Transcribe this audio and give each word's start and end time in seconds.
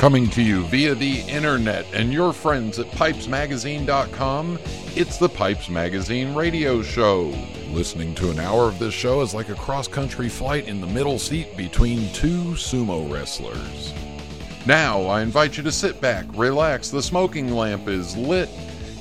Coming 0.00 0.30
to 0.30 0.40
you 0.42 0.62
via 0.68 0.94
the 0.94 1.20
internet 1.28 1.84
and 1.92 2.10
your 2.10 2.32
friends 2.32 2.78
at 2.78 2.86
pipesmagazine.com, 2.86 4.58
it's 4.96 5.18
the 5.18 5.28
Pipes 5.28 5.68
Magazine 5.68 6.34
radio 6.34 6.80
show. 6.80 7.34
Listening 7.68 8.14
to 8.14 8.30
an 8.30 8.38
hour 8.38 8.66
of 8.66 8.78
this 8.78 8.94
show 8.94 9.20
is 9.20 9.34
like 9.34 9.50
a 9.50 9.54
cross 9.56 9.86
country 9.88 10.30
flight 10.30 10.68
in 10.68 10.80
the 10.80 10.86
middle 10.86 11.18
seat 11.18 11.54
between 11.54 12.10
two 12.14 12.54
sumo 12.54 13.12
wrestlers. 13.12 13.92
Now, 14.64 15.02
I 15.02 15.20
invite 15.20 15.58
you 15.58 15.62
to 15.64 15.70
sit 15.70 16.00
back, 16.00 16.24
relax, 16.32 16.88
the 16.88 17.02
smoking 17.02 17.52
lamp 17.52 17.86
is 17.86 18.16
lit. 18.16 18.48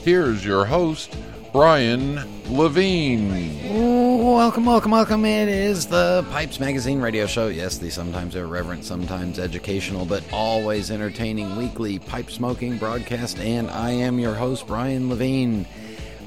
Here's 0.03 0.43
your 0.43 0.65
host, 0.65 1.15
Brian 1.53 2.19
Levine. 2.49 3.98
Welcome, 4.09 4.65
welcome, 4.65 4.91
welcome. 4.91 5.23
It 5.23 5.49
is 5.49 5.85
the 5.85 6.25
Pipes 6.31 6.59
Magazine 6.59 6.99
radio 6.99 7.27
show. 7.27 7.47
Yes, 7.47 7.77
the 7.77 7.91
sometimes 7.91 8.35
irreverent, 8.35 8.83
sometimes 8.83 9.37
educational, 9.37 10.03
but 10.03 10.23
always 10.33 10.89
entertaining 10.89 11.55
weekly 11.55 11.99
pipe 11.99 12.31
smoking 12.31 12.79
broadcast. 12.79 13.37
And 13.37 13.69
I 13.69 13.91
am 13.91 14.17
your 14.17 14.33
host, 14.33 14.65
Brian 14.65 15.09
Levine, 15.09 15.67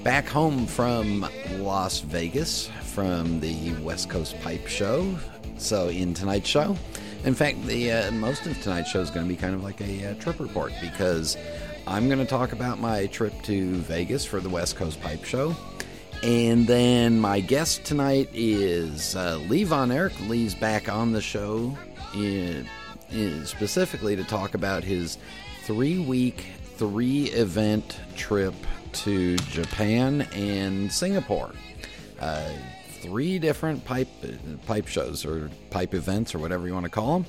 back 0.04 0.28
home 0.28 0.68
from 0.68 1.26
Las 1.58 1.98
Vegas 2.02 2.68
from 2.84 3.40
the 3.40 3.72
West 3.82 4.08
Coast 4.08 4.40
Pipe 4.42 4.68
Show. 4.68 5.18
So, 5.58 5.88
in 5.88 6.14
tonight's 6.14 6.48
show, 6.48 6.76
in 7.24 7.34
fact, 7.34 7.66
the 7.66 7.90
uh, 7.90 8.12
most 8.12 8.46
of 8.46 8.62
tonight's 8.62 8.90
show 8.90 9.00
is 9.00 9.10
going 9.10 9.26
to 9.26 9.28
be 9.28 9.36
kind 9.36 9.56
of 9.56 9.64
like 9.64 9.80
a 9.80 10.10
uh, 10.10 10.14
trip 10.14 10.38
report 10.38 10.72
because 10.80 11.36
I'm 11.88 12.06
going 12.06 12.20
to 12.20 12.26
talk 12.26 12.52
about 12.52 12.78
my 12.78 13.06
trip 13.06 13.32
to 13.42 13.74
Vegas 13.74 14.24
for 14.24 14.38
the 14.38 14.48
West 14.48 14.76
Coast 14.76 15.00
Pipe 15.00 15.24
Show. 15.24 15.56
And 16.22 16.68
then 16.68 17.18
my 17.18 17.40
guest 17.40 17.84
tonight 17.84 18.28
is 18.32 19.16
uh, 19.16 19.38
Lee 19.48 19.64
Von 19.64 19.90
Erck. 19.90 20.12
Lee's 20.28 20.54
back 20.54 20.88
on 20.88 21.10
the 21.10 21.20
show 21.20 21.76
in, 22.14 22.68
in 23.10 23.44
specifically 23.44 24.14
to 24.14 24.22
talk 24.22 24.54
about 24.54 24.84
his 24.84 25.18
three 25.64 25.98
week, 25.98 26.46
three 26.76 27.24
event 27.24 27.98
trip 28.14 28.54
to 28.92 29.36
Japan 29.36 30.22
and 30.32 30.92
Singapore. 30.92 31.50
Uh, 32.20 32.52
three 33.00 33.40
different 33.40 33.84
pipe 33.84 34.08
pipe 34.64 34.86
shows 34.86 35.24
or 35.24 35.50
pipe 35.70 35.92
events 35.92 36.36
or 36.36 36.38
whatever 36.38 36.68
you 36.68 36.72
want 36.74 36.84
to 36.84 36.90
call 36.90 37.14
them. 37.14 37.26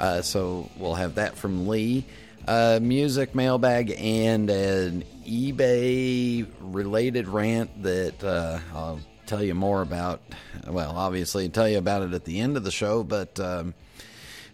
Uh, 0.00 0.22
so 0.22 0.70
we'll 0.78 0.94
have 0.94 1.16
that 1.16 1.36
from 1.36 1.68
Lee 1.68 2.06
uh, 2.48 2.80
music 2.82 3.34
mailbag 3.34 3.94
and 3.98 4.50
an 4.50 5.04
eBay 5.24 6.46
related 6.60 7.28
rant 7.28 7.82
that 7.82 8.22
uh, 8.22 8.58
I'll 8.74 9.00
tell 9.26 9.42
you 9.42 9.54
more 9.54 9.82
about. 9.82 10.22
Well, 10.66 10.92
obviously, 10.96 11.44
I'll 11.44 11.50
tell 11.50 11.68
you 11.68 11.78
about 11.78 12.02
it 12.02 12.12
at 12.14 12.24
the 12.24 12.40
end 12.40 12.56
of 12.56 12.64
the 12.64 12.70
show, 12.70 13.02
but 13.02 13.38
um, 13.40 13.74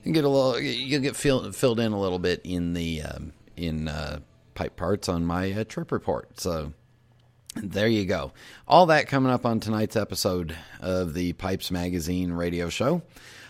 get 0.05 0.25
a 0.25 0.29
little, 0.29 0.59
you'll 0.61 1.03
get 1.03 1.17
fill, 1.17 1.53
filled 1.53 1.81
in 1.81 1.93
a 1.93 2.01
little 2.01 2.19
bit 2.19 2.41
in 2.45 2.75
the 2.75 3.03
um, 3.03 3.33
in 3.57 3.89
uh, 3.89 4.21
pipe 4.55 4.77
parts 4.77 5.09
on 5.09 5.25
my 5.25 5.53
uh, 5.53 5.65
trip 5.65 5.93
report. 5.93 6.41
So 6.41 6.73
there 7.57 7.89
you 7.89 8.05
go. 8.05 8.33
All 8.67 8.87
that 8.87 9.09
coming 9.09 9.33
up 9.33 9.45
on 9.45 9.61
tonight's 9.61 9.97
episode 9.97 10.57
of 10.81 11.15
the 11.15 11.33
Pipes 11.35 11.71
Magazine 11.71 12.33
radio 12.33 12.69
show. 12.69 13.03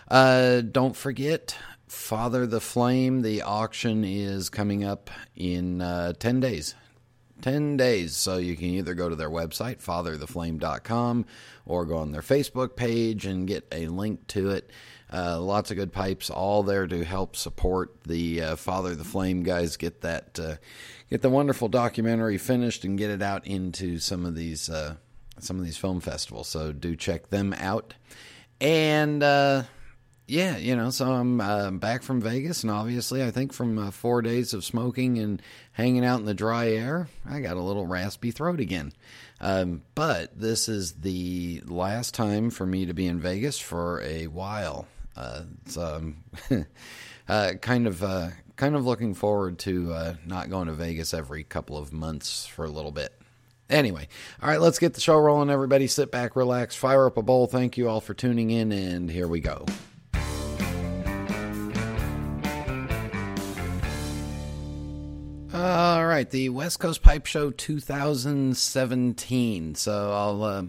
Uh, 0.07 0.61
don't 0.61 0.95
forget, 0.95 1.55
Father 1.87 2.47
the 2.47 2.61
Flame, 2.61 3.21
the 3.21 3.43
auction 3.43 4.03
is 4.03 4.49
coming 4.49 4.83
up 4.83 5.09
in 5.35 5.81
uh, 5.81 6.13
10 6.13 6.39
days. 6.39 6.75
10 7.41 7.77
days. 7.77 8.15
So 8.15 8.37
you 8.37 8.55
can 8.55 8.67
either 8.67 8.93
go 8.93 9.09
to 9.09 9.15
their 9.15 9.29
website, 9.29 9.83
fathertheflame.com, 9.83 11.25
or 11.65 11.85
go 11.85 11.97
on 11.97 12.11
their 12.11 12.21
Facebook 12.21 12.75
page 12.75 13.25
and 13.25 13.47
get 13.47 13.67
a 13.71 13.87
link 13.87 14.27
to 14.27 14.51
it. 14.51 14.69
Uh, 15.11 15.39
lots 15.39 15.71
of 15.71 15.77
good 15.77 15.91
pipes, 15.91 16.29
all 16.29 16.61
there 16.61 16.85
to 16.85 17.03
help 17.03 17.35
support 17.35 18.03
the 18.03 18.41
uh, 18.41 18.55
Father 18.55 18.93
the 18.93 19.03
Flame 19.03 19.41
guys. 19.41 19.75
Get 19.75 20.01
that, 20.01 20.39
uh, 20.39 20.55
get 21.09 21.23
the 21.23 21.31
wonderful 21.31 21.67
documentary 21.67 22.37
finished 22.37 22.83
and 22.85 22.97
get 22.97 23.09
it 23.09 23.21
out 23.21 23.47
into 23.47 23.97
some 23.97 24.25
of 24.25 24.35
these, 24.35 24.69
uh, 24.69 24.95
some 25.39 25.57
of 25.57 25.65
these 25.65 25.77
film 25.77 25.99
festivals. 25.99 26.47
So 26.47 26.71
do 26.71 26.95
check 26.95 27.29
them 27.29 27.53
out. 27.53 27.95
And 28.61 29.23
uh, 29.23 29.63
yeah, 30.29 30.57
you 30.57 30.75
know, 30.75 30.91
so 30.91 31.11
I'm 31.11 31.41
uh, 31.41 31.71
back 31.71 32.03
from 32.03 32.21
Vegas, 32.21 32.63
and 32.63 32.71
obviously, 32.71 33.23
I 33.23 33.31
think 33.31 33.51
from 33.51 33.79
uh, 33.79 33.89
four 33.89 34.21
days 34.21 34.53
of 34.53 34.63
smoking 34.63 35.17
and 35.17 35.41
hanging 35.71 36.05
out 36.05 36.19
in 36.19 36.25
the 36.25 36.35
dry 36.35 36.69
air, 36.69 37.07
I 37.27 37.39
got 37.39 37.57
a 37.57 37.61
little 37.61 37.87
raspy 37.87 38.29
throat 38.29 38.59
again. 38.59 38.93
Um, 39.41 39.81
but 39.95 40.39
this 40.39 40.69
is 40.69 40.93
the 40.93 41.63
last 41.65 42.13
time 42.13 42.51
for 42.51 42.65
me 42.65 42.85
to 42.85 42.93
be 42.93 43.07
in 43.07 43.19
Vegas 43.19 43.57
for 43.59 44.01
a 44.03 44.27
while. 44.27 44.87
Uh, 45.17 45.41
so 45.65 45.81
I'm 46.51 46.65
uh, 47.27 47.53
kind 47.61 47.87
of 47.87 48.03
uh, 48.03 48.29
kind 48.55 48.75
of 48.75 48.85
looking 48.85 49.15
forward 49.15 49.57
to 49.59 49.91
uh, 49.93 50.13
not 50.25 50.51
going 50.51 50.67
to 50.67 50.73
Vegas 50.73 51.13
every 51.13 51.43
couple 51.43 51.75
of 51.75 51.91
months 51.91 52.45
for 52.45 52.65
a 52.65 52.69
little 52.69 52.91
bit. 52.91 53.13
Anyway, 53.67 54.07
all 54.43 54.49
right, 54.49 54.61
let's 54.61 54.77
get 54.77 54.93
the 54.93 55.01
show 55.01 55.17
rolling. 55.17 55.49
Everybody, 55.49 55.87
sit 55.87 56.11
back, 56.11 56.35
relax, 56.35 56.75
fire 56.75 57.07
up 57.07 57.17
a 57.17 57.23
bowl. 57.23 57.47
Thank 57.47 57.77
you 57.77 57.89
all 57.89 58.01
for 58.01 58.13
tuning 58.13 58.51
in, 58.51 58.71
and 58.71 59.09
here 59.09 59.27
we 59.27 59.39
go. 59.39 59.65
All 65.69 66.07
right, 66.07 66.27
the 66.27 66.49
West 66.49 66.79
Coast 66.79 67.03
Pipe 67.03 67.27
Show 67.27 67.51
2017. 67.51 69.75
So 69.75 70.11
I'll 70.11 70.43
uh, 70.43 70.63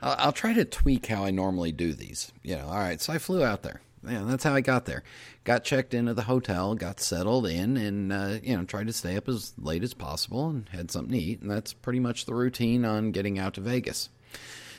I'll 0.00 0.32
try 0.32 0.54
to 0.54 0.64
tweak 0.64 1.04
how 1.06 1.24
I 1.24 1.30
normally 1.30 1.70
do 1.70 1.92
these. 1.92 2.32
You 2.42 2.56
know, 2.56 2.68
all 2.68 2.78
right. 2.78 2.98
So 2.98 3.12
I 3.12 3.18
flew 3.18 3.44
out 3.44 3.62
there. 3.62 3.82
Yeah, 4.08 4.22
that's 4.24 4.44
how 4.44 4.54
I 4.54 4.62
got 4.62 4.86
there. 4.86 5.02
Got 5.44 5.64
checked 5.64 5.92
into 5.92 6.14
the 6.14 6.22
hotel, 6.22 6.74
got 6.74 6.98
settled 6.98 7.46
in, 7.46 7.76
and 7.76 8.10
uh, 8.10 8.38
you 8.42 8.56
know 8.56 8.64
tried 8.64 8.86
to 8.86 8.94
stay 8.94 9.18
up 9.18 9.28
as 9.28 9.52
late 9.58 9.82
as 9.82 9.92
possible 9.92 10.48
and 10.48 10.66
had 10.70 10.90
something 10.90 11.12
to 11.12 11.18
eat. 11.18 11.42
And 11.42 11.50
that's 11.50 11.74
pretty 11.74 12.00
much 12.00 12.24
the 12.24 12.34
routine 12.34 12.86
on 12.86 13.10
getting 13.10 13.38
out 13.38 13.52
to 13.54 13.60
Vegas. 13.60 14.08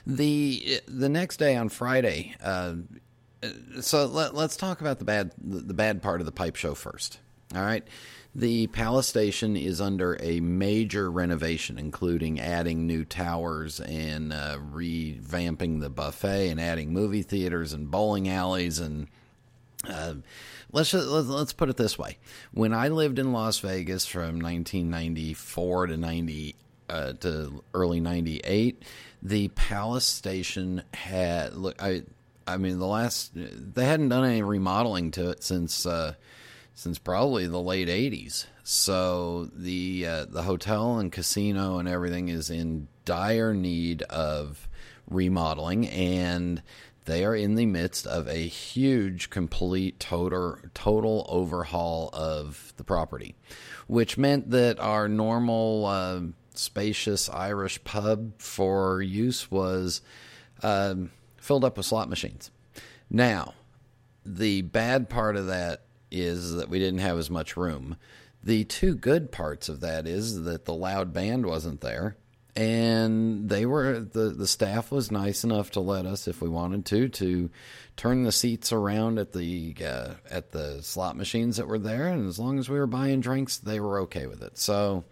The 0.08 0.82
the 0.88 1.10
next 1.10 1.38
day 1.38 1.56
on 1.56 1.70
Friday. 1.70 2.36
Uh, 2.44 2.74
so 3.82 4.08
let, 4.08 4.34
us 4.34 4.58
talk 4.58 4.82
about 4.82 4.98
the 4.98 5.06
bad 5.06 5.32
the 5.38 5.76
bad 5.76 6.02
part 6.02 6.22
of 6.22 6.26
the 6.26 6.32
pipe 6.32 6.56
show 6.56 6.74
first. 6.74 7.20
All 7.56 7.62
right. 7.62 7.88
The 8.36 8.68
Palace 8.68 9.08
Station 9.08 9.58
is 9.58 9.82
under 9.82 10.16
a 10.22 10.40
major 10.40 11.10
renovation, 11.10 11.80
including 11.80 12.40
adding 12.40 12.86
new 12.86 13.04
towers 13.04 13.80
and 13.80 14.32
uh, 14.32 14.58
revamping 14.72 15.80
the 15.80 15.90
buffet 15.90 16.50
and 16.50 16.62
adding 16.62 16.94
movie 16.94 17.24
theaters 17.24 17.74
and 17.74 17.90
bowling 17.90 18.30
alleys 18.30 18.80
and. 18.80 19.08
Uh, 19.88 20.16
let's 20.74 20.92
just, 20.92 21.08
let's 21.08 21.54
put 21.54 21.70
it 21.70 21.78
this 21.78 21.98
way: 21.98 22.18
when 22.52 22.74
I 22.74 22.90
lived 22.90 23.18
in 23.18 23.32
Las 23.32 23.60
Vegas 23.60 24.06
from 24.06 24.42
1994 24.42 25.88
to 25.88 25.98
90 25.98 26.56
uh, 26.90 27.14
to 27.14 27.64
early 27.74 28.02
98, 28.02 28.84
the 29.24 29.48
Palace 29.50 30.06
Station 30.06 30.84
had 30.94 31.54
look. 31.54 31.82
I 31.82 32.04
I 32.46 32.58
mean, 32.58 32.80
the 32.80 32.88
last 32.88 33.32
they 33.36 33.86
hadn't 33.86 34.10
done 34.10 34.26
any 34.26 34.42
remodeling 34.42 35.12
to 35.12 35.30
it 35.30 35.44
since 35.44 35.86
uh, 35.86 36.16
since 36.80 36.98
probably 36.98 37.46
the 37.46 37.62
late 37.62 37.90
80s. 37.90 38.46
So 38.64 39.50
the 39.54 40.08
uh, 40.08 40.26
the 40.30 40.44
hotel 40.44 40.98
and 40.98 41.12
casino 41.12 41.78
and 41.78 41.90
everything 41.90 42.30
is 42.30 42.50
in 42.50 42.88
dire 43.04 43.54
need 43.54 44.02
of 44.04 44.70
remodeling 45.10 45.90
and 45.90 46.64
they 47.04 47.26
are 47.26 47.36
in 47.36 47.56
the 47.56 47.66
midst 47.66 48.08
of 48.08 48.30
a 48.30 48.48
huge 48.48 49.30
complete 49.30 50.00
total 50.00 50.58
total 50.74 51.26
overhaul 51.28 52.12
of 52.14 52.72
the 52.78 52.84
property 52.86 53.36
which 53.88 54.18
meant 54.18 54.50
that 54.52 54.80
our 54.80 55.10
normal 55.10 55.86
uh, 55.86 56.22
spacious 56.54 57.28
Irish 57.30 57.84
pub 57.84 58.40
for 58.40 59.02
use 59.02 59.52
was 59.52 60.02
um, 60.64 61.12
filled 61.36 61.66
up 61.66 61.76
with 61.76 61.88
slot 61.88 62.08
machines. 62.08 62.52
Now, 63.10 63.56
the 64.26 64.62
bad 64.62 65.10
part 65.10 65.36
of 65.36 65.48
that 65.48 65.82
is 66.12 66.56
that 66.56 66.70
we 66.70 66.80
didn't 66.80 67.00
have 67.00 67.18
as 67.18 67.30
much 67.30 67.58
room. 67.58 67.98
The 68.44 68.64
two 68.64 68.96
good 68.96 69.32
parts 69.32 69.68
of 69.70 69.82
that 69.82 70.08
is 70.08 70.44
that 70.44 70.66
the 70.66 70.74
loud 70.74 71.14
band 71.14 71.46
wasn't 71.46 71.82
there, 71.82 72.16
and 72.56 73.50
they 73.50 73.66
were 73.66 74.00
the 74.00 74.30
the 74.30 74.48
staff 74.48 74.92
was 74.92 75.12
nice 75.12 75.44
enough 75.44 75.72
to 75.72 75.82
let 75.82 76.06
us, 76.06 76.28
if 76.28 76.42
we 76.42 76.50
wanted 76.50 76.86
to, 76.88 77.10
to 77.10 77.50
turn 77.98 78.24
the 78.24 78.32
seats 78.32 78.72
around 78.72 79.20
at 79.20 79.34
the 79.34 79.76
uh, 79.86 80.14
at 80.30 80.52
the 80.52 80.82
slot 80.82 81.18
machines 81.18 81.58
that 81.58 81.68
were 81.68 81.80
there, 81.80 82.08
and 82.08 82.28
as 82.28 82.40
long 82.40 82.60
as 82.60 82.70
we 82.70 82.80
were 82.80 82.88
buying 82.88 83.20
drinks, 83.20 83.58
they 83.58 83.80
were 83.80 84.02
okay 84.02 84.28
with 84.28 84.42
it. 84.42 84.58
So. 84.58 85.04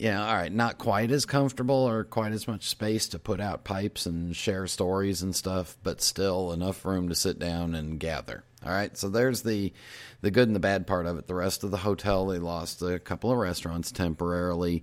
Yeah, 0.00 0.24
all 0.24 0.34
right, 0.36 0.52
not 0.52 0.78
quite 0.78 1.10
as 1.10 1.26
comfortable 1.26 1.74
or 1.74 2.04
quite 2.04 2.30
as 2.30 2.46
much 2.46 2.68
space 2.68 3.08
to 3.08 3.18
put 3.18 3.40
out 3.40 3.64
pipes 3.64 4.06
and 4.06 4.36
share 4.36 4.68
stories 4.68 5.22
and 5.22 5.34
stuff, 5.34 5.76
but 5.82 6.00
still 6.00 6.52
enough 6.52 6.84
room 6.84 7.08
to 7.08 7.16
sit 7.16 7.40
down 7.40 7.74
and 7.74 7.98
gather. 7.98 8.44
All 8.64 8.72
right, 8.72 8.96
so 8.96 9.08
there's 9.08 9.42
the 9.42 9.72
the 10.20 10.30
good 10.32 10.48
and 10.48 10.56
the 10.56 10.60
bad 10.60 10.86
part 10.86 11.06
of 11.06 11.16
it. 11.16 11.26
The 11.26 11.34
rest 11.34 11.62
of 11.62 11.70
the 11.70 11.76
hotel, 11.76 12.26
they 12.26 12.38
lost 12.38 12.82
a 12.82 12.98
couple 12.98 13.30
of 13.30 13.38
restaurants 13.38 13.92
temporarily, 13.92 14.82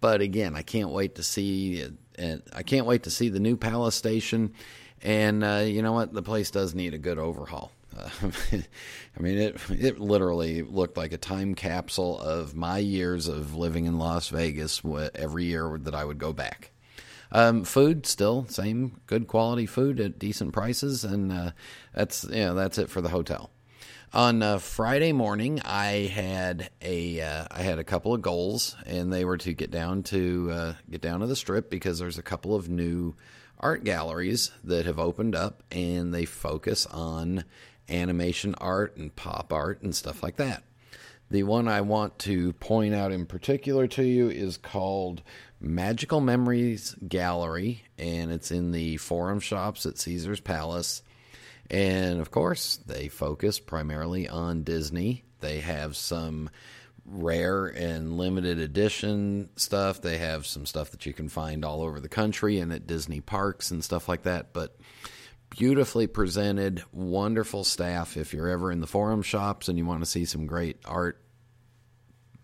but 0.00 0.20
again, 0.20 0.56
I 0.56 0.62
can't 0.62 0.90
wait 0.90 1.14
to 1.16 1.22
see 1.22 1.76
it, 1.76 1.92
and 2.16 2.42
I 2.52 2.62
can't 2.64 2.86
wait 2.86 3.04
to 3.04 3.10
see 3.10 3.28
the 3.28 3.40
new 3.40 3.56
Palace 3.56 3.94
Station. 3.94 4.52
And 5.00 5.44
uh, 5.44 5.62
you 5.64 5.80
know 5.82 5.92
what? 5.92 6.12
The 6.12 6.22
place 6.22 6.50
does 6.50 6.74
need 6.74 6.92
a 6.92 6.98
good 6.98 7.18
overhaul. 7.18 7.70
Uh, 7.96 8.08
I 8.52 9.20
mean, 9.20 9.38
it 9.38 9.60
it 9.70 10.00
literally 10.00 10.62
looked 10.62 10.96
like 10.96 11.12
a 11.12 11.18
time 11.18 11.54
capsule 11.54 12.18
of 12.18 12.56
my 12.56 12.78
years 12.78 13.28
of 13.28 13.54
living 13.54 13.84
in 13.84 13.98
Las 13.98 14.28
Vegas. 14.28 14.82
Every 15.14 15.44
year 15.44 15.78
that 15.82 15.94
I 15.94 16.04
would 16.04 16.18
go 16.18 16.32
back. 16.32 16.72
Um, 17.30 17.64
food 17.64 18.06
still 18.06 18.46
same 18.48 19.00
good 19.06 19.26
quality 19.26 19.66
food 19.66 20.00
at 20.00 20.18
decent 20.18 20.52
prices, 20.52 21.04
and 21.04 21.32
uh, 21.32 21.50
that's 21.94 22.24
you 22.24 22.36
know 22.36 22.54
that's 22.54 22.78
it 22.78 22.90
for 22.90 23.00
the 23.00 23.10
hotel. 23.10 23.50
On 24.14 24.42
uh, 24.42 24.58
Friday 24.58 25.12
morning, 25.12 25.60
I 25.66 26.10
had 26.10 26.70
a 26.80 27.20
uh, 27.20 27.44
I 27.50 27.60
had 27.60 27.78
a 27.78 27.84
couple 27.84 28.14
of 28.14 28.22
goals, 28.22 28.74
and 28.86 29.12
they 29.12 29.24
were 29.26 29.36
to 29.38 29.52
get 29.52 29.70
down 29.70 30.02
to 30.04 30.50
uh, 30.50 30.74
get 30.90 31.02
down 31.02 31.20
to 31.20 31.26
the 31.26 31.36
strip 31.36 31.68
because 31.68 31.98
there's 31.98 32.16
a 32.16 32.22
couple 32.22 32.54
of 32.54 32.70
new 32.70 33.14
art 33.60 33.84
galleries 33.84 34.50
that 34.64 34.86
have 34.86 34.98
opened 34.98 35.34
up, 35.34 35.62
and 35.70 36.14
they 36.14 36.24
focus 36.24 36.86
on 36.86 37.44
animation 37.90 38.54
art 38.54 38.96
and 38.96 39.14
pop 39.14 39.52
art 39.52 39.82
and 39.82 39.94
stuff 39.94 40.22
like 40.22 40.36
that. 40.36 40.62
The 41.30 41.42
one 41.42 41.68
I 41.68 41.82
want 41.82 42.18
to 42.20 42.54
point 42.54 42.94
out 42.94 43.12
in 43.12 43.26
particular 43.26 43.86
to 43.88 44.02
you 44.02 44.30
is 44.30 44.56
called 44.56 45.22
Magical 45.60 46.20
Memories 46.20 46.94
Gallery, 47.06 47.84
and 47.98 48.30
it's 48.30 48.50
in 48.50 48.72
the 48.72 48.96
Forum 48.96 49.40
Shops 49.40 49.86
at 49.86 49.98
Caesar's 49.98 50.40
Palace. 50.40 51.02
And 51.70 52.20
of 52.20 52.30
course, 52.30 52.78
they 52.86 53.08
focus 53.08 53.58
primarily 53.58 54.28
on 54.28 54.62
Disney. 54.62 55.24
They 55.40 55.60
have 55.60 55.96
some 55.96 56.50
rare 57.04 57.66
and 57.66 58.18
limited 58.18 58.58
edition 58.58 59.48
stuff. 59.56 60.00
They 60.00 60.18
have 60.18 60.46
some 60.46 60.66
stuff 60.66 60.90
that 60.90 61.06
you 61.06 61.12
can 61.12 61.28
find 61.28 61.64
all 61.64 61.82
over 61.82 62.00
the 62.00 62.08
country 62.08 62.58
and 62.60 62.72
at 62.72 62.86
Disney 62.86 63.20
parks 63.20 63.70
and 63.70 63.82
stuff 63.82 64.08
like 64.08 64.22
that. 64.22 64.52
But 64.52 64.76
beautifully 65.50 66.06
presented, 66.06 66.82
wonderful 66.92 67.64
staff. 67.64 68.16
If 68.16 68.32
you're 68.32 68.48
ever 68.48 68.70
in 68.70 68.80
the 68.80 68.86
forum 68.86 69.22
shops 69.22 69.68
and 69.68 69.78
you 69.78 69.86
want 69.86 70.00
to 70.00 70.06
see 70.06 70.24
some 70.24 70.46
great 70.46 70.78
art, 70.84 71.20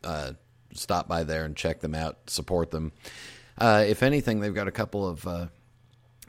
uh, 0.03 0.33
stop 0.75 1.09
by 1.09 1.25
there 1.25 1.45
and 1.45 1.57
check 1.57 1.81
them 1.81 1.95
out, 1.95 2.29
support 2.29 2.71
them. 2.71 2.93
Uh, 3.57 3.85
if 3.87 4.03
anything, 4.03 4.41
they've 4.41 4.55
got 4.55 4.69
a 4.69 4.73
couple 4.73 5.09
of, 5.09 5.27
uh, 5.27 5.47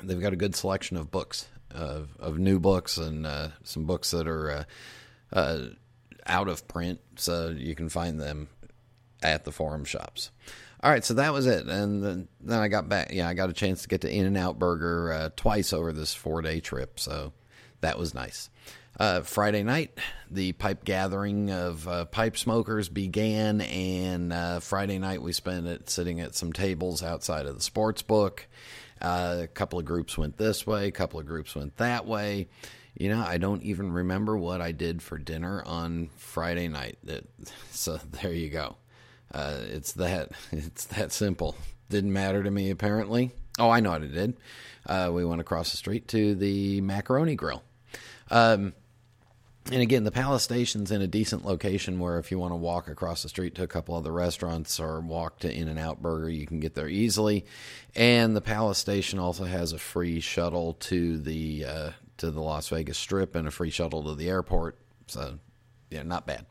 they've 0.04 0.22
got 0.22 0.34
a 0.34 0.38
good 0.38 0.56
selection 0.56 0.98
of 0.98 1.12
books, 1.12 1.48
of, 1.72 2.16
of 2.20 2.40
new 2.40 2.60
books 2.60 2.98
and 2.98 3.26
uh, 3.26 3.50
some 3.64 3.86
books 3.86 4.12
that 4.12 4.28
are 4.28 4.52
uh, 4.52 4.64
uh, 5.34 5.60
out 6.26 6.48
of 6.48 6.68
print, 6.68 7.00
so 7.16 7.50
you 7.50 7.76
can 7.76 7.90
find 7.90 8.20
them 8.20 8.48
at 9.22 9.44
the 9.44 9.52
forum 9.52 9.86
shops. 9.86 10.32
All 10.84 10.92
right, 10.92 11.04
so 11.04 11.16
that 11.16 11.34
was 11.34 11.48
it, 11.48 11.66
and 11.66 12.04
then, 12.04 12.28
then 12.42 12.60
I 12.60 12.68
got 12.68 12.88
back. 12.88 13.12
Yeah, 13.12 13.28
I 13.28 13.34
got 13.34 13.50
a 13.50 13.54
chance 13.54 13.82
to 13.82 13.88
get 13.88 14.02
to 14.02 14.12
In 14.12 14.26
and 14.26 14.38
Out 14.38 14.60
Burger 14.60 15.12
uh, 15.12 15.30
twice 15.36 15.74
over 15.74 15.92
this 15.92 16.14
four 16.14 16.42
day 16.44 16.60
trip, 16.60 17.00
so 17.00 17.34
that 17.82 17.98
was 17.98 18.14
nice. 18.14 18.50
Uh, 18.98 19.22
Friday 19.22 19.62
night, 19.62 19.98
the 20.32 20.54
pipe 20.54 20.86
gathering 20.86 21.52
of 21.52 21.86
uh, 21.88 22.06
pipe 22.06 22.38
smokers 22.38 22.88
began, 22.88 23.60
and 23.62 24.32
uh, 24.32 24.60
Friday 24.62 25.00
night 25.00 25.22
we 25.22 25.34
spent 25.34 25.68
it 25.68 25.90
sitting 25.90 26.22
at 26.22 26.34
some 26.34 26.54
tables 26.54 27.04
outside 27.04 27.46
of 27.46 27.56
the 27.56 27.62
sports 27.62 28.02
book. 28.02 28.48
Uh, 29.02 29.40
a 29.44 29.48
couple 29.48 29.78
of 29.78 29.86
groups 29.86 30.18
went 30.18 30.38
this 30.38 30.66
way, 30.66 30.88
a 30.88 30.92
couple 30.92 31.20
of 31.20 31.26
groups 31.26 31.56
went 31.56 31.76
that 31.76 32.06
way. 32.06 32.48
You 32.98 33.10
know, 33.10 33.20
I 33.22 33.38
don't 33.38 33.62
even 33.64 33.92
remember 33.92 34.38
what 34.38 34.62
I 34.62 34.72
did 34.72 35.02
for 35.02 35.18
dinner 35.18 35.62
on 35.66 36.10
Friday 36.16 36.68
night. 36.68 36.98
So 37.72 37.98
there 38.22 38.32
you 38.32 38.50
go. 38.50 38.78
Uh, 39.34 39.58
it's 39.68 39.92
that 39.94 40.32
it's 40.54 40.86
that 40.86 41.12
simple. 41.12 41.58
Didn't 41.90 42.14
matter 42.14 42.42
to 42.42 42.50
me 42.50 42.70
apparently. 42.70 43.34
Oh, 43.60 43.70
I 43.70 43.82
know 43.82 43.92
what 43.92 44.04
I 44.04 44.08
did. 44.08 44.38
Uh, 44.86 45.12
we 45.14 45.26
went 45.26 45.42
across 45.42 45.72
the 45.72 45.78
street 45.78 46.08
to 46.10 46.36
the 46.36 46.80
Macaroni 46.80 47.36
Grill. 47.36 47.62
Um, 48.32 48.74
and 49.72 49.82
again, 49.82 50.04
the 50.04 50.12
Palace 50.12 50.44
Station's 50.44 50.92
in 50.92 51.02
a 51.02 51.08
decent 51.08 51.44
location 51.44 51.98
where 51.98 52.20
if 52.20 52.30
you 52.30 52.38
want 52.38 52.52
to 52.52 52.58
walk 52.58 52.88
across 52.88 53.24
the 53.24 53.30
street 53.30 53.56
to 53.56 53.64
a 53.64 53.68
couple 53.68 53.96
other 53.96 54.12
restaurants 54.12 54.80
or 54.80 55.00
walk 55.00 55.40
to 55.40 55.52
In 55.52 55.68
and 55.68 55.80
Out 55.80 56.04
Burger, 56.04 56.30
you 56.30 56.46
can 56.46 56.60
get 56.60 56.76
there 56.76 56.88
easily. 56.88 57.46
And 57.96 58.36
the 58.36 58.42
Palace 58.42 58.78
Station 58.78 59.18
also 59.18 59.46
has 59.46 59.74
a 59.74 59.80
free 59.80 60.20
shuttle 60.20 60.74
to 60.82 61.18
the 61.18 61.66
uh, 61.66 61.90
to 62.18 62.30
the 62.30 62.42
Las 62.42 62.70
Vegas 62.70 63.00
Strip 63.00 63.34
and 63.36 63.48
a 63.48 63.52
free 63.52 63.72
shuttle 63.72 64.04
to 64.04 64.14
the 64.14 64.30
airport. 64.30 64.78
So, 65.08 65.40
yeah, 65.90 66.04
not 66.04 66.28
bad. 66.28 66.46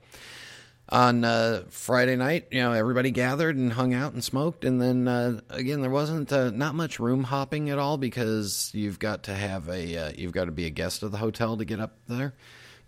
On 0.88 1.25
uh, 1.25 1.62
Friday 1.70 2.16
night, 2.16 2.49
you 2.50 2.61
know, 2.61 2.72
everybody 2.72 3.12
gathered 3.12 3.56
and 3.56 3.72
hung 3.72 3.94
out 3.94 4.12
and 4.12 4.25
smoked, 4.25 4.64
and 4.64 4.82
then 4.82 5.06
uh, 5.06 5.40
again, 5.50 5.82
there 5.82 5.90
wasn't 5.90 6.32
uh, 6.32 6.50
not 6.50 6.75
much 6.75 6.99
room 6.99 7.22
hopping 7.22 7.70
at 7.70 7.78
all 7.78 7.96
because 7.96 8.72
you've 8.75 8.99
got 8.99 9.22
to 9.25 9.34
have 9.34 9.69
a 9.69 9.96
uh, 9.96 10.12
you've 10.16 10.32
got 10.32 10.46
to 10.46 10.50
be 10.50 10.66
a 10.66 10.70
guest 10.70 11.05
of 11.05 11.12
the 11.12 11.19
hotel 11.19 11.56
to 11.56 11.64
get 11.64 11.78
up 11.78 11.96
there. 12.08 12.34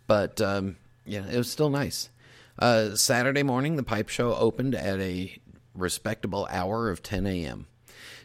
But 0.07 0.41
um, 0.41 0.77
yeah, 1.05 1.27
it 1.27 1.37
was 1.37 1.51
still 1.51 1.71
nice. 1.71 2.11
Uh, 2.59 2.95
Saturday 2.95 3.43
morning, 3.43 3.77
the 3.77 3.83
pipe 3.83 4.09
show 4.09 4.35
opened 4.35 4.75
at 4.75 4.99
a 5.01 5.37
respectable 5.75 6.47
hour 6.51 6.91
of 6.91 7.03
10 7.03 7.27
a.m. 7.27 7.67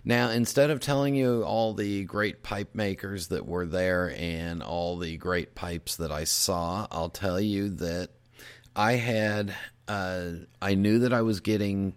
Now, 0.04 0.30
instead 0.30 0.72
of 0.72 0.80
telling 0.80 1.16
you 1.16 1.44
all 1.44 1.74
the 1.74 2.06
great 2.06 2.42
pipe 2.42 2.74
makers 2.74 3.28
that 3.28 3.46
were 3.46 3.66
there 3.66 4.14
and 4.18 4.64
all 4.64 4.98
the 4.98 5.18
great 5.18 5.54
pipes 5.54 5.98
that 5.98 6.12
I 6.12 6.24
saw, 6.24 6.88
I'll 6.92 7.10
tell 7.10 7.40
you 7.40 7.70
that 7.70 8.10
I 8.76 8.94
had, 8.94 9.54
uh, 9.88 10.30
I 10.62 10.74
knew 10.74 11.00
that 11.00 11.14
I 11.14 11.22
was 11.22 11.40
getting 11.40 11.94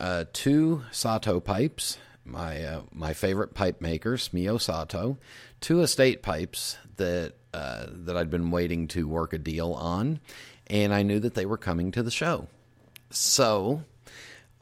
uh, 0.00 0.24
two 0.32 0.82
Sato 0.90 1.38
pipes, 1.38 1.98
my 2.24 2.64
uh, 2.64 2.82
my 2.92 3.12
favorite 3.12 3.54
pipe 3.54 3.80
maker, 3.80 4.16
Smio 4.16 4.60
Sato, 4.60 5.18
two 5.60 5.80
estate 5.80 6.22
pipes 6.22 6.76
that 6.96 7.34
uh, 7.54 7.86
that 7.88 8.16
I'd 8.16 8.30
been 8.30 8.50
waiting 8.50 8.88
to 8.88 9.06
work 9.06 9.32
a 9.32 9.38
deal 9.38 9.74
on, 9.74 10.18
and 10.66 10.92
I 10.92 11.02
knew 11.02 11.20
that 11.20 11.34
they 11.34 11.46
were 11.46 11.56
coming 11.56 11.92
to 11.92 12.02
the 12.02 12.10
show. 12.10 12.48
So, 13.10 13.84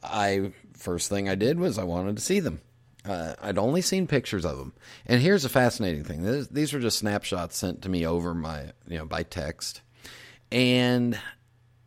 I 0.03 0.51
first 0.77 1.09
thing 1.09 1.27
I 1.27 1.33
did 1.33 1.57
was 1.57 1.79
I 1.79 1.85
wanted 1.85 2.17
to 2.17 2.21
see 2.21 2.39
them. 2.39 2.61
Uh, 3.03 3.33
I'd 3.41 3.57
only 3.57 3.81
seen 3.81 4.05
pictures 4.05 4.45
of 4.45 4.59
them, 4.59 4.73
and 5.07 5.19
here's 5.19 5.43
a 5.43 5.49
fascinating 5.49 6.03
thing: 6.03 6.21
this, 6.21 6.47
these 6.47 6.71
were 6.71 6.79
just 6.79 6.99
snapshots 6.99 7.57
sent 7.57 7.81
to 7.81 7.89
me 7.89 8.05
over 8.05 8.35
my, 8.35 8.71
you 8.87 8.99
know, 8.99 9.05
by 9.05 9.23
text, 9.23 9.81
and 10.51 11.19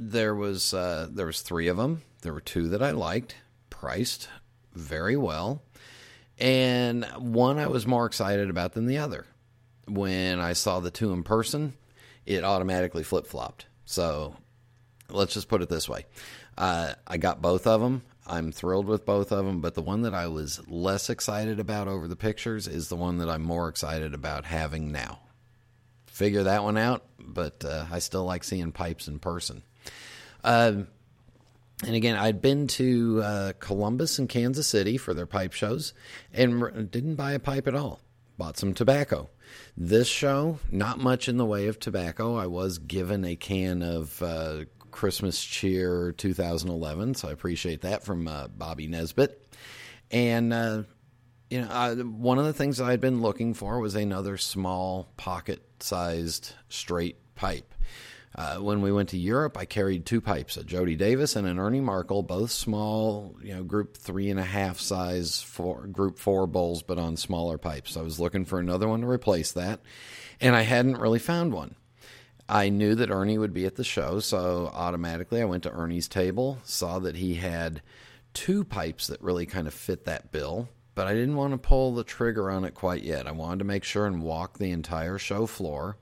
there 0.00 0.34
was 0.34 0.74
uh, 0.74 1.06
there 1.08 1.26
was 1.26 1.40
three 1.40 1.68
of 1.68 1.76
them. 1.76 2.02
There 2.22 2.32
were 2.32 2.40
two 2.40 2.70
that 2.70 2.82
I 2.82 2.90
liked, 2.90 3.36
priced 3.70 4.28
very 4.74 5.16
well, 5.16 5.62
and 6.36 7.04
one 7.16 7.60
I 7.60 7.68
was 7.68 7.86
more 7.86 8.06
excited 8.06 8.50
about 8.50 8.72
than 8.72 8.86
the 8.86 8.98
other 8.98 9.24
when 9.86 10.40
I 10.40 10.52
saw 10.52 10.80
the 10.80 10.90
two 10.90 11.12
in 11.12 11.22
person, 11.22 11.74
it 12.24 12.44
automatically 12.44 13.02
flip 13.02 13.26
flopped. 13.26 13.66
So 13.84 14.36
let's 15.10 15.34
just 15.34 15.48
put 15.48 15.62
it 15.62 15.68
this 15.68 15.88
way 15.88 16.06
uh, 16.58 16.94
I 17.06 17.16
got 17.16 17.42
both 17.42 17.66
of 17.66 17.80
them. 17.80 18.02
I'm 18.26 18.50
thrilled 18.50 18.86
with 18.86 19.06
both 19.06 19.30
of 19.30 19.44
them, 19.44 19.60
but 19.60 19.74
the 19.74 19.82
one 19.82 20.02
that 20.02 20.14
I 20.14 20.26
was 20.26 20.66
less 20.68 21.10
excited 21.10 21.60
about 21.60 21.86
over 21.86 22.08
the 22.08 22.16
pictures 22.16 22.66
is 22.66 22.88
the 22.88 22.96
one 22.96 23.18
that 23.18 23.28
I'm 23.28 23.42
more 23.42 23.68
excited 23.68 24.14
about 24.14 24.44
having 24.44 24.90
now. 24.90 25.20
Figure 26.06 26.42
that 26.44 26.64
one 26.64 26.76
out, 26.76 27.04
but 27.20 27.64
uh, 27.64 27.84
I 27.90 28.00
still 28.00 28.24
like 28.24 28.42
seeing 28.42 28.72
pipes 28.72 29.06
in 29.06 29.20
person. 29.20 29.62
Um, 30.42 30.88
and 31.84 31.94
again, 31.94 32.16
I'd 32.16 32.40
been 32.40 32.66
to 32.68 33.20
uh, 33.22 33.52
Columbus 33.60 34.18
and 34.18 34.28
Kansas 34.28 34.66
City 34.66 34.96
for 34.96 35.14
their 35.14 35.26
pipe 35.26 35.52
shows 35.52 35.92
and 36.32 36.90
didn't 36.90 37.16
buy 37.16 37.32
a 37.32 37.38
pipe 37.38 37.68
at 37.68 37.74
all. 37.74 38.00
Bought 38.38 38.56
some 38.56 38.74
tobacco. 38.74 39.28
This 39.78 40.08
show, 40.08 40.58
not 40.70 40.98
much 40.98 41.28
in 41.28 41.36
the 41.36 41.44
way 41.44 41.66
of 41.66 41.78
tobacco. 41.78 42.34
I 42.36 42.46
was 42.46 42.78
given 42.78 43.26
a 43.26 43.36
can 43.36 43.82
of 43.82 44.22
uh, 44.22 44.64
Christmas 44.90 45.44
Cheer 45.44 46.12
2011, 46.12 47.14
so 47.14 47.28
I 47.28 47.32
appreciate 47.32 47.82
that 47.82 48.02
from 48.02 48.26
uh, 48.26 48.48
Bobby 48.48 48.86
Nesbitt. 48.86 49.54
And, 50.10 50.54
uh, 50.54 50.84
you 51.50 51.60
know, 51.60 51.68
I, 51.70 51.92
one 51.94 52.38
of 52.38 52.46
the 52.46 52.54
things 52.54 52.80
I'd 52.80 53.02
been 53.02 53.20
looking 53.20 53.52
for 53.52 53.78
was 53.78 53.94
another 53.94 54.38
small 54.38 55.12
pocket 55.18 55.62
sized 55.80 56.54
straight 56.70 57.18
pipe. 57.34 57.74
Uh, 58.36 58.58
when 58.58 58.82
we 58.82 58.92
went 58.92 59.08
to 59.08 59.16
Europe, 59.16 59.56
I 59.56 59.64
carried 59.64 60.04
two 60.04 60.20
pipes, 60.20 60.58
a 60.58 60.62
Jody 60.62 60.94
Davis 60.94 61.36
and 61.36 61.48
an 61.48 61.58
Ernie 61.58 61.80
Markle, 61.80 62.22
both 62.22 62.50
small, 62.50 63.34
you 63.42 63.54
know, 63.54 63.62
group 63.62 63.96
three 63.96 64.28
and 64.28 64.38
a 64.38 64.44
half 64.44 64.78
size, 64.78 65.40
four, 65.40 65.86
group 65.86 66.18
four 66.18 66.46
bowls, 66.46 66.82
but 66.82 66.98
on 66.98 67.16
smaller 67.16 67.56
pipes. 67.56 67.96
I 67.96 68.02
was 68.02 68.20
looking 68.20 68.44
for 68.44 68.60
another 68.60 68.88
one 68.88 69.00
to 69.00 69.08
replace 69.08 69.52
that, 69.52 69.80
and 70.38 70.54
I 70.54 70.62
hadn't 70.62 70.98
really 70.98 71.18
found 71.18 71.54
one. 71.54 71.76
I 72.46 72.68
knew 72.68 72.94
that 72.96 73.10
Ernie 73.10 73.38
would 73.38 73.54
be 73.54 73.64
at 73.64 73.76
the 73.76 73.84
show, 73.84 74.20
so 74.20 74.70
automatically 74.74 75.40
I 75.40 75.46
went 75.46 75.62
to 75.62 75.72
Ernie's 75.72 76.06
table, 76.06 76.58
saw 76.62 76.98
that 76.98 77.16
he 77.16 77.36
had 77.36 77.80
two 78.34 78.64
pipes 78.64 79.06
that 79.06 79.22
really 79.22 79.46
kind 79.46 79.66
of 79.66 79.72
fit 79.72 80.04
that 80.04 80.30
bill, 80.30 80.68
but 80.94 81.06
I 81.06 81.14
didn't 81.14 81.36
want 81.36 81.54
to 81.54 81.58
pull 81.58 81.94
the 81.94 82.04
trigger 82.04 82.50
on 82.50 82.66
it 82.66 82.74
quite 82.74 83.02
yet. 83.02 83.26
I 83.26 83.32
wanted 83.32 83.60
to 83.60 83.64
make 83.64 83.82
sure 83.82 84.06
and 84.06 84.22
walk 84.22 84.58
the 84.58 84.72
entire 84.72 85.16
show 85.16 85.46
floor 85.46 85.96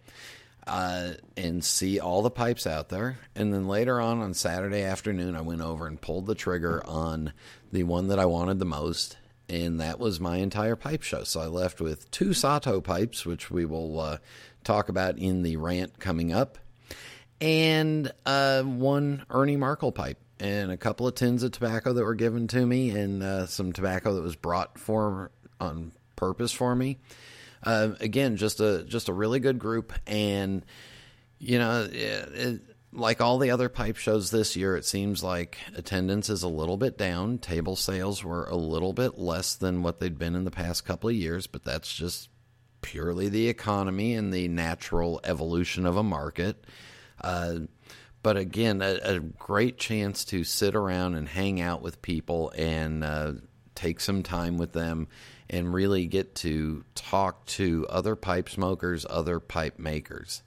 uh, 0.66 1.12
and 1.36 1.64
see 1.64 2.00
all 2.00 2.22
the 2.22 2.30
pipes 2.30 2.66
out 2.66 2.88
there. 2.88 3.18
And 3.34 3.52
then 3.52 3.68
later 3.68 4.00
on 4.00 4.20
on 4.20 4.34
Saturday 4.34 4.82
afternoon, 4.82 5.36
I 5.36 5.40
went 5.40 5.60
over 5.60 5.86
and 5.86 6.00
pulled 6.00 6.26
the 6.26 6.34
trigger 6.34 6.82
on 6.86 7.32
the 7.72 7.84
one 7.84 8.08
that 8.08 8.18
I 8.18 8.26
wanted 8.26 8.58
the 8.58 8.64
most. 8.64 9.16
And 9.48 9.80
that 9.80 9.98
was 9.98 10.20
my 10.20 10.38
entire 10.38 10.76
pipe 10.76 11.02
show. 11.02 11.24
So 11.24 11.40
I 11.40 11.46
left 11.46 11.80
with 11.80 12.10
two 12.10 12.32
Sato 12.32 12.80
pipes, 12.80 13.26
which 13.26 13.50
we 13.50 13.66
will 13.66 14.00
uh, 14.00 14.18
talk 14.64 14.88
about 14.88 15.18
in 15.18 15.42
the 15.42 15.56
rant 15.56 16.00
coming 16.00 16.32
up, 16.32 16.58
and 17.40 18.10
uh, 18.26 18.62
one 18.62 19.24
Ernie 19.30 19.56
Markle 19.56 19.92
pipe 19.92 20.18
and 20.40 20.72
a 20.72 20.76
couple 20.76 21.06
of 21.06 21.14
tins 21.14 21.42
of 21.42 21.52
tobacco 21.52 21.92
that 21.92 22.04
were 22.04 22.14
given 22.14 22.48
to 22.48 22.66
me, 22.66 22.90
and 22.90 23.22
uh, 23.22 23.46
some 23.46 23.72
tobacco 23.72 24.14
that 24.14 24.22
was 24.22 24.36
brought 24.36 24.78
for 24.78 25.30
on 25.60 25.92
purpose 26.16 26.52
for 26.52 26.74
me. 26.74 26.98
Uh, 27.64 27.94
again, 28.00 28.36
just 28.36 28.60
a 28.60 28.84
just 28.84 29.08
a 29.08 29.12
really 29.12 29.40
good 29.40 29.58
group, 29.58 29.92
and 30.06 30.64
you 31.38 31.58
know, 31.58 31.88
it, 31.90 31.94
it, 31.94 32.60
like 32.92 33.20
all 33.20 33.38
the 33.38 33.50
other 33.50 33.68
pipe 33.68 33.96
shows 33.96 34.30
this 34.30 34.54
year, 34.54 34.76
it 34.76 34.84
seems 34.84 35.22
like 35.22 35.58
attendance 35.74 36.30
is 36.30 36.42
a 36.42 36.48
little 36.48 36.76
bit 36.76 36.96
down. 36.96 37.38
Table 37.38 37.74
sales 37.74 38.22
were 38.22 38.44
a 38.44 38.56
little 38.56 38.92
bit 38.92 39.18
less 39.18 39.54
than 39.54 39.82
what 39.82 39.98
they'd 39.98 40.18
been 40.18 40.36
in 40.36 40.44
the 40.44 40.50
past 40.50 40.84
couple 40.84 41.08
of 41.08 41.16
years, 41.16 41.46
but 41.46 41.64
that's 41.64 41.92
just 41.92 42.28
purely 42.82 43.28
the 43.28 43.48
economy 43.48 44.14
and 44.14 44.32
the 44.32 44.46
natural 44.46 45.20
evolution 45.24 45.86
of 45.86 45.96
a 45.96 46.02
market. 46.02 46.64
Uh, 47.20 47.60
but 48.22 48.36
again, 48.36 48.82
a, 48.82 48.98
a, 49.02 49.20
great 49.20 49.78
chance 49.78 50.24
to 50.26 50.44
sit 50.44 50.74
around 50.74 51.14
and 51.14 51.28
hang 51.28 51.60
out 51.60 51.82
with 51.82 52.02
people 52.02 52.52
and 52.56 53.04
uh, 53.04 53.32
take 53.74 54.00
some 54.00 54.22
time 54.22 54.58
with 54.58 54.72
them 54.72 55.08
and 55.50 55.72
really 55.74 56.06
get 56.06 56.34
to 56.36 56.84
talk 56.94 57.44
to 57.46 57.86
other 57.88 58.16
pipe 58.16 58.48
smokers, 58.48 59.04
other 59.08 59.40
pipe 59.40 59.78
makers. 59.78 60.42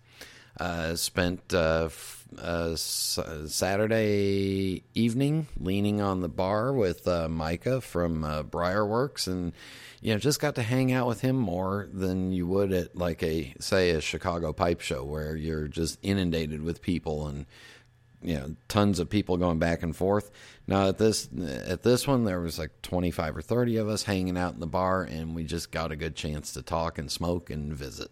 Uh, 0.59 0.95
spent 0.95 1.53
uh, 1.53 1.83
f- 1.85 2.25
uh, 2.43 2.71
s- 2.73 3.19
Saturday 3.45 4.81
evening 4.95 5.45
leaning 5.59 6.01
on 6.01 6.21
the 6.21 6.27
bar 6.27 6.73
with 6.73 7.07
uh, 7.07 7.29
Micah 7.29 7.79
from 7.79 8.23
uh, 8.23 8.41
Briarworks, 8.41 9.27
and 9.27 9.53
you 10.01 10.13
know 10.13 10.17
just 10.17 10.39
got 10.39 10.55
to 10.55 10.63
hang 10.63 10.91
out 10.91 11.07
with 11.07 11.21
him 11.21 11.35
more 11.35 11.87
than 11.93 12.31
you 12.31 12.47
would 12.47 12.71
at 12.73 12.95
like 12.95 13.21
a 13.21 13.53
say 13.59 13.91
a 13.91 14.01
Chicago 14.01 14.51
pipe 14.51 14.81
show 14.81 15.03
where 15.03 15.35
you're 15.35 15.67
just 15.67 15.99
inundated 16.01 16.63
with 16.63 16.81
people 16.81 17.27
and 17.27 17.45
you 18.21 18.35
know 18.35 18.55
tons 18.67 18.99
of 18.99 19.09
people 19.09 19.37
going 19.37 19.59
back 19.59 19.83
and 19.83 19.95
forth. 19.95 20.31
Now 20.65 20.89
at 20.89 20.97
this 20.97 21.29
at 21.65 21.83
this 21.83 22.07
one 22.07 22.23
there 22.23 22.41
was 22.41 22.59
like 22.59 22.81
25 22.81 23.37
or 23.37 23.41
30 23.41 23.77
of 23.77 23.89
us 23.89 24.03
hanging 24.03 24.37
out 24.37 24.53
in 24.53 24.59
the 24.59 24.67
bar 24.67 25.03
and 25.03 25.35
we 25.35 25.43
just 25.43 25.71
got 25.71 25.91
a 25.91 25.95
good 25.95 26.15
chance 26.15 26.53
to 26.53 26.61
talk 26.61 26.97
and 26.97 27.11
smoke 27.11 27.49
and 27.49 27.73
visit. 27.73 28.11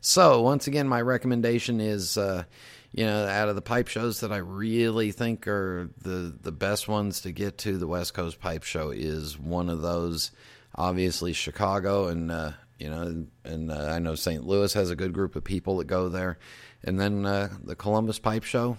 So 0.00 0.42
once 0.42 0.66
again, 0.66 0.86
my 0.86 1.00
recommendation 1.00 1.80
is, 1.80 2.16
uh, 2.16 2.44
you 2.92 3.04
know, 3.04 3.26
out 3.26 3.48
of 3.48 3.56
the 3.56 3.62
pipe 3.62 3.88
shows 3.88 4.20
that 4.20 4.32
I 4.32 4.38
really 4.38 5.12
think 5.12 5.46
are 5.48 5.90
the 6.00 6.36
the 6.40 6.52
best 6.52 6.88
ones 6.88 7.20
to 7.22 7.32
get 7.32 7.58
to, 7.58 7.76
the 7.76 7.86
West 7.86 8.14
Coast 8.14 8.40
Pipe 8.40 8.62
Show 8.62 8.90
is 8.90 9.38
one 9.38 9.68
of 9.68 9.82
those. 9.82 10.30
Obviously, 10.74 11.32
Chicago 11.32 12.06
and 12.06 12.30
uh, 12.30 12.52
you 12.78 12.88
know, 12.88 13.26
and 13.44 13.72
uh, 13.72 13.90
I 13.90 13.98
know 13.98 14.14
St. 14.14 14.46
Louis 14.46 14.72
has 14.74 14.90
a 14.90 14.96
good 14.96 15.12
group 15.12 15.34
of 15.34 15.44
people 15.44 15.78
that 15.78 15.86
go 15.86 16.08
there, 16.08 16.38
and 16.84 16.98
then 16.98 17.26
uh, 17.26 17.48
the 17.62 17.74
Columbus 17.74 18.18
Pipe 18.20 18.44
Show, 18.44 18.78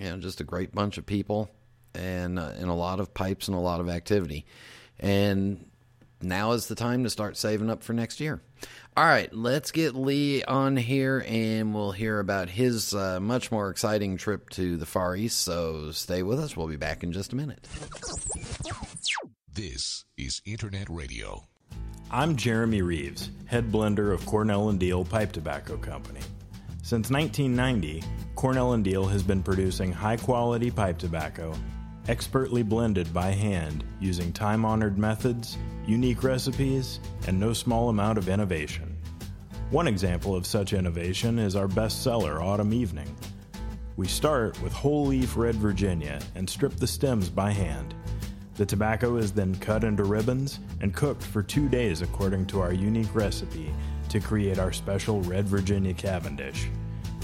you 0.00 0.10
know, 0.10 0.16
just 0.16 0.40
a 0.40 0.44
great 0.44 0.74
bunch 0.74 0.98
of 0.98 1.04
people 1.04 1.50
and 1.94 2.38
uh, 2.38 2.52
and 2.56 2.70
a 2.70 2.74
lot 2.74 3.00
of 3.00 3.12
pipes 3.12 3.48
and 3.48 3.56
a 3.56 3.60
lot 3.60 3.80
of 3.80 3.88
activity, 3.88 4.46
and 4.98 5.64
now 6.22 6.52
is 6.52 6.68
the 6.68 6.74
time 6.74 7.04
to 7.04 7.10
start 7.10 7.36
saving 7.36 7.70
up 7.70 7.82
for 7.82 7.92
next 7.92 8.20
year. 8.20 8.40
All 8.96 9.04
right, 9.04 9.32
let's 9.32 9.70
get 9.70 9.94
Lee 9.94 10.42
on 10.42 10.76
here 10.76 11.24
and 11.26 11.74
we'll 11.74 11.92
hear 11.92 12.18
about 12.18 12.50
his 12.50 12.94
uh, 12.94 13.20
much 13.20 13.50
more 13.50 13.70
exciting 13.70 14.16
trip 14.16 14.50
to 14.50 14.76
the 14.76 14.86
Far 14.86 15.16
East. 15.16 15.40
So 15.40 15.92
stay 15.92 16.22
with 16.22 16.40
us. 16.40 16.56
We'll 16.56 16.66
be 16.66 16.76
back 16.76 17.02
in 17.02 17.12
just 17.12 17.32
a 17.32 17.36
minute. 17.36 17.66
This 19.52 20.04
is 20.18 20.42
Internet 20.44 20.88
Radio. 20.90 21.44
I'm 22.10 22.36
Jeremy 22.36 22.82
Reeves, 22.82 23.30
head 23.46 23.70
blender 23.70 24.12
of 24.12 24.26
Cornell 24.26 24.68
and 24.68 24.80
Diehl 24.80 25.08
Pipe 25.08 25.32
Tobacco 25.32 25.76
Company. 25.76 26.20
Since 26.82 27.10
1990, 27.10 28.02
Cornell 28.34 28.72
and 28.72 28.84
Diehl 28.84 29.08
has 29.10 29.22
been 29.22 29.42
producing 29.42 29.92
high 29.92 30.16
quality 30.16 30.70
pipe 30.70 30.98
tobacco, 30.98 31.54
expertly 32.08 32.62
blended 32.62 33.12
by 33.12 33.30
hand 33.30 33.84
using 34.00 34.32
time 34.32 34.64
honored 34.64 34.98
methods, 34.98 35.56
unique 35.86 36.24
recipes, 36.24 36.98
and 37.28 37.38
no 37.38 37.52
small 37.52 37.90
amount 37.90 38.18
of 38.18 38.28
innovation. 38.28 38.96
One 39.70 39.86
example 39.86 40.34
of 40.34 40.46
such 40.46 40.72
innovation 40.72 41.38
is 41.38 41.54
our 41.54 41.68
bestseller, 41.68 42.42
Autumn 42.42 42.72
Evening. 42.72 43.14
We 43.96 44.08
start 44.08 44.60
with 44.62 44.72
whole 44.72 45.06
leaf 45.06 45.36
red 45.36 45.56
Virginia 45.56 46.18
and 46.34 46.48
strip 46.48 46.74
the 46.74 46.86
stems 46.86 47.28
by 47.28 47.50
hand. 47.50 47.94
The 48.56 48.66
tobacco 48.66 49.16
is 49.16 49.32
then 49.32 49.54
cut 49.56 49.84
into 49.84 50.04
ribbons 50.04 50.58
and 50.80 50.94
cooked 50.94 51.22
for 51.22 51.42
two 51.42 51.68
days 51.68 52.02
according 52.02 52.46
to 52.46 52.60
our 52.60 52.72
unique 52.72 53.14
recipe 53.14 53.70
to 54.10 54.20
create 54.20 54.58
our 54.58 54.72
special 54.72 55.22
red 55.22 55.48
Virginia 55.48 55.94
Cavendish. 55.94 56.68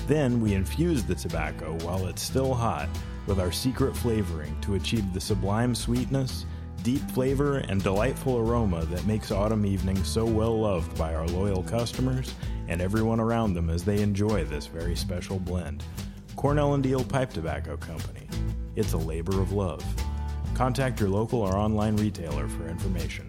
Then 0.07 0.41
we 0.41 0.55
infuse 0.55 1.05
the 1.05 1.15
tobacco 1.15 1.77
while 1.85 2.07
it's 2.07 2.23
still 2.23 2.55
hot 2.55 2.89
with 3.27 3.41
our 3.41 3.53
secret 3.53 3.97
flavoring 3.97 4.59
to 4.61 4.75
achieve 4.75 5.13
the 5.13 5.21
sublime 5.21 5.75
sweetness, 5.75 6.47
deep 6.83 7.03
flavor, 7.11 7.59
and 7.59 7.83
delightful 7.83 8.39
aroma 8.39 8.85
that 8.87 9.05
makes 9.07 9.33
Autumn 9.33 9.67
evenings 9.67 10.07
so 10.07 10.25
well 10.25 10.59
loved 10.61 10.97
by 10.97 11.15
our 11.15 11.27
loyal 11.27 11.63
customers 11.63 12.33
and 12.69 12.81
everyone 12.81 13.19
around 13.19 13.55
them 13.55 13.69
as 13.69 13.85
they 13.85 14.01
enjoy 14.01 14.45
this 14.45 14.67
very 14.67 14.95
special 14.95 15.39
blend. 15.41 15.83
Cornell 16.37 16.75
and 16.75 16.85
Diehl 16.85 17.09
Pipe 17.09 17.33
Tobacco 17.33 17.77
Company. 17.77 18.29
It's 18.77 18.93
a 18.93 18.99
labor 18.99 19.41
of 19.41 19.53
love. 19.53 19.85
Contact 20.55 21.01
your 21.01 21.09
local 21.09 21.41
or 21.41 21.57
online 21.57 21.97
retailer 21.97 22.47
for 22.49 22.69
information. 22.69 23.29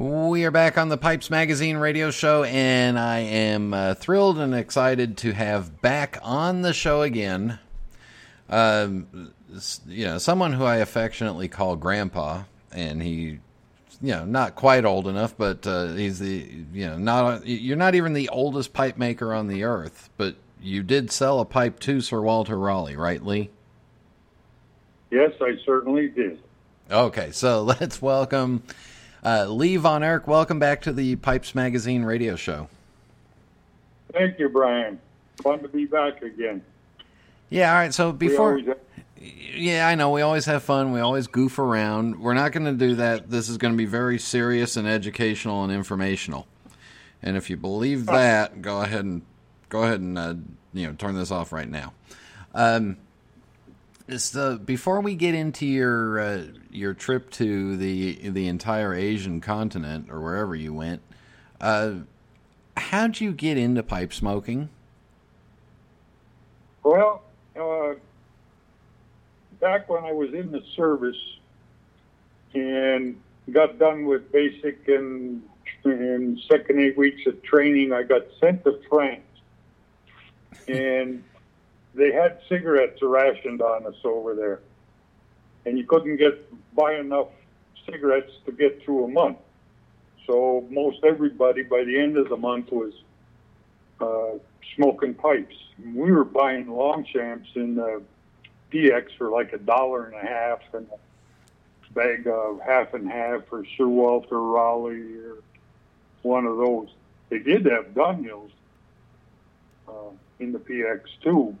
We 0.00 0.46
are 0.46 0.50
back 0.50 0.78
on 0.78 0.88
the 0.88 0.96
Pipes 0.96 1.28
Magazine 1.28 1.76
radio 1.76 2.10
show, 2.10 2.42
and 2.44 2.98
I 2.98 3.18
am 3.18 3.74
uh, 3.74 3.92
thrilled 3.92 4.38
and 4.38 4.54
excited 4.54 5.18
to 5.18 5.32
have 5.32 5.82
back 5.82 6.18
on 6.22 6.62
the 6.62 6.72
show 6.72 7.02
again. 7.02 7.58
Um, 8.48 9.34
you 9.86 10.06
know, 10.06 10.16
someone 10.16 10.54
who 10.54 10.64
I 10.64 10.76
affectionately 10.76 11.48
call 11.48 11.76
Grandpa, 11.76 12.44
and 12.72 13.02
he, 13.02 13.40
you 14.00 14.12
know, 14.14 14.24
not 14.24 14.54
quite 14.54 14.86
old 14.86 15.06
enough, 15.06 15.36
but 15.36 15.66
uh, 15.66 15.88
he's 15.88 16.18
the, 16.18 16.48
you 16.72 16.86
know, 16.86 16.96
not 16.96 17.46
you're 17.46 17.76
not 17.76 17.94
even 17.94 18.14
the 18.14 18.30
oldest 18.30 18.72
pipe 18.72 18.96
maker 18.96 19.34
on 19.34 19.48
the 19.48 19.64
earth, 19.64 20.08
but 20.16 20.34
you 20.62 20.82
did 20.82 21.10
sell 21.10 21.40
a 21.40 21.44
pipe 21.44 21.78
to 21.80 22.00
Sir 22.00 22.22
Walter 22.22 22.58
Raleigh, 22.58 22.96
right, 22.96 23.22
Lee? 23.22 23.50
Yes, 25.10 25.32
I 25.42 25.58
certainly 25.66 26.08
did. 26.08 26.38
Okay, 26.90 27.32
so 27.32 27.62
let's 27.80 28.00
welcome 28.00 28.62
uh, 29.24 29.46
Lee 29.46 29.76
Von 29.76 30.02
Erck. 30.02 30.26
Welcome 30.26 30.58
back 30.58 30.82
to 30.82 30.92
the 30.92 31.16
Pipes 31.16 31.54
Magazine 31.54 32.04
radio 32.04 32.36
show. 32.36 32.68
Thank 34.12 34.38
you, 34.38 34.48
Brian. 34.48 35.00
Fun 35.42 35.60
to 35.60 35.68
be 35.68 35.86
back 35.86 36.22
again. 36.22 36.62
Yeah, 37.48 37.72
all 37.72 37.78
right. 37.78 37.94
So 37.94 38.12
before, 38.12 38.60
yeah, 39.16 39.86
I 39.86 39.94
know 39.94 40.10
we 40.10 40.22
always 40.22 40.46
have 40.46 40.62
fun. 40.62 40.92
We 40.92 41.00
always 41.00 41.26
goof 41.26 41.58
around. 41.58 42.20
We're 42.20 42.34
not 42.34 42.52
going 42.52 42.66
to 42.66 42.72
do 42.72 42.96
that. 42.96 43.30
This 43.30 43.48
is 43.48 43.58
going 43.58 43.74
to 43.74 43.78
be 43.78 43.86
very 43.86 44.18
serious 44.18 44.76
and 44.76 44.86
educational 44.86 45.64
and 45.64 45.72
informational. 45.72 46.46
And 47.22 47.36
if 47.36 47.50
you 47.50 47.56
believe 47.56 48.06
that, 48.06 48.62
go 48.62 48.80
ahead 48.80 49.04
and 49.04 49.22
go 49.68 49.82
ahead 49.82 50.00
and 50.00 50.18
uh, 50.18 50.34
you 50.72 50.86
know 50.86 50.94
turn 50.94 51.14
this 51.14 51.30
off 51.30 51.52
right 51.52 51.68
now. 51.68 51.92
Um, 52.54 52.96
it's 54.08 54.30
the 54.30 54.60
before 54.64 55.00
we 55.00 55.14
get 55.14 55.34
into 55.34 55.66
your 55.66 56.18
uh, 56.18 56.42
your 56.70 56.94
trip 56.94 57.30
to 57.30 57.76
the 57.76 58.28
the 58.28 58.46
entire 58.48 58.94
Asian 58.94 59.40
continent 59.40 60.08
or 60.10 60.20
wherever 60.20 60.54
you 60.54 60.72
went, 60.72 61.02
uh, 61.60 61.94
how'd 62.76 63.20
you 63.20 63.32
get 63.32 63.56
into 63.56 63.82
pipe 63.82 64.12
smoking? 64.12 64.68
Well, 66.82 67.22
uh, 67.58 67.94
back 69.60 69.88
when 69.88 70.04
I 70.04 70.12
was 70.12 70.32
in 70.32 70.50
the 70.50 70.62
service 70.74 71.38
and 72.54 73.20
got 73.52 73.78
done 73.78 74.06
with 74.06 74.32
basic 74.32 74.88
and, 74.88 75.42
and 75.84 76.38
second 76.50 76.80
eight 76.80 76.96
weeks 76.96 77.26
of 77.26 77.42
training, 77.42 77.92
I 77.92 78.02
got 78.02 78.22
sent 78.40 78.64
to 78.64 78.80
France. 78.88 79.22
And 80.68 81.24
they 81.94 82.12
had 82.12 82.38
cigarettes 82.48 83.00
rationed 83.02 83.60
on 83.60 83.86
us 83.86 83.96
over 84.04 84.34
there. 84.34 84.60
And 85.66 85.78
you 85.78 85.84
couldn't 85.84 86.16
get 86.16 86.46
buy 86.74 86.94
enough 86.94 87.28
cigarettes 87.90 88.32
to 88.46 88.52
get 88.52 88.82
through 88.82 89.04
a 89.04 89.08
month. 89.08 89.38
So 90.26 90.66
most 90.70 91.04
everybody 91.04 91.62
by 91.62 91.84
the 91.84 91.98
end 91.98 92.16
of 92.16 92.28
the 92.28 92.36
month 92.36 92.70
was 92.70 92.92
uh, 94.00 94.38
smoking 94.76 95.14
pipes. 95.14 95.56
We 95.94 96.10
were 96.12 96.24
buying 96.24 96.70
Longchamps 96.70 97.50
in 97.54 97.74
the 97.74 98.02
PX 98.72 99.16
for 99.18 99.30
like 99.30 99.52
a 99.52 99.58
dollar 99.58 100.06
and 100.06 100.14
a 100.14 100.26
half 100.26 100.60
and 100.72 100.86
a 100.92 101.92
bag 101.92 102.26
of 102.26 102.60
half 102.60 102.94
and 102.94 103.10
half 103.10 103.46
for 103.46 103.64
Sir 103.76 103.88
Walter 103.88 104.40
Raleigh 104.40 105.16
or 105.18 105.36
one 106.22 106.46
of 106.46 106.56
those. 106.56 106.88
They 107.28 107.38
did 107.38 107.66
have 107.66 107.94
Dunhills 107.94 108.50
uh, 109.88 110.10
in 110.38 110.52
the 110.52 110.58
PX 110.58 111.02
too, 111.22 111.56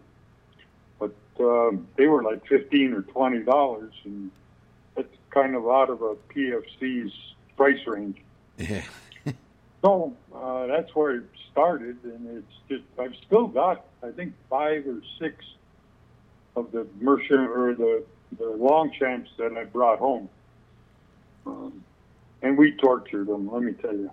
um, 1.40 1.86
they 1.96 2.06
were 2.06 2.22
like 2.22 2.46
fifteen 2.46 2.92
or 2.92 3.02
twenty 3.02 3.40
dollars, 3.40 3.92
and 4.04 4.30
that's 4.94 5.14
kind 5.30 5.54
of 5.54 5.66
out 5.68 5.90
of 5.90 6.02
a 6.02 6.14
PFC's 6.34 7.12
price 7.56 7.86
range. 7.86 8.18
Yeah. 8.58 8.82
So 9.82 10.14
uh, 10.34 10.66
that's 10.66 10.94
where 10.94 11.12
it 11.16 11.24
started, 11.50 11.96
and 12.04 12.36
it's 12.36 12.52
just 12.68 12.84
I've 12.98 13.14
still 13.26 13.46
got 13.46 13.86
I 14.02 14.10
think 14.10 14.34
five 14.50 14.86
or 14.86 15.00
six 15.18 15.42
of 16.54 16.70
the 16.70 16.86
Mercer 17.00 17.50
or 17.50 17.74
the 17.74 18.04
the 18.38 18.50
Longchamps 18.50 19.30
that 19.38 19.56
I 19.56 19.64
brought 19.64 19.98
home, 19.98 20.28
um, 21.46 21.82
and 22.42 22.58
we 22.58 22.72
tortured 22.72 23.28
them. 23.28 23.50
Let 23.50 23.62
me 23.62 23.72
tell 23.72 23.96
you. 23.96 24.10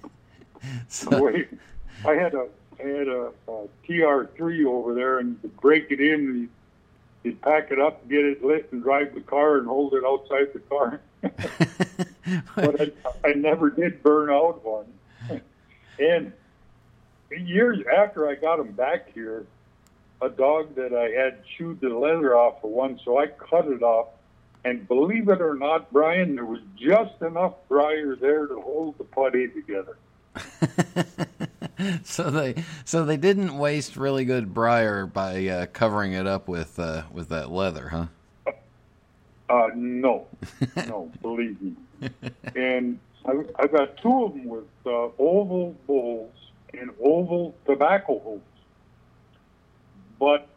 So, 0.88 1.22
Wait, 1.22 1.48
I 2.06 2.12
had 2.12 2.34
a 2.34 2.46
had 2.86 3.08
a, 3.08 3.30
a 3.48 3.68
TR3 3.88 4.66
over 4.66 4.94
there, 4.94 5.18
and 5.18 5.40
to 5.42 5.48
break 5.48 5.90
it 5.90 6.00
in, 6.00 6.40
you 6.40 6.48
you'd 7.24 7.40
pack 7.40 7.70
it 7.70 7.80
up, 7.80 8.06
get 8.08 8.24
it 8.24 8.44
lit, 8.44 8.68
and 8.70 8.82
drive 8.82 9.14
the 9.14 9.20
car 9.20 9.58
and 9.58 9.66
hold 9.66 9.94
it 9.94 10.04
outside 10.04 10.52
the 10.52 10.60
car. 10.60 11.00
but 12.54 12.80
I, 12.80 12.92
I 13.24 13.32
never 13.32 13.70
did 13.70 14.02
burn 14.02 14.30
out 14.30 14.62
one. 14.64 14.86
and 15.98 16.32
years 17.30 17.78
after 17.96 18.28
I 18.28 18.34
got 18.34 18.60
him 18.60 18.72
back 18.72 19.12
here, 19.12 19.46
a 20.20 20.28
dog 20.28 20.74
that 20.76 20.92
I 20.92 21.10
had 21.10 21.44
chewed 21.56 21.80
the 21.80 21.88
leather 21.88 22.36
off 22.36 22.62
of 22.62 22.70
one, 22.70 23.00
so 23.04 23.18
I 23.18 23.26
cut 23.26 23.66
it 23.66 23.82
off. 23.82 24.08
And 24.66 24.88
believe 24.88 25.28
it 25.28 25.42
or 25.42 25.54
not, 25.54 25.92
Brian, 25.92 26.36
there 26.36 26.44
was 26.46 26.60
just 26.76 27.20
enough 27.20 27.54
briar 27.68 28.16
there 28.16 28.46
to 28.46 28.60
hold 28.60 28.96
the 28.96 29.04
putty 29.04 29.48
together. 29.48 29.98
so 32.04 32.30
they 32.30 32.54
so 32.84 33.04
they 33.04 33.16
didn't 33.16 33.56
waste 33.56 33.96
really 33.96 34.24
good 34.24 34.54
briar 34.54 35.06
by 35.06 35.46
uh, 35.46 35.66
covering 35.66 36.12
it 36.12 36.26
up 36.26 36.48
with 36.48 36.78
uh, 36.78 37.02
with 37.12 37.28
that 37.28 37.50
leather, 37.50 37.88
huh? 37.88 38.06
Uh, 39.48 39.68
no, 39.74 40.26
no, 40.76 41.10
believe 41.20 41.60
me. 41.60 41.76
And 42.54 42.98
I, 43.26 43.42
I 43.58 43.66
got 43.66 43.96
two 43.98 44.24
of 44.24 44.32
them 44.32 44.46
with 44.46 44.64
uh, 44.86 45.08
oval 45.18 45.76
bowls 45.86 46.32
and 46.72 46.90
oval 47.02 47.54
tobacco 47.66 48.18
holes. 48.18 48.40
But 50.18 50.48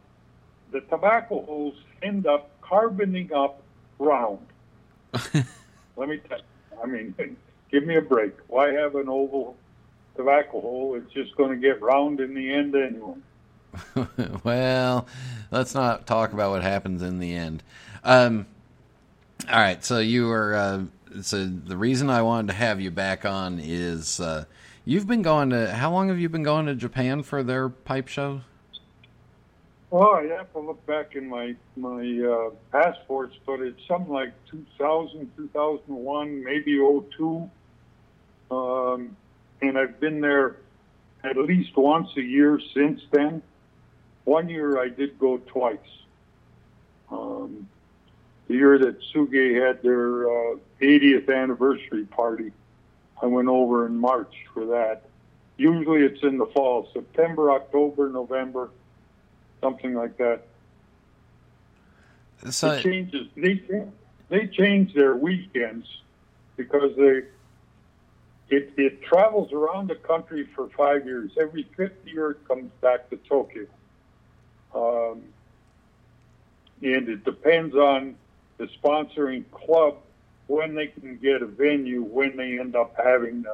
the 0.72 0.80
tobacco 0.82 1.44
holes 1.44 1.74
end 2.02 2.26
up 2.26 2.50
carboning 2.62 3.32
up 3.32 3.62
round. 3.98 4.46
Let 5.96 6.08
me 6.08 6.18
tell 6.28 6.38
you, 6.38 6.82
I 6.82 6.86
mean, 6.86 7.14
give 7.70 7.84
me 7.84 7.96
a 7.96 8.02
break. 8.02 8.34
Why 8.48 8.72
have 8.72 8.94
an 8.94 9.08
oval 9.08 9.56
tobacco 10.18 10.60
hole? 10.60 10.94
It's 10.96 11.12
just 11.14 11.34
going 11.36 11.50
to 11.50 11.56
get 11.56 11.80
round 11.80 12.20
in 12.20 12.34
the 12.34 12.52
end 12.52 12.74
anyway. 12.74 13.14
well, 14.44 15.06
let's 15.50 15.74
not 15.74 16.06
talk 16.06 16.32
about 16.32 16.50
what 16.50 16.62
happens 16.62 17.02
in 17.02 17.18
the 17.18 17.34
end. 17.34 17.62
Um, 18.04 18.46
all 19.50 19.58
right, 19.58 19.82
so 19.82 19.98
you 19.98 20.26
were. 20.26 20.54
Uh, 20.54 20.84
so 21.22 21.46
the 21.46 21.76
reason 21.76 22.10
I 22.10 22.20
wanted 22.20 22.48
to 22.48 22.52
have 22.54 22.80
you 22.80 22.90
back 22.90 23.24
on 23.24 23.58
is 23.58 24.20
uh, 24.20 24.44
you've 24.84 25.06
been 25.06 25.22
going 25.22 25.50
to. 25.50 25.72
How 25.72 25.90
long 25.90 26.08
have 26.08 26.18
you 26.18 26.28
been 26.28 26.42
going 26.42 26.66
to 26.66 26.74
Japan 26.74 27.22
for 27.22 27.42
their 27.42 27.68
pipe 27.68 28.08
show? 28.08 28.42
Well, 29.90 30.16
I 30.16 30.24
have 30.24 30.52
to 30.52 30.58
look 30.58 30.84
back 30.86 31.16
in 31.16 31.28
my 31.28 31.54
my 31.76 32.02
uh, 32.02 32.50
passports, 32.72 33.36
but 33.46 33.60
it's 33.60 33.80
something 33.86 34.12
like 34.12 34.32
2000, 34.50 35.30
2001, 35.36 36.44
maybe 36.44 36.76
02. 36.76 37.50
Um, 38.50 39.16
and 39.60 39.78
I've 39.78 40.00
been 40.00 40.20
there 40.20 40.56
at 41.24 41.36
least 41.36 41.76
once 41.76 42.08
a 42.16 42.22
year 42.22 42.60
since 42.74 43.00
then. 43.10 43.42
One 44.24 44.48
year 44.48 44.80
I 44.80 44.88
did 44.88 45.18
go 45.18 45.38
twice. 45.38 45.78
Um, 47.10 47.68
the 48.46 48.54
year 48.54 48.78
that 48.78 49.00
Tsuge 49.00 49.66
had 49.66 49.82
their 49.82 50.28
uh, 50.28 50.56
80th 50.80 51.34
anniversary 51.34 52.04
party, 52.04 52.52
I 53.22 53.26
went 53.26 53.48
over 53.48 53.86
in 53.86 53.96
March 53.96 54.34
for 54.52 54.66
that. 54.66 55.02
Usually 55.56 56.02
it's 56.02 56.22
in 56.22 56.38
the 56.38 56.46
fall, 56.46 56.88
September, 56.92 57.50
October, 57.50 58.08
November 58.10 58.70
something 59.60 59.94
like 59.94 60.16
that. 60.18 60.42
So 62.50 62.72
it 62.72 62.82
changes. 62.82 63.26
They 63.36 63.62
they 64.28 64.46
change 64.46 64.94
their 64.94 65.16
weekends 65.16 65.86
because 66.56 66.96
they 66.96 67.22
it 68.50 68.72
it 68.76 69.02
travels 69.02 69.52
around 69.52 69.88
the 69.88 69.94
country 69.94 70.48
for 70.54 70.68
five 70.76 71.06
years. 71.06 71.30
Every 71.40 71.68
fifth 71.76 72.06
year, 72.06 72.32
it 72.32 72.48
comes 72.48 72.70
back 72.80 73.10
to 73.10 73.16
Tokyo. 73.28 73.66
Um, 74.74 75.22
and 76.82 77.08
it 77.08 77.24
depends 77.24 77.74
on 77.74 78.16
the 78.58 78.68
sponsoring 78.82 79.44
club 79.50 79.96
when 80.46 80.74
they 80.74 80.86
can 80.86 81.16
get 81.16 81.42
a 81.42 81.46
venue 81.46 82.02
when 82.02 82.36
they 82.36 82.58
end 82.58 82.76
up 82.76 82.94
having 82.96 83.44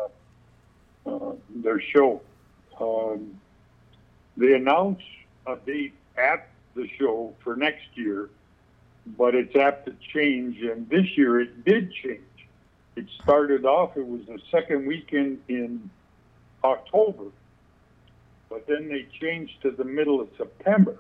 uh, 1.07 1.11
uh, 1.11 1.33
their 1.55 1.81
show. 1.81 2.21
Um, 2.81 3.41
they 4.37 4.55
announce 4.55 5.01
a 5.47 5.57
date 5.57 5.95
at 6.17 6.49
the 6.75 6.89
show 6.99 7.35
for 7.43 7.57
next 7.57 7.87
year, 7.95 8.31
but 9.19 9.35
it's 9.35 9.55
apt 9.57 9.87
to 9.87 9.95
change. 10.13 10.61
And 10.63 10.89
this 10.89 11.17
year 11.17 11.41
it 11.41 11.65
did 11.65 11.93
change. 11.93 12.21
It 12.97 13.07
started 13.23 13.65
off, 13.65 13.97
it 13.97 14.07
was 14.07 14.21
the 14.27 14.39
second 14.51 14.87
weekend 14.87 15.41
in 15.49 15.91
October, 16.63 17.25
but 18.49 18.67
then 18.67 18.89
they 18.89 19.07
changed 19.21 19.61
to 19.63 19.73
the 19.73 19.85
middle 19.85 20.21
of 20.21 20.29
September. 20.39 20.97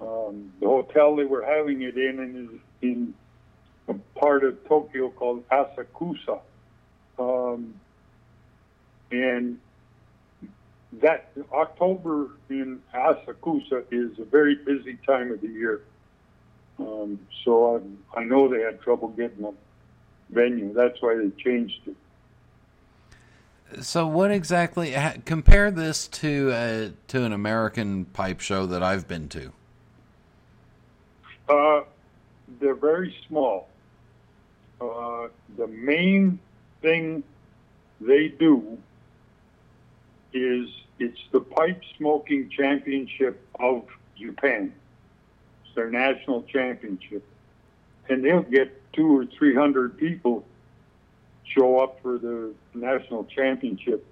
Um, 0.00 0.52
the 0.60 0.66
hotel 0.66 1.16
they 1.16 1.24
were 1.24 1.44
having 1.44 1.82
it 1.82 1.96
in 1.96 2.50
is 2.52 2.60
in 2.80 3.14
a 3.88 3.94
part 4.18 4.44
of 4.44 4.64
Tokyo 4.68 5.10
called 5.10 5.44
Asakusa. 5.48 6.40
Um, 7.18 7.74
and 9.10 9.58
that 11.00 11.30
October 11.52 12.30
in 12.48 12.80
Asakusa 12.94 13.84
is 13.90 14.18
a 14.18 14.24
very 14.24 14.56
busy 14.56 14.98
time 15.06 15.32
of 15.32 15.40
the 15.40 15.48
year. 15.48 15.82
Um, 16.78 17.20
so 17.44 17.82
I, 18.16 18.20
I 18.20 18.24
know 18.24 18.48
they 18.48 18.62
had 18.62 18.80
trouble 18.80 19.08
getting 19.08 19.44
a 19.44 19.52
venue. 20.32 20.72
That's 20.72 21.00
why 21.00 21.14
they 21.16 21.30
changed 21.42 21.80
it. 21.86 21.96
So 23.80 24.06
what 24.06 24.30
exactly? 24.30 24.94
Compare 25.24 25.70
this 25.70 26.06
to 26.08 26.52
uh, 26.52 26.88
to 27.08 27.24
an 27.24 27.32
American 27.32 28.04
pipe 28.06 28.40
show 28.40 28.66
that 28.66 28.82
I've 28.82 29.08
been 29.08 29.28
to. 29.30 29.52
Uh, 31.48 31.80
they're 32.60 32.74
very 32.74 33.14
small. 33.28 33.68
Uh, 34.80 35.28
the 35.56 35.66
main 35.68 36.38
thing 36.80 37.22
they 38.00 38.28
do 38.28 38.78
is 40.32 40.68
it's 40.98 41.20
the 41.30 41.40
pipe 41.40 41.80
smoking 41.96 42.50
championship 42.50 43.40
of 43.58 43.84
Japan. 44.16 44.72
It's 45.64 45.74
their 45.74 45.90
national 45.90 46.42
championship, 46.44 47.24
and 48.12 48.22
they'll 48.22 48.42
get 48.42 48.92
two 48.92 49.18
or 49.18 49.26
three 49.26 49.54
hundred 49.54 49.96
people 49.96 50.44
show 51.44 51.78
up 51.78 52.00
for 52.02 52.18
the 52.18 52.54
national 52.74 53.24
championship. 53.24 54.04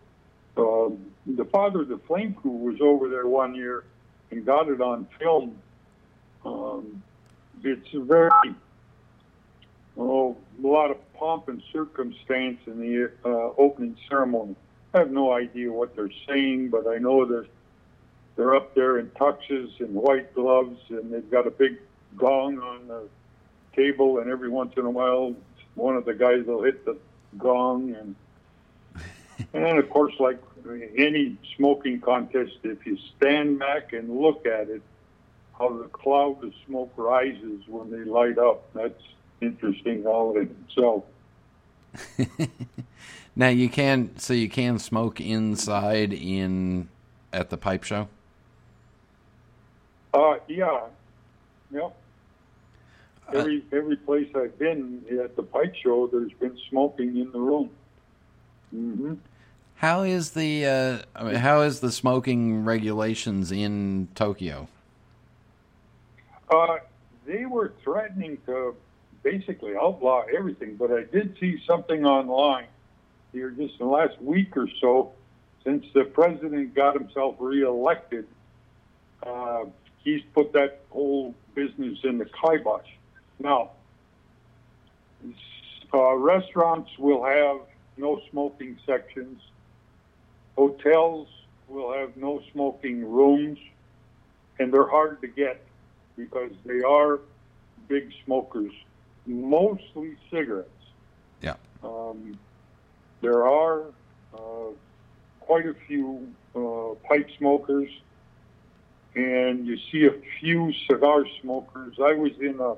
Um, 0.56 0.98
the 1.26 1.44
father 1.44 1.82
of 1.82 1.88
the 1.88 1.98
Flame 1.98 2.34
Crew 2.34 2.50
was 2.50 2.80
over 2.80 3.08
there 3.08 3.26
one 3.26 3.54
year 3.54 3.84
and 4.30 4.44
got 4.44 4.68
it 4.68 4.80
on 4.80 5.06
film. 5.18 5.56
Um, 6.44 7.02
it's 7.62 7.88
very 7.92 8.30
oh, 9.98 10.36
a 10.62 10.66
lot 10.66 10.90
of 10.90 10.96
pomp 11.14 11.48
and 11.48 11.62
circumstance 11.72 12.58
in 12.66 12.80
the 12.80 13.10
uh, 13.24 13.52
opening 13.58 13.96
ceremony. 14.08 14.56
I 14.94 14.98
have 14.98 15.10
no 15.10 15.32
idea 15.32 15.70
what 15.70 15.94
they're 15.94 16.10
saying, 16.26 16.70
but 16.70 16.88
I 16.88 16.96
know 16.96 17.26
that 17.26 17.46
they're 18.36 18.56
up 18.56 18.74
there 18.74 18.98
in 18.98 19.08
tuxes 19.10 19.78
and 19.78 19.94
white 19.94 20.34
gloves, 20.34 20.80
and 20.88 21.12
they've 21.12 21.30
got 21.30 21.46
a 21.46 21.50
big 21.50 21.78
gong 22.16 22.58
on 22.58 22.88
the 22.88 23.08
table, 23.74 24.18
and 24.18 24.30
every 24.30 24.48
once 24.48 24.74
in 24.76 24.84
a 24.84 24.90
while, 24.90 25.34
one 25.74 25.96
of 25.96 26.04
the 26.04 26.14
guys 26.14 26.44
will 26.46 26.62
hit 26.62 26.84
the 26.84 26.96
gong, 27.38 27.94
and 27.94 28.16
and 29.54 29.78
of 29.78 29.88
course, 29.90 30.14
like 30.18 30.38
any 30.96 31.36
smoking 31.56 32.00
contest, 32.00 32.58
if 32.62 32.84
you 32.86 32.98
stand 33.16 33.58
back 33.58 33.92
and 33.92 34.20
look 34.20 34.46
at 34.46 34.68
it, 34.68 34.82
how 35.58 35.68
the 35.70 35.88
cloud 35.88 36.42
of 36.44 36.52
smoke 36.66 36.92
rises 36.96 37.62
when 37.66 37.90
they 37.90 38.04
light 38.04 38.38
up. 38.38 38.72
That's 38.74 39.02
interesting 39.40 40.06
all 40.06 40.36
in 40.36 40.54
itself. 40.68 41.04
Now 43.36 43.48
you 43.48 43.68
can 43.68 44.16
so 44.18 44.34
you 44.34 44.48
can 44.48 44.78
smoke 44.78 45.20
inside 45.20 46.12
in 46.12 46.88
at 47.32 47.50
the 47.50 47.56
pipe 47.56 47.84
show. 47.84 48.08
Uh, 50.12 50.36
yeah, 50.48 50.80
yeah. 51.70 51.88
Every 53.32 53.64
every 53.72 53.96
place 53.96 54.28
I've 54.34 54.58
been 54.58 55.02
at 55.22 55.36
the 55.36 55.42
pipe 55.42 55.74
show, 55.74 56.06
there's 56.06 56.32
been 56.32 56.58
smoking 56.68 57.16
in 57.16 57.30
the 57.32 57.38
room. 57.38 57.70
hmm 58.70 59.14
How 59.76 60.02
is 60.02 60.30
the 60.30 60.66
uh, 60.66 60.98
I 61.14 61.24
mean, 61.24 61.34
how 61.36 61.62
is 61.62 61.80
the 61.80 61.92
smoking 61.92 62.64
regulations 62.64 63.52
in 63.52 64.08
Tokyo? 64.14 64.68
Uh, 66.50 66.78
they 67.26 67.46
were 67.46 67.72
threatening 67.84 68.38
to 68.46 68.74
basically 69.22 69.74
outlaw 69.76 70.24
everything. 70.36 70.76
But 70.76 70.90
I 70.90 71.04
did 71.04 71.36
see 71.38 71.62
something 71.66 72.04
online 72.04 72.66
here 73.32 73.50
just 73.50 73.74
in 73.80 73.86
the 73.86 73.92
last 73.92 74.20
week 74.20 74.56
or 74.56 74.68
so, 74.80 75.12
since 75.64 75.84
the 75.94 76.04
president 76.04 76.74
got 76.74 76.94
himself 76.94 77.36
reelected. 77.38 78.26
Uh, 79.22 79.64
he's 80.02 80.22
put 80.34 80.52
that 80.54 80.80
whole 80.90 81.34
business 81.54 81.98
in 82.04 82.18
the 82.18 82.24
kibosh. 82.24 82.86
Now, 83.40 83.70
uh, 85.92 86.14
restaurants 86.14 86.90
will 86.98 87.24
have 87.24 87.60
no 87.96 88.20
smoking 88.30 88.78
sections. 88.86 89.40
Hotels 90.56 91.26
will 91.66 91.92
have 91.92 92.16
no 92.16 92.42
smoking 92.52 93.10
rooms, 93.10 93.58
and 94.58 94.72
they're 94.72 94.88
hard 94.88 95.22
to 95.22 95.26
get 95.26 95.64
because 96.16 96.52
they 96.66 96.82
are 96.82 97.20
big 97.88 98.12
smokers, 98.24 98.72
mostly 99.26 100.16
cigarettes. 100.30 100.68
Yeah. 101.40 101.54
Um, 101.82 102.38
there 103.22 103.46
are 103.46 103.84
uh, 104.34 104.72
quite 105.40 105.66
a 105.66 105.74
few 105.86 106.28
uh, 106.54 106.94
pipe 107.08 107.28
smokers, 107.38 107.88
and 109.14 109.66
you 109.66 109.78
see 109.90 110.04
a 110.04 110.14
few 110.40 110.72
cigar 110.86 111.24
smokers. 111.40 111.94
I 111.98 112.12
was 112.12 112.32
in 112.38 112.60
a 112.60 112.76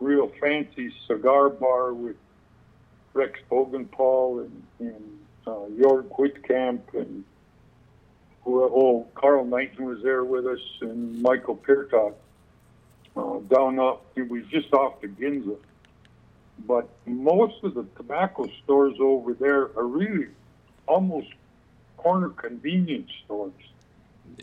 real 0.00 0.30
fancy 0.40 0.92
cigar 1.06 1.48
bar 1.48 1.92
with 1.92 2.16
Rex 3.14 3.38
Boggenpaul 3.50 4.44
and, 4.44 4.62
and 4.80 5.18
uh, 5.46 5.66
Jörg 5.80 6.08
Wittkamp 6.18 6.80
and 6.94 7.24
oh, 8.46 9.06
Carl 9.14 9.44
Knighton 9.44 9.86
was 9.86 10.02
there 10.02 10.24
with 10.24 10.46
us 10.46 10.60
and 10.80 11.20
Michael 11.22 11.56
Piertot 11.56 12.14
uh, 13.16 13.38
down 13.48 13.78
up. 13.78 14.04
It 14.14 14.28
was 14.28 14.44
just 14.46 14.72
off 14.72 15.00
the 15.00 15.08
Ginza. 15.08 15.56
But 16.66 16.88
most 17.06 17.62
of 17.64 17.74
the 17.74 17.86
tobacco 17.96 18.48
stores 18.64 18.96
over 19.00 19.34
there 19.34 19.64
are 19.76 19.86
really 19.86 20.28
almost 20.86 21.28
corner 21.96 22.30
convenience 22.30 23.10
stores. 23.24 23.52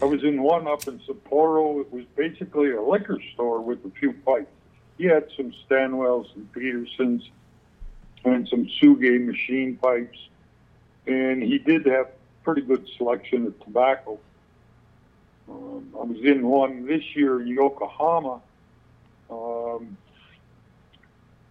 I 0.01 0.05
was 0.05 0.23
in 0.23 0.41
one 0.41 0.67
up 0.67 0.87
in 0.87 0.99
Sapporo. 0.99 1.81
It 1.81 1.91
was 1.91 2.05
basically 2.15 2.71
a 2.71 2.81
liquor 2.81 3.19
store 3.33 3.61
with 3.61 3.85
a 3.85 3.89
few 3.99 4.13
pipes. 4.13 4.47
He 5.03 5.09
had 5.09 5.27
some 5.35 5.53
Stanwells 5.67 6.33
and 6.33 6.49
Petersons 6.53 7.29
and 8.23 8.47
some 8.47 8.65
Tsuge 8.67 9.25
machine 9.25 9.75
pipes. 9.75 10.17
And 11.05 11.43
he 11.43 11.57
did 11.57 11.85
have 11.87 12.07
pretty 12.45 12.61
good 12.61 12.87
selection 12.95 13.47
of 13.47 13.59
tobacco. 13.65 14.17
Um, 15.49 15.93
I 15.93 16.05
was 16.05 16.19
in 16.23 16.47
one 16.47 16.87
this 16.87 17.03
year 17.17 17.41
in 17.41 17.47
Yokohama, 17.47 18.39
um, 19.29 19.97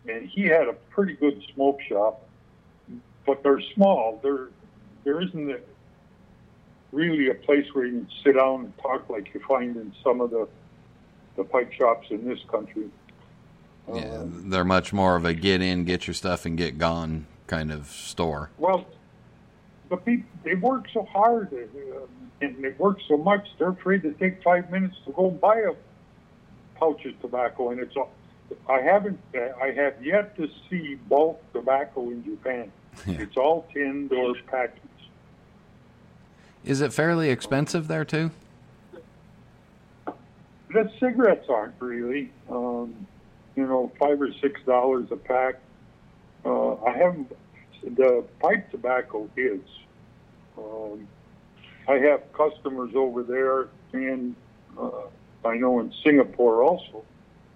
and 0.09 0.27
he 0.27 0.45
had 0.45 0.69
a 0.69 0.73
pretty 0.73 1.12
good 1.12 1.43
smoke 1.53 1.83
shop, 1.83 2.27
but 3.27 3.43
they're 3.43 3.61
small. 3.75 4.19
There, 4.23 4.49
there 5.05 5.21
isn't 5.21 5.51
a, 5.51 5.61
really 6.91 7.29
a 7.29 7.35
place 7.35 7.67
where 7.75 7.85
you 7.85 7.99
can 7.99 8.09
sit 8.25 8.33
down 8.33 8.61
and 8.61 8.79
talk 8.79 9.11
like 9.11 9.35
you 9.35 9.41
find 9.47 9.77
in 9.77 9.93
some 10.03 10.23
of 10.23 10.31
the 10.31 10.49
the 11.37 11.45
pipe 11.45 11.71
shops 11.73 12.07
in 12.11 12.27
this 12.27 12.41
country. 12.51 12.88
Yeah, 13.95 14.19
um, 14.19 14.51
they're 14.51 14.65
much 14.65 14.93
more 14.93 15.17
of 15.17 15.25
a 15.25 15.35
get 15.35 15.61
in, 15.61 15.85
get 15.85 16.07
your 16.07 16.15
stuff, 16.15 16.47
and 16.47 16.57
get 16.57 16.79
gone 16.79 17.27
kind 17.47 17.71
of 17.71 17.89
store. 17.89 18.51
Well, 18.59 18.87
the 19.91 19.97
people 19.97 20.29
they 20.45 20.55
work 20.55 20.87
so 20.93 21.05
hard 21.05 21.53
uh, 21.53 22.07
and 22.41 22.65
they 22.65 22.71
work 22.71 22.99
so 23.07 23.17
much. 23.17 23.47
They're 23.59 23.69
afraid 23.69 24.03
to 24.03 24.13
take 24.13 24.43
five 24.43 24.71
minutes 24.71 24.97
to 25.07 25.13
go 25.13 25.31
buy 25.31 25.59
a 25.59 25.73
pouch 26.79 27.05
of 27.05 27.21
tobacco, 27.21 27.71
and 27.71 27.81
it's. 27.81 27.95
I 28.69 28.81
haven't. 28.81 29.19
I 29.35 29.69
have 29.69 30.05
yet 30.05 30.37
to 30.37 30.49
see 30.69 30.97
bulk 31.09 31.41
tobacco 31.53 32.11
in 32.11 32.25
Japan. 32.25 32.71
Yeah. 33.07 33.21
It's 33.21 33.37
all 33.37 33.67
tinned 33.73 34.13
or 34.13 34.35
packaged. 34.47 34.81
Is 36.65 36.81
it 36.81 36.93
fairly 36.93 37.31
expensive 37.31 37.89
there 37.89 38.05
too? 38.05 38.31
The 40.73 40.91
cigarettes 41.01 41.47
aren't 41.49 41.75
really. 41.81 42.31
Um, 42.51 43.07
you 43.57 43.67
know, 43.67 43.93
five 43.99 44.21
or 44.21 44.33
six 44.41 44.61
dollars 44.65 45.09
a 45.11 45.17
pack. 45.17 45.57
Uh, 46.45 46.75
I 46.83 46.97
haven't. 46.97 47.33
The 47.83 48.25
pipe 48.41 48.71
tobacco 48.71 49.29
is. 49.37 49.61
Um, 50.57 51.09
I 51.88 51.95
have 51.95 52.33
customers 52.33 52.93
over 52.95 53.23
there, 53.23 53.69
and 53.93 54.37
uh, 54.79 55.07
I 55.45 55.57
know 55.57 55.81
in 55.81 55.93
Singapore 56.05 56.62
also, 56.62 57.03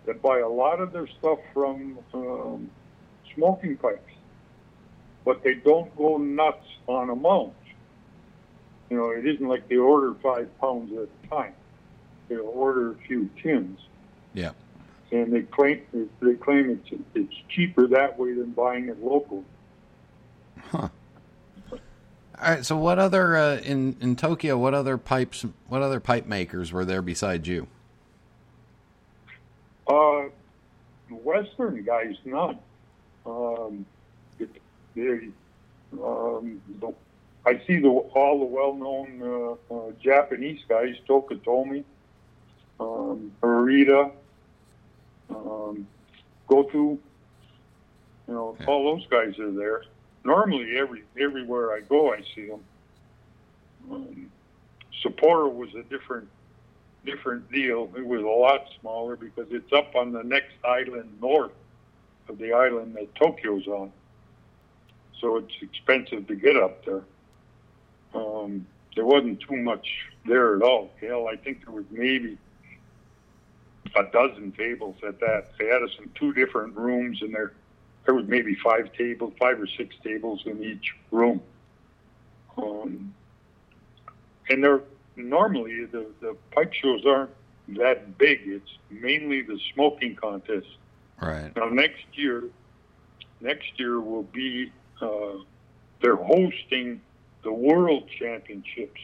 that 0.07 0.21
buy 0.21 0.41
a 0.41 0.49
lot 0.49 0.81
of 0.81 0.93
their 0.93 1.07
stuff 1.07 1.39
from 1.55 1.99
um, 2.13 2.71
smoking 3.35 3.77
pipes, 3.77 4.13
but 5.25 5.43
they 5.45 5.55
don't 5.55 5.95
go 5.97 6.17
nuts 6.17 6.67
on 6.87 7.11
amounts. 7.11 7.57
You 8.91 8.97
know, 8.97 9.11
it 9.11 9.27
isn't 9.27 9.47
like 9.47 9.69
they 9.69 9.77
order 9.77 10.15
five 10.23 10.49
pounds 10.61 10.93
at 10.93 11.09
a 11.09 11.29
time. 11.29 11.55
They'll 12.29 12.41
order 12.41 12.93
a 12.93 12.95
few 13.07 13.31
tins. 13.43 13.79
Yeah. 14.35 14.53
And 15.13 15.33
they 15.33 15.43
claim 15.43 15.83
they 16.21 16.35
claim 16.35 16.71
it's 16.71 17.03
it's 17.15 17.35
cheaper 17.49 17.87
that 17.89 18.19
way 18.19 18.33
than 18.33 18.51
buying 18.51 18.89
it 18.89 19.03
locally. 19.03 19.45
Huh. 20.71 20.89
All 21.73 21.79
right. 22.43 22.67
So, 22.67 22.77
what 22.77 22.99
other 22.99 23.37
uh, 23.37 23.57
in 23.59 23.97
in 24.01 24.17
Tokyo? 24.17 24.59
What 24.59 24.75
other 24.75 24.99
pipes? 24.99 25.45
What 25.69 25.83
other 25.83 26.01
pipe 26.01 26.27
makers 26.27 26.73
were 26.73 26.85
there 26.85 27.03
besides 27.03 27.47
you? 27.47 27.69
Uh, 29.87 30.25
Western 31.09 31.83
guys, 31.85 32.17
none. 32.25 32.59
Um, 33.25 33.87
they, 34.95 35.29
um, 36.03 36.61
I 37.45 37.61
see 37.67 37.79
the, 37.79 37.89
all 37.89 38.41
the 38.41 38.45
well-known 38.45 39.23
uh, 39.71 39.75
uh, 39.75 39.93
Japanese 40.03 40.61
guys, 40.69 40.97
Tokutomi, 41.09 41.85
um, 42.81 43.33
Arita, 43.43 44.11
um, 45.31 45.87
Goto. 46.49 46.99
You 48.29 48.35
know, 48.35 48.57
yeah. 48.59 48.67
all 48.67 48.97
those 48.97 49.07
guys 49.09 49.39
are 49.39 49.53
there. 49.53 49.85
Normally, 50.25 50.77
every 50.77 51.05
everywhere 51.19 51.73
I 51.73 51.81
go, 51.81 52.13
I 52.13 52.23
see 52.35 52.47
them. 52.47 52.61
Um, 53.91 54.31
Sapporo 55.03 55.53
was 55.53 55.75
a 55.75 55.83
different 55.85 56.29
different 57.05 57.51
deal. 57.53 57.91
It 57.97 58.05
was 58.05 58.23
a 58.23 58.27
lot 58.27 58.67
smaller 58.81 59.17
because 59.17 59.47
it's 59.51 59.73
up 59.73 59.95
on 59.95 60.13
the 60.13 60.25
next 60.25 60.55
island 60.65 61.17
north 61.21 61.53
of 62.29 62.39
the 62.39 62.53
island 62.53 62.97
that 62.97 63.15
Tokyo's 63.15 63.67
on. 63.69 63.93
So 65.21 65.37
it's 65.37 65.55
expensive 65.63 66.27
to 66.27 66.35
get 66.35 66.57
up 66.57 66.85
there. 66.85 67.05
Um, 68.15 68.67
there 68.95 69.05
wasn't 69.05 69.41
too 69.41 69.57
much 69.57 69.87
there 70.27 70.57
at 70.57 70.63
all. 70.63 70.91
Hell, 71.01 71.29
I 71.29 71.37
think 71.37 71.65
there 71.65 71.75
was 71.75 71.85
maybe 71.91 72.37
a 73.97 74.11
dozen 74.11 74.53
tables 74.53 74.97
at 75.07 75.21
that. 75.21 75.47
They 75.59 75.67
had 75.67 75.83
us 75.83 75.91
in 75.99 76.11
two 76.15 76.33
different 76.33 76.77
rooms, 76.77 77.23
and 77.23 77.35
there 77.35 77.53
there 78.05 78.15
was 78.15 78.27
maybe 78.27 78.55
five 78.55 78.93
tables, 78.93 79.35
five 79.39 79.61
or 79.61 79.67
six 79.67 79.95
tables 80.05 80.43
in 80.47 80.63
each 80.63 80.95
room. 81.11 81.41
Um, 82.57 83.13
and 84.49 84.63
there 84.63 84.81
normally 85.17 85.85
the 85.87 86.07
the 86.21 86.37
pipe 86.53 86.73
shows 86.73 87.05
aren't 87.07 87.31
that 87.69 88.17
big. 88.19 88.41
It's 88.45 88.79
mainly 88.91 89.43
the 89.43 89.59
smoking 89.75 90.15
contest. 90.15 90.67
Right. 91.21 91.55
Now 91.57 91.69
next 91.69 92.05
year, 92.13 92.45
next 93.41 93.79
year 93.79 94.01
will 94.01 94.23
be 94.25 94.73
uh, 95.01 95.39
they're 96.01 96.17
hosting 96.17 97.01
the 97.43 97.53
World 97.53 98.09
Championships. 98.19 99.01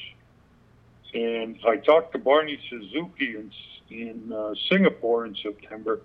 And 1.14 1.58
I 1.66 1.76
talked 1.76 2.12
to 2.12 2.18
Barney 2.18 2.58
Suzuki 2.70 3.36
in, 3.36 3.52
in 3.90 4.32
uh, 4.32 4.54
Singapore 4.70 5.26
in 5.26 5.34
September, 5.34 6.00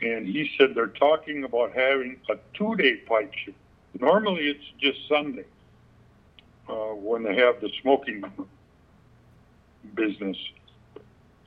and 0.00 0.26
he 0.26 0.50
said 0.56 0.74
they're 0.74 0.86
talking 0.86 1.44
about 1.44 1.72
having 1.74 2.16
a 2.30 2.36
two 2.54 2.74
day 2.76 2.96
pipe 2.96 3.32
show. 3.44 3.52
Normally 3.98 4.48
it's 4.48 4.64
just 4.78 4.98
Sunday 5.08 5.44
uh, 6.68 6.94
when 6.94 7.22
they 7.22 7.36
have 7.36 7.60
the 7.60 7.70
smoking 7.82 8.24
business. 9.94 10.36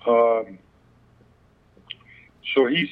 Um, 0.05 0.59
so 2.53 2.67
he's 2.67 2.89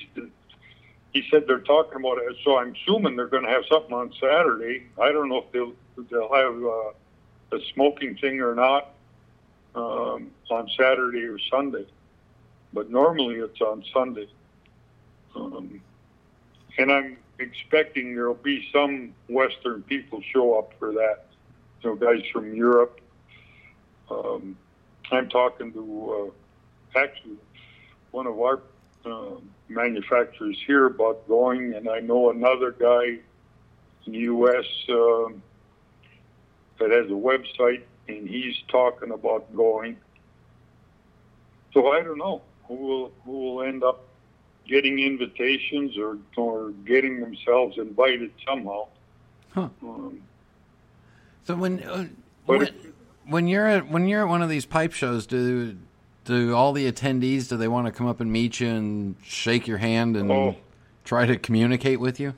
he 1.13 1.23
said 1.29 1.43
they're 1.45 1.59
talking 1.59 1.99
about 1.99 2.17
it. 2.17 2.37
So 2.43 2.57
I'm 2.57 2.73
assuming 2.73 3.15
they're 3.17 3.27
going 3.27 3.43
to 3.43 3.49
have 3.49 3.63
something 3.69 3.93
on 3.93 4.13
Saturday. 4.19 4.87
I 4.99 5.11
don't 5.11 5.29
know 5.29 5.45
if 5.45 5.51
they'll 5.51 5.73
they'll 6.09 6.33
have 6.33 6.55
uh, 6.55 6.93
the 7.51 7.61
smoking 7.73 8.15
thing 8.17 8.39
or 8.41 8.55
not 8.55 8.95
um, 9.75 10.31
on 10.49 10.69
Saturday 10.77 11.23
or 11.23 11.39
Sunday, 11.49 11.85
but 12.73 12.89
normally 12.89 13.35
it's 13.35 13.61
on 13.61 13.83
Sunday. 13.93 14.27
Um, 15.35 15.81
and 16.77 16.91
I'm 16.91 17.17
expecting 17.39 18.15
there'll 18.15 18.33
be 18.35 18.67
some 18.71 19.13
Western 19.27 19.83
people 19.83 20.21
show 20.33 20.57
up 20.57 20.73
for 20.79 20.93
that. 20.93 21.25
You 21.81 21.91
know, 21.91 21.95
guys 21.95 22.23
from 22.31 22.53
Europe. 22.53 22.99
Um, 24.09 24.57
I'm 25.11 25.29
talking 25.29 25.71
to 25.73 26.33
uh, 26.95 26.99
actually 26.99 27.37
one 28.11 28.27
of 28.27 28.39
our 28.39 28.61
uh, 29.05 29.35
manufacturers 29.67 30.57
here 30.67 30.85
about 30.85 31.27
going, 31.27 31.73
and 31.73 31.89
I 31.89 31.99
know 31.99 32.29
another 32.29 32.71
guy 32.71 33.19
in 34.05 34.11
the 34.11 34.19
U.S. 34.19 34.65
Um, 34.89 35.41
that 36.79 36.91
has 36.91 37.07
a 37.07 37.13
website, 37.13 37.83
and 38.07 38.27
he's 38.27 38.55
talking 38.67 39.11
about 39.11 39.53
going. 39.55 39.97
So 41.73 41.91
I 41.91 42.01
don't 42.01 42.17
know 42.17 42.41
who 42.67 42.75
will 42.75 43.11
who 43.25 43.31
will 43.31 43.63
end 43.63 43.83
up 43.83 44.07
getting 44.67 44.99
invitations 44.99 45.97
or 45.97 46.17
or 46.35 46.71
getting 46.85 47.19
themselves 47.19 47.77
invited 47.77 48.31
somehow. 48.47 48.87
Huh. 49.53 49.69
Um, 49.83 50.21
So 51.45 51.55
when 51.55 51.81
uh, 51.83 52.07
when, 52.45 52.69
when 53.25 53.47
you're 53.47 53.67
at 53.67 53.89
when 53.89 54.07
you're 54.07 54.21
at 54.21 54.27
one 54.29 54.41
of 54.41 54.49
these 54.49 54.65
pipe 54.65 54.93
shows, 54.93 55.25
do 55.25 55.77
do 56.25 56.53
all 56.55 56.71
the 56.73 56.91
attendees 56.91 57.49
do 57.49 57.57
they 57.57 57.67
want 57.67 57.87
to 57.87 57.91
come 57.91 58.07
up 58.07 58.19
and 58.19 58.31
meet 58.31 58.59
you 58.59 58.67
and 58.69 59.15
shake 59.23 59.67
your 59.67 59.77
hand 59.79 60.15
and 60.15 60.31
Oh. 60.31 60.55
try 61.03 61.25
to 61.25 61.35
communicate 61.37 61.99
with 61.99 62.19
you? 62.19 62.35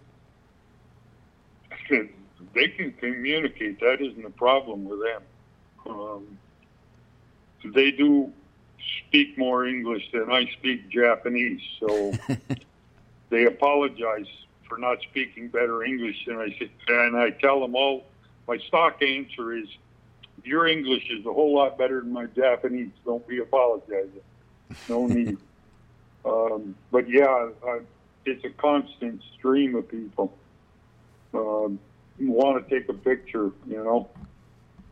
they 1.90 2.68
can 2.70 2.94
communicate. 2.94 3.80
That 3.80 4.00
isn't 4.02 4.26
a 4.26 4.30
problem 4.30 4.86
with 4.86 5.02
them. 5.02 5.22
Um, 5.88 6.38
they 7.64 7.92
do 7.92 8.32
speak 9.08 9.38
more 9.38 9.66
English 9.66 10.12
than 10.12 10.32
I 10.32 10.46
speak 10.58 10.90
Japanese, 10.90 11.62
so 11.80 12.14
they 13.30 13.46
apologize 13.46 14.28
for 14.68 14.78
not 14.78 15.02
speaking 15.02 15.50
better 15.50 15.84
English 15.84 16.26
than 16.26 16.38
I 16.38 16.50
say. 16.60 16.70
And 16.88 17.18
I 17.18 17.32
tell 17.32 17.60
them 17.60 17.76
all. 17.76 18.06
My 18.48 18.58
stock 18.58 19.02
answer 19.02 19.54
is, 19.54 19.68
"Your 20.44 20.68
English 20.68 21.10
is 21.10 21.26
a 21.26 21.34
whole 21.34 21.56
lot 21.56 21.78
better 21.78 22.02
than 22.02 22.12
my 22.12 22.26
Japanese. 22.26 22.92
Don't 23.06 23.26
be 23.28 23.40
apologizing. 23.40 24.22
No 24.90 25.08
need." 25.08 25.38
um, 26.26 26.76
but 26.92 27.10
yeah, 27.10 27.50
I, 27.66 27.80
it's 28.26 28.44
a 28.44 28.50
constant 28.50 29.22
stream 29.38 29.76
of 29.76 29.88
people. 29.88 30.34
Um, 31.34 31.80
want 32.20 32.68
to 32.68 32.80
take 32.80 32.90
a 32.90 32.94
picture, 32.94 33.52
you 33.68 33.84
know. 33.84 34.10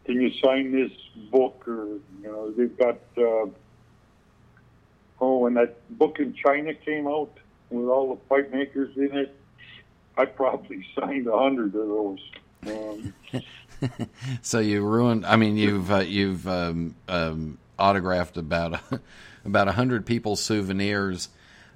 Can 0.06 0.20
you 0.22 0.32
sign 0.44 0.72
this 0.72 0.92
book? 1.32 1.68
Or, 1.68 1.86
you 1.86 2.02
know, 2.24 2.52
they've 2.52 2.78
got, 2.78 3.00
uh, 3.18 3.48
oh, 5.20 5.38
when 5.40 5.54
that 5.56 5.98
book 5.98 6.20
in 6.20 6.34
China 6.34 6.74
came 6.74 7.08
out 7.08 7.38
with 7.70 7.88
all 7.88 8.10
the 8.10 8.16
pipe 8.16 8.52
makers 8.52 8.96
in 8.98 9.16
it, 9.16 9.38
I 10.18 10.26
probably 10.26 10.86
signed 11.00 11.28
a 11.28 11.38
hundred 11.38 11.76
of 11.76 11.88
those. 11.88 12.20
Um, 12.68 13.14
So 14.42 14.60
you 14.60 14.86
ruined. 14.86 15.26
I 15.26 15.36
mean, 15.36 15.58
you've 15.58 15.92
uh, 15.92 16.00
you've 16.00 16.48
um, 16.48 16.96
um, 17.08 17.58
autographed 17.80 18.38
about 18.38 18.80
about 19.46 19.68
a 19.68 19.72
hundred 19.72 20.06
people's 20.06 20.42
souvenirs. 20.42 21.30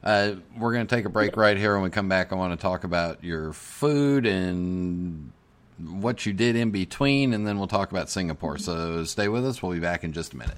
Uh, 0.03 0.35
we're 0.55 0.73
going 0.73 0.85
to 0.85 0.95
take 0.95 1.05
a 1.05 1.09
break 1.09 1.35
right 1.35 1.57
here. 1.57 1.73
When 1.73 1.83
we 1.83 1.89
come 1.89 2.07
back, 2.07 2.31
I 2.31 2.35
want 2.35 2.53
to 2.53 2.61
talk 2.61 2.83
about 2.83 3.23
your 3.23 3.53
food 3.53 4.27
and 4.27 5.31
what 5.77 6.25
you 6.25 6.33
did 6.33 6.55
in 6.55 6.71
between, 6.71 7.33
and 7.33 7.45
then 7.45 7.57
we'll 7.57 7.67
talk 7.67 7.91
about 7.91 8.09
Singapore. 8.09 8.57
So 8.57 9.03
stay 9.03 9.27
with 9.27 9.45
us. 9.45 9.61
We'll 9.61 9.73
be 9.73 9.79
back 9.79 10.03
in 10.03 10.13
just 10.13 10.33
a 10.33 10.38
minute. 10.38 10.57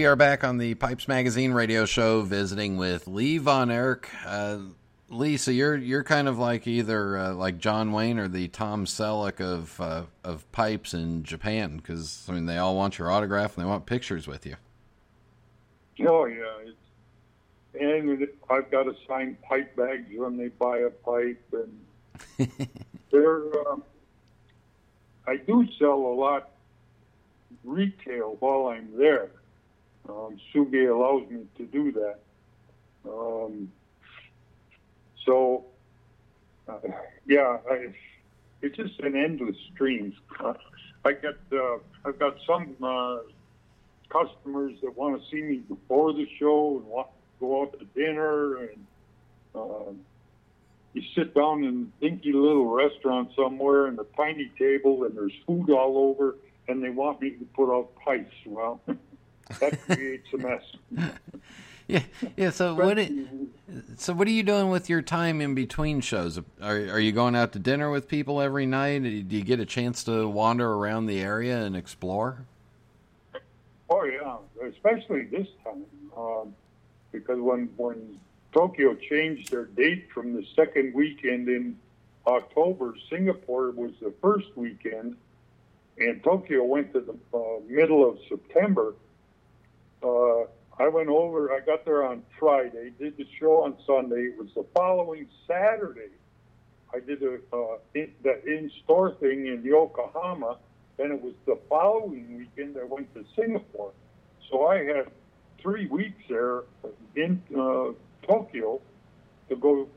We 0.00 0.06
are 0.06 0.16
back 0.16 0.44
on 0.44 0.56
the 0.56 0.76
Pipes 0.76 1.08
Magazine 1.08 1.52
radio 1.52 1.84
show, 1.84 2.22
visiting 2.22 2.78
with 2.78 3.06
Lee 3.06 3.36
Von 3.36 3.70
Erck. 3.70 4.08
Uh, 4.24 4.60
Lee, 5.10 5.36
so 5.36 5.50
you're 5.50 5.76
you're 5.76 6.04
kind 6.04 6.26
of 6.26 6.38
like 6.38 6.66
either 6.66 7.18
uh, 7.18 7.34
like 7.34 7.58
John 7.58 7.92
Wayne 7.92 8.18
or 8.18 8.26
the 8.26 8.48
Tom 8.48 8.86
Selleck 8.86 9.42
of 9.42 9.78
uh, 9.78 10.04
of 10.24 10.50
pipes 10.52 10.94
in 10.94 11.22
Japan, 11.22 11.76
because 11.76 12.24
I 12.30 12.32
mean 12.32 12.46
they 12.46 12.56
all 12.56 12.76
want 12.76 12.98
your 12.98 13.10
autograph 13.10 13.58
and 13.58 13.62
they 13.62 13.68
want 13.68 13.84
pictures 13.84 14.26
with 14.26 14.46
you. 14.46 14.56
oh 16.08 16.24
yeah, 16.24 16.46
it's, 16.64 17.78
and 17.78 18.26
I've 18.48 18.70
got 18.70 18.84
to 18.84 18.96
sign 19.06 19.36
pipe 19.46 19.76
bags 19.76 20.08
when 20.16 20.38
they 20.38 20.48
buy 20.48 20.78
a 20.78 20.88
pipe, 20.88 21.44
and 21.52 22.50
they're. 23.12 23.68
Um, 23.68 23.82
I 25.26 25.36
do 25.36 25.68
sell 25.78 25.92
a 25.92 26.14
lot 26.14 26.52
retail 27.64 28.38
while 28.40 28.68
I'm 28.68 28.96
there. 28.96 29.28
Um, 30.10 30.38
Tsuge 30.52 30.90
allows 30.90 31.28
me 31.30 31.46
to 31.56 31.66
do 31.66 31.92
that. 31.92 32.18
Um, 33.08 33.70
so, 35.24 35.66
uh, 36.68 36.78
yeah, 37.26 37.58
I, 37.70 37.88
it's 38.62 38.76
just 38.76 38.98
an 39.00 39.16
endless 39.16 39.56
stream. 39.72 40.12
Uh, 40.38 40.54
I 41.04 41.12
get, 41.12 41.36
uh, 41.52 41.78
I've 42.04 42.18
got 42.18 42.36
some 42.46 42.76
uh, 42.82 43.18
customers 44.08 44.74
that 44.82 44.96
want 44.96 45.22
to 45.22 45.30
see 45.30 45.42
me 45.42 45.58
before 45.58 46.12
the 46.12 46.26
show 46.38 46.78
and 46.78 46.86
want 46.86 47.08
to 47.08 47.12
go 47.40 47.62
out 47.62 47.78
to 47.78 47.84
dinner, 47.94 48.56
and 48.56 48.86
um, 49.54 50.00
you 50.92 51.02
sit 51.14 51.34
down 51.34 51.64
in 51.64 51.92
a 51.98 52.00
dinky 52.00 52.32
little 52.32 52.66
restaurant 52.66 53.30
somewhere 53.36 53.86
and 53.86 53.98
a 53.98 54.06
tiny 54.16 54.50
table, 54.58 55.04
and 55.04 55.16
there's 55.16 55.32
food 55.46 55.70
all 55.70 55.96
over, 55.96 56.36
and 56.68 56.82
they 56.82 56.90
want 56.90 57.20
me 57.22 57.30
to 57.30 57.44
put 57.54 57.74
out 57.74 57.94
pipes. 58.04 58.34
Well, 58.44 58.80
that 59.58 59.80
creates 59.86 60.32
a 60.32 60.38
mess. 60.38 60.62
Yeah, 61.90 62.02
yeah. 62.36 62.50
So 62.50 62.74
what? 62.76 62.98
It, 62.98 63.12
so 63.96 64.12
what 64.12 64.28
are 64.28 64.30
you 64.30 64.44
doing 64.44 64.70
with 64.70 64.88
your 64.88 65.02
time 65.02 65.40
in 65.40 65.56
between 65.56 66.00
shows? 66.00 66.38
Are 66.38 66.44
are 66.62 67.00
you 67.00 67.10
going 67.10 67.34
out 67.34 67.52
to 67.54 67.58
dinner 67.58 67.90
with 67.90 68.06
people 68.06 68.40
every 68.40 68.64
night? 68.64 69.02
Do 69.02 69.36
you 69.36 69.42
get 69.42 69.58
a 69.58 69.66
chance 69.66 70.04
to 70.04 70.28
wander 70.28 70.70
around 70.72 71.06
the 71.06 71.20
area 71.20 71.64
and 71.64 71.76
explore? 71.76 72.46
Oh 73.88 74.04
yeah, 74.04 74.36
especially 74.68 75.24
this 75.24 75.48
time, 75.64 75.84
um, 76.16 76.54
because 77.10 77.40
when 77.40 77.68
when 77.76 78.20
Tokyo 78.52 78.94
changed 78.94 79.50
their 79.50 79.64
date 79.64 80.08
from 80.14 80.32
the 80.32 80.46
second 80.54 80.94
weekend 80.94 81.48
in 81.48 81.76
October, 82.24 82.94
Singapore 83.08 83.72
was 83.72 83.90
the 84.00 84.12
first 84.22 84.56
weekend, 84.56 85.16
and 85.98 86.22
Tokyo 86.22 86.62
went 86.62 86.92
to 86.92 87.00
the 87.00 87.36
uh, 87.36 87.60
middle 87.68 88.08
of 88.08 88.18
September. 88.28 88.94
Uh, 90.02 90.44
I 90.78 90.88
went 90.88 91.08
over. 91.08 91.52
I 91.52 91.60
got 91.60 91.84
there 91.84 92.04
on 92.04 92.22
Friday. 92.38 92.92
Did 92.98 93.16
the 93.16 93.26
show 93.38 93.64
on 93.64 93.76
Sunday. 93.86 94.22
It 94.22 94.38
was 94.38 94.48
the 94.54 94.64
following 94.74 95.26
Saturday. 95.46 96.10
I 96.92 97.00
did 97.00 97.22
a 97.22 97.38
uh, 97.54 97.78
in, 97.94 98.12
the 98.22 98.42
in-store 98.44 99.14
thing 99.20 99.46
in 99.46 99.62
Yokohama. 99.62 100.58
Then 100.96 101.12
it 101.12 101.22
was 101.22 101.34
the 101.46 101.58
following 101.68 102.36
weekend 102.36 102.76
I 102.78 102.84
went 102.84 103.12
to 103.14 103.24
Singapore. 103.36 103.92
So 104.50 104.66
I 104.66 104.84
had 104.84 105.10
three 105.60 105.86
weeks 105.86 106.22
there 106.28 106.62
in 107.14 107.42
uh, 107.56 107.92
Tokyo 108.26 108.80
to 109.48 109.56
go 109.56 109.88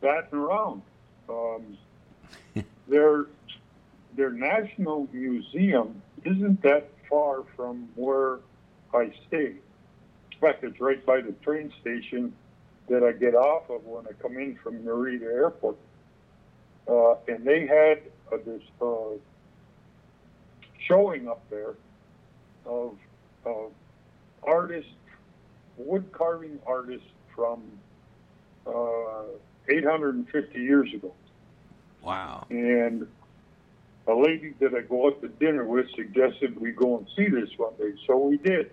batting 0.00 0.38
around. 0.38 0.82
Um, 1.28 1.78
their 2.88 3.26
their 4.16 4.30
national 4.30 5.08
museum 5.12 6.02
isn't 6.24 6.62
that 6.62 6.88
far 7.08 7.44
from 7.56 7.88
where 7.94 8.38
I 8.94 9.12
stay. 9.28 9.56
In 10.32 10.38
fact, 10.40 10.64
it's 10.64 10.80
right 10.80 11.04
by 11.04 11.20
the 11.20 11.32
train 11.42 11.72
station 11.80 12.32
that 12.88 13.02
I 13.02 13.12
get 13.12 13.34
off 13.34 13.68
of 13.70 13.84
when 13.84 14.06
I 14.06 14.12
come 14.20 14.36
in 14.38 14.56
from 14.62 14.78
Narita 14.80 15.22
Airport. 15.22 15.76
uh, 16.88 17.14
and 17.28 17.44
they 17.44 17.66
had 17.66 18.02
uh, 18.32 18.36
this 18.44 18.62
uh, 18.80 19.16
showing 20.86 21.28
up 21.28 21.42
there 21.50 21.74
of, 22.66 22.96
of 23.44 23.72
artists, 24.42 24.90
wood 25.76 26.10
carving 26.12 26.58
artists 26.66 27.06
from 27.34 27.62
uh, 28.66 29.24
850 29.68 30.60
years 30.60 30.92
ago. 30.94 31.12
Wow. 32.02 32.46
And 32.50 33.06
a 34.06 34.14
lady 34.14 34.54
that 34.60 34.74
I 34.74 34.82
go 34.82 35.06
out 35.06 35.22
to 35.22 35.28
dinner 35.28 35.64
with 35.64 35.86
suggested 35.96 36.60
we 36.60 36.72
go 36.72 36.98
and 36.98 37.06
see 37.16 37.28
this 37.28 37.48
one 37.56 37.72
day, 37.78 37.94
so 38.06 38.18
we 38.18 38.36
did. 38.36 38.70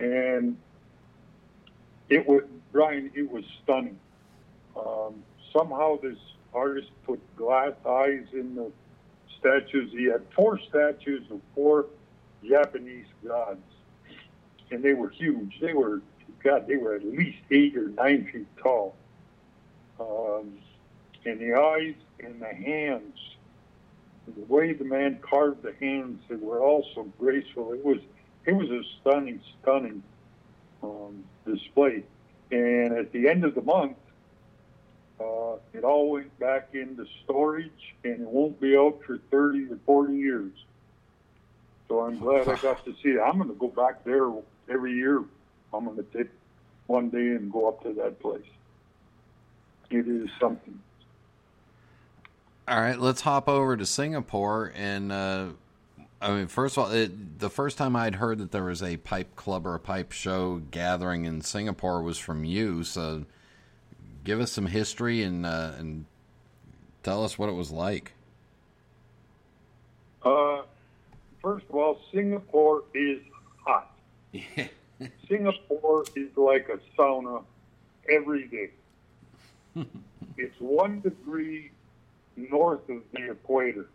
And 0.00 0.56
it 2.08 2.26
was 2.26 2.42
Brian. 2.72 3.10
It 3.14 3.30
was 3.30 3.44
stunning. 3.62 3.98
Um, 4.76 5.22
somehow 5.52 5.98
this 6.00 6.18
artist 6.54 6.90
put 7.04 7.20
glass 7.36 7.72
eyes 7.86 8.26
in 8.32 8.54
the 8.54 8.72
statues. 9.38 9.92
He 9.92 10.04
had 10.04 10.22
four 10.34 10.58
statues 10.58 11.30
of 11.30 11.40
four 11.54 11.86
Japanese 12.46 13.06
gods, 13.26 13.60
and 14.70 14.82
they 14.82 14.94
were 14.94 15.10
huge. 15.10 15.58
They 15.60 15.74
were 15.74 16.00
God. 16.42 16.66
They 16.66 16.76
were 16.76 16.94
at 16.94 17.04
least 17.04 17.38
eight 17.50 17.76
or 17.76 17.88
nine 17.88 18.28
feet 18.32 18.46
tall. 18.62 18.96
Um, 20.00 20.58
and 21.26 21.38
the 21.38 21.54
eyes 21.54 21.94
and 22.20 22.40
the 22.40 22.46
hands, 22.54 23.18
the 24.26 24.44
way 24.46 24.72
the 24.72 24.84
man 24.84 25.18
carved 25.20 25.62
the 25.62 25.74
hands, 25.78 26.22
they 26.28 26.36
were 26.36 26.60
also 26.60 27.04
graceful. 27.18 27.72
It 27.74 27.84
was 27.84 27.98
it 28.46 28.52
was 28.52 28.70
a 28.70 28.82
stunning, 29.00 29.40
stunning 29.62 30.02
um, 30.82 31.24
display. 31.46 32.04
And 32.50 32.92
at 32.92 33.12
the 33.12 33.28
end 33.28 33.44
of 33.44 33.54
the 33.54 33.62
month, 33.62 33.96
uh, 35.20 35.56
it 35.72 35.84
all 35.84 36.10
went 36.10 36.36
back 36.38 36.70
into 36.72 37.06
storage, 37.24 37.94
and 38.04 38.20
it 38.20 38.28
won't 38.28 38.58
be 38.60 38.76
out 38.76 39.00
for 39.06 39.18
30 39.30 39.68
to 39.68 39.80
40 39.84 40.14
years. 40.14 40.52
So 41.88 42.00
I'm 42.00 42.18
glad 42.18 42.48
I 42.48 42.56
got 42.56 42.84
to 42.84 42.94
see 43.02 43.10
it. 43.10 43.20
I'm 43.20 43.36
going 43.36 43.48
to 43.48 43.56
go 43.56 43.68
back 43.68 44.04
there 44.04 44.30
every 44.68 44.94
year. 44.94 45.22
I'm 45.74 45.84
going 45.84 45.96
to 45.96 46.02
take 46.16 46.28
one 46.86 47.10
day 47.10 47.18
and 47.18 47.52
go 47.52 47.68
up 47.68 47.82
to 47.82 47.92
that 47.94 48.20
place. 48.20 48.46
It 49.90 50.08
is 50.08 50.28
something. 50.40 50.80
All 52.68 52.80
right, 52.80 52.98
let's 52.98 53.22
hop 53.22 53.48
over 53.48 53.76
to 53.76 53.84
Singapore. 53.84 54.72
And 54.74 55.10
uh, 55.10 55.46
I 56.20 56.32
mean, 56.32 56.48
first 56.48 56.76
of 56.76 56.84
all, 56.84 56.90
it, 56.90 57.38
the 57.38 57.48
first 57.48 57.78
time 57.78 57.96
I'd 57.96 58.16
heard 58.16 58.38
that 58.38 58.52
there 58.52 58.64
was 58.64 58.82
a 58.82 58.98
pipe 58.98 59.36
club 59.36 59.66
or 59.66 59.74
a 59.74 59.80
pipe 59.80 60.12
show 60.12 60.60
gathering 60.70 61.24
in 61.24 61.40
Singapore 61.40 62.02
was 62.02 62.18
from 62.18 62.44
you. 62.44 62.84
So, 62.84 63.24
give 64.22 64.38
us 64.38 64.52
some 64.52 64.66
history 64.66 65.22
and 65.22 65.46
uh, 65.46 65.72
and 65.78 66.04
tell 67.02 67.24
us 67.24 67.38
what 67.38 67.48
it 67.48 67.54
was 67.54 67.70
like. 67.70 68.12
Uh, 70.22 70.62
first 71.40 71.64
of 71.70 71.74
all, 71.74 71.98
Singapore 72.12 72.84
is 72.92 73.20
hot. 73.64 73.96
Yeah. 74.32 74.68
Singapore 75.28 76.04
is 76.14 76.28
like 76.36 76.68
a 76.68 76.78
sauna 76.98 77.42
every 78.10 78.46
day. 78.48 78.70
it's 80.36 80.60
one 80.60 81.00
degree 81.00 81.70
north 82.36 82.86
of 82.90 83.02
the 83.12 83.30
equator. 83.30 83.88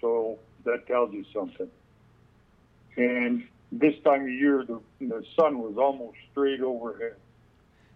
So 0.00 0.38
that 0.68 0.86
tells 0.86 1.12
you 1.12 1.24
something. 1.32 1.68
And 2.96 3.46
this 3.72 3.94
time 4.04 4.22
of 4.22 4.30
year, 4.30 4.64
the, 4.64 4.80
the 5.00 5.24
sun 5.38 5.58
was 5.58 5.76
almost 5.76 6.18
straight 6.30 6.60
overhead. 6.60 7.16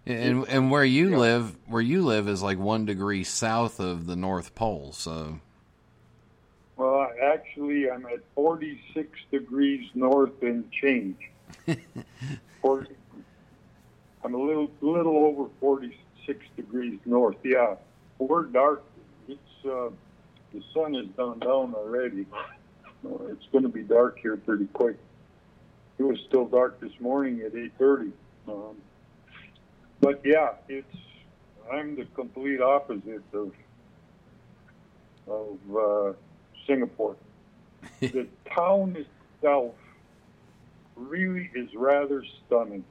And 0.04 0.48
and 0.48 0.70
where 0.70 0.85
you 0.85 1.16
live, 1.16 1.56
where 1.66 1.82
you 1.82 2.02
live 2.04 2.28
is 2.28 2.42
like 2.42 2.58
one 2.58 2.87
degree 2.87 3.22
south 3.22 3.78
of 3.78 4.06
the 4.06 4.16
North 4.16 4.52
Pole. 4.56 4.90
So 4.92 5.38
Well, 6.76 7.08
actually, 7.22 7.88
I'm 7.88 8.04
at 8.06 8.18
46 8.35 9.16
degrees 9.30 9.88
north 9.94 10.42
and 10.42 10.68
change. 10.72 11.18
40, 12.62 12.88
I'm 14.24 14.35
a 14.35 14.38
little 14.38 14.72
little 14.80 15.18
over 15.18 15.48
46 15.61 16.46
degrees 16.56 16.98
north. 17.04 17.37
Yeah, 17.44 17.76
we're 18.18 18.46
dark. 18.46 18.82
It's 19.28 19.38
uh, 19.64 19.90
the 20.52 20.62
sun 20.74 20.94
has 20.94 21.06
gone 21.16 21.38
down 21.38 21.74
already. 21.74 22.26
It's 23.04 23.46
going 23.50 23.64
to 23.64 23.68
be 23.68 23.82
dark 23.82 24.18
here 24.20 24.36
pretty 24.36 24.66
quick. 24.66 24.96
It 25.98 26.04
was 26.04 26.18
still 26.28 26.46
dark 26.46 26.80
this 26.80 26.92
morning 27.00 27.40
at 27.40 27.52
8:30. 27.52 28.12
Um, 28.48 28.76
but 30.00 30.20
yeah, 30.24 30.54
it's 30.68 30.96
I'm 31.72 31.96
the 31.96 32.04
complete 32.14 32.60
opposite 32.60 33.22
of 33.32 33.52
of 35.28 35.58
uh, 35.76 36.12
Singapore. 36.66 37.16
the 38.00 38.26
town 38.54 38.96
itself 38.96 39.74
really 40.96 41.50
is 41.54 41.68
rather 41.74 42.24
stunning. 42.46 42.84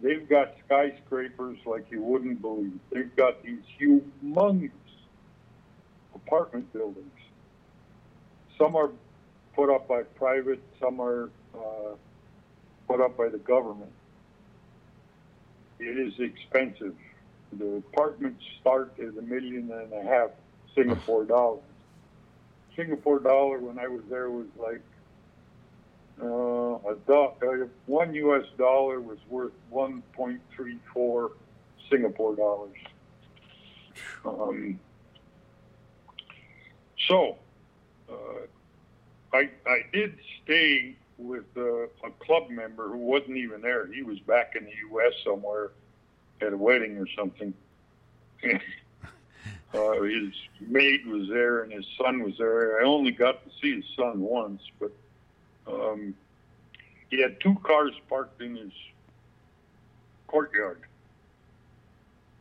They've 0.00 0.28
got 0.28 0.54
skyscrapers 0.64 1.58
like 1.64 1.90
you 1.90 2.02
wouldn't 2.02 2.42
believe. 2.42 2.78
They've 2.90 3.14
got 3.16 3.42
these 3.42 3.60
humongous 3.80 4.70
apartment 6.14 6.70
buildings. 6.72 7.15
Some 8.58 8.76
are 8.76 8.90
put 9.54 9.74
up 9.74 9.88
by 9.88 10.02
private, 10.02 10.60
some 10.80 11.00
are 11.00 11.30
uh, 11.54 11.94
put 12.88 13.00
up 13.00 13.16
by 13.16 13.28
the 13.28 13.38
government. 13.38 13.92
It 15.78 15.98
is 15.98 16.18
expensive. 16.18 16.94
The 17.52 17.76
apartments 17.76 18.44
start 18.60 18.94
at 18.98 19.16
a 19.16 19.22
million 19.22 19.70
and 19.70 19.92
a 19.92 20.02
half 20.02 20.30
Singapore 20.74 21.24
dollars. 21.24 21.62
Singapore 22.74 23.18
dollar 23.18 23.58
when 23.58 23.78
I 23.78 23.88
was 23.88 24.02
there 24.10 24.30
was 24.30 24.46
like 24.58 24.82
uh, 26.22 26.90
a 26.90 26.96
do- 27.06 27.62
uh, 27.64 27.66
one 27.86 28.14
U.S. 28.14 28.44
dollar 28.56 29.00
was 29.00 29.18
worth 29.28 29.52
1.34 29.72 31.30
Singapore 31.90 32.36
dollars. 32.36 32.76
Um, 34.24 34.80
so, 37.06 37.36
I 38.08 39.50
I 39.66 39.82
did 39.92 40.16
stay 40.42 40.96
with 41.18 41.44
uh, 41.56 41.84
a 41.84 42.10
club 42.20 42.50
member 42.50 42.88
who 42.88 42.98
wasn't 42.98 43.36
even 43.36 43.60
there. 43.60 43.86
He 43.86 44.02
was 44.02 44.18
back 44.20 44.54
in 44.56 44.64
the 44.64 44.72
U.S. 44.90 45.12
somewhere 45.24 45.70
at 46.40 46.52
a 46.52 46.56
wedding 46.56 46.98
or 46.98 47.06
something. 47.16 47.54
uh, 49.74 50.02
his 50.02 50.32
maid 50.60 51.06
was 51.06 51.28
there 51.28 51.62
and 51.62 51.72
his 51.72 51.86
son 51.98 52.22
was 52.22 52.36
there. 52.38 52.80
I 52.80 52.84
only 52.84 53.12
got 53.12 53.44
to 53.44 53.50
see 53.60 53.76
his 53.76 53.84
son 53.96 54.20
once, 54.20 54.62
but 54.78 54.92
um, 55.66 56.14
he 57.10 57.20
had 57.22 57.40
two 57.40 57.56
cars 57.62 57.92
parked 58.08 58.40
in 58.42 58.56
his 58.56 58.72
courtyard. 60.26 60.82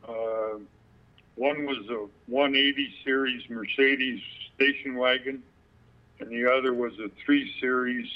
Uh, 0.07 0.59
one 1.35 1.65
was 1.65 1.87
a 1.89 2.07
180 2.31 2.93
series 3.03 3.49
Mercedes 3.49 4.21
station 4.55 4.95
wagon, 4.95 5.43
and 6.19 6.29
the 6.29 6.51
other 6.51 6.73
was 6.73 6.93
a 6.99 7.09
3 7.25 7.53
series 7.59 8.09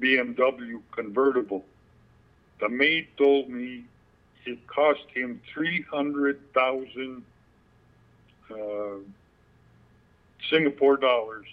BMW 0.00 0.80
convertible. 0.92 1.64
The 2.60 2.68
maid 2.68 3.08
told 3.16 3.48
me 3.48 3.84
it 4.44 4.66
cost 4.66 5.04
him 5.12 5.40
300,000 5.52 7.22
uh, 8.50 8.54
Singapore 10.48 10.96
dollars 10.96 11.46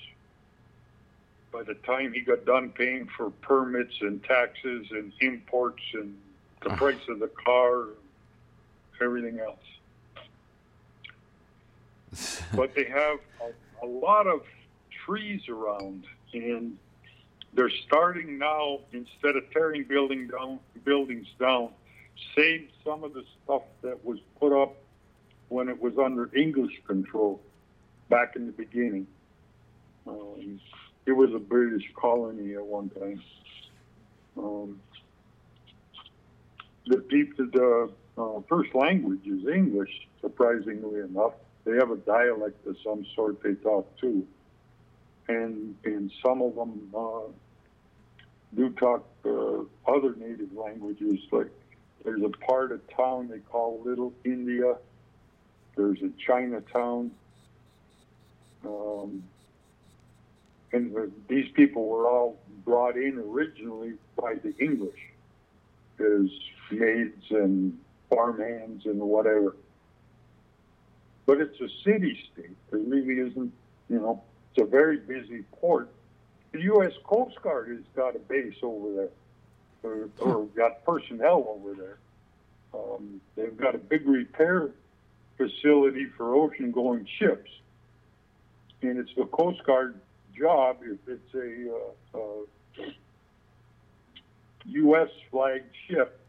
by 1.51 1.63
the 1.63 1.75
time 1.75 2.13
he 2.13 2.21
got 2.21 2.45
done 2.45 2.69
paying 2.69 3.07
for 3.15 3.29
permits 3.29 3.93
and 4.01 4.23
taxes 4.23 4.87
and 4.91 5.13
imports 5.21 5.83
and 5.93 6.17
the 6.61 6.69
price 6.71 7.07
of 7.09 7.19
the 7.19 7.27
car, 7.27 7.83
and 7.83 7.91
everything 9.01 9.39
else. 9.39 9.57
but 12.55 12.73
they 12.75 12.85
have 12.85 13.19
a, 13.41 13.85
a 13.85 13.87
lot 13.87 14.27
of 14.27 14.41
trees 15.05 15.41
around, 15.49 16.05
and 16.33 16.77
they're 17.53 17.71
starting 17.85 18.37
now 18.37 18.79
instead 18.91 19.35
of 19.35 19.49
tearing 19.51 19.83
building 19.83 20.27
down 20.27 20.59
buildings 20.83 21.27
down, 21.39 21.69
save 22.35 22.69
some 22.83 23.03
of 23.03 23.13
the 23.13 23.23
stuff 23.43 23.63
that 23.81 24.03
was 24.03 24.19
put 24.39 24.59
up 24.59 24.75
when 25.49 25.69
it 25.69 25.79
was 25.79 25.93
under 25.97 26.35
English 26.35 26.73
control 26.87 27.41
back 28.09 28.35
in 28.35 28.45
the 28.47 28.51
beginning. 28.51 29.07
Um, 30.07 30.59
it 31.05 31.11
was 31.11 31.33
a 31.33 31.39
British 31.39 31.83
colony 31.95 32.55
at 32.55 32.65
one 32.65 32.89
time. 32.89 33.21
Um, 34.37 34.79
the 36.87 36.97
people, 36.97 37.47
the 37.53 37.91
uh, 38.17 38.41
first 38.49 38.73
language 38.73 39.25
is 39.25 39.47
English, 39.47 39.91
surprisingly 40.21 40.99
enough. 41.01 41.33
They 41.65 41.73
have 41.73 41.91
a 41.91 41.97
dialect 41.97 42.65
of 42.67 42.75
some 42.83 43.05
sort 43.15 43.41
they 43.41 43.53
talk 43.53 43.97
too. 43.97 44.27
And, 45.27 45.75
and 45.85 46.11
some 46.23 46.41
of 46.41 46.55
them 46.55 46.89
uh, 46.95 47.31
do 48.55 48.69
talk 48.71 49.05
uh, 49.25 49.63
other 49.91 50.15
native 50.15 50.53
languages. 50.53 51.19
Like 51.31 51.51
there's 52.03 52.23
a 52.23 52.29
part 52.29 52.71
of 52.71 52.81
town 52.95 53.29
they 53.29 53.39
call 53.39 53.81
Little 53.85 54.13
India, 54.25 54.75
There's 55.75 56.01
a 56.01 56.09
Chinatown. 56.25 57.11
Um, 58.65 59.23
and 60.71 61.11
these 61.27 61.49
people 61.53 61.87
were 61.87 62.07
all 62.07 62.39
brought 62.65 62.97
in 62.97 63.17
originally 63.19 63.93
by 64.19 64.35
the 64.35 64.55
English 64.57 64.99
as 65.99 66.29
maids 66.71 67.25
and 67.29 67.77
farmhands 68.09 68.85
and 68.85 68.99
whatever. 68.99 69.55
But 71.25 71.39
it's 71.39 71.59
a 71.61 71.69
city 71.83 72.19
state. 72.33 72.57
There 72.69 72.79
really 72.79 73.19
isn't, 73.29 73.53
you 73.89 73.99
know, 73.99 74.23
it's 74.53 74.61
a 74.61 74.69
very 74.69 74.97
busy 74.97 75.43
port. 75.59 75.89
The 76.51 76.61
U.S. 76.61 76.91
Coast 77.03 77.41
Guard 77.41 77.69
has 77.69 77.79
got 77.95 78.15
a 78.15 78.19
base 78.19 78.55
over 78.61 78.93
there, 78.93 79.09
or, 79.81 80.09
or 80.19 80.45
got 80.55 80.85
personnel 80.85 81.45
over 81.47 81.73
there. 81.73 81.97
Um, 82.73 83.19
they've 83.35 83.57
got 83.57 83.73
a 83.73 83.79
big 83.79 84.07
repair 84.07 84.69
facility 85.37 86.05
for 86.17 86.35
ocean-going 86.35 87.07
ships, 87.17 87.49
and 88.83 88.99
it's 88.99 89.13
the 89.15 89.25
Coast 89.25 89.63
Guard 89.63 89.99
job 90.37 90.77
if 90.83 90.99
it's 91.07 91.33
a, 91.33 92.17
uh, 92.17 92.19
uh, 92.19 92.85
U.S. 94.65 95.09
flagged 95.31 95.75
ship. 95.87 96.19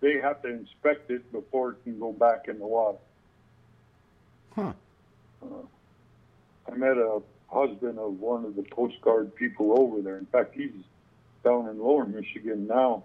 They 0.00 0.18
have 0.20 0.42
to 0.42 0.48
inspect 0.48 1.10
it 1.10 1.30
before 1.32 1.72
it 1.72 1.84
can 1.84 1.98
go 1.98 2.12
back 2.12 2.46
in 2.48 2.58
the 2.58 2.66
water. 2.66 2.98
Huh. 4.54 4.72
Uh, 5.42 5.46
I 6.70 6.74
met 6.74 6.96
a 6.96 7.20
husband 7.50 7.98
of 7.98 8.18
one 8.20 8.44
of 8.44 8.56
the 8.56 8.62
Coast 8.62 9.00
Guard 9.00 9.34
people 9.34 9.78
over 9.78 10.00
there. 10.00 10.18
In 10.18 10.26
fact, 10.26 10.54
he's 10.54 10.70
down 11.44 11.68
in 11.68 11.78
Lower 11.78 12.06
Michigan 12.06 12.66
now, 12.66 13.04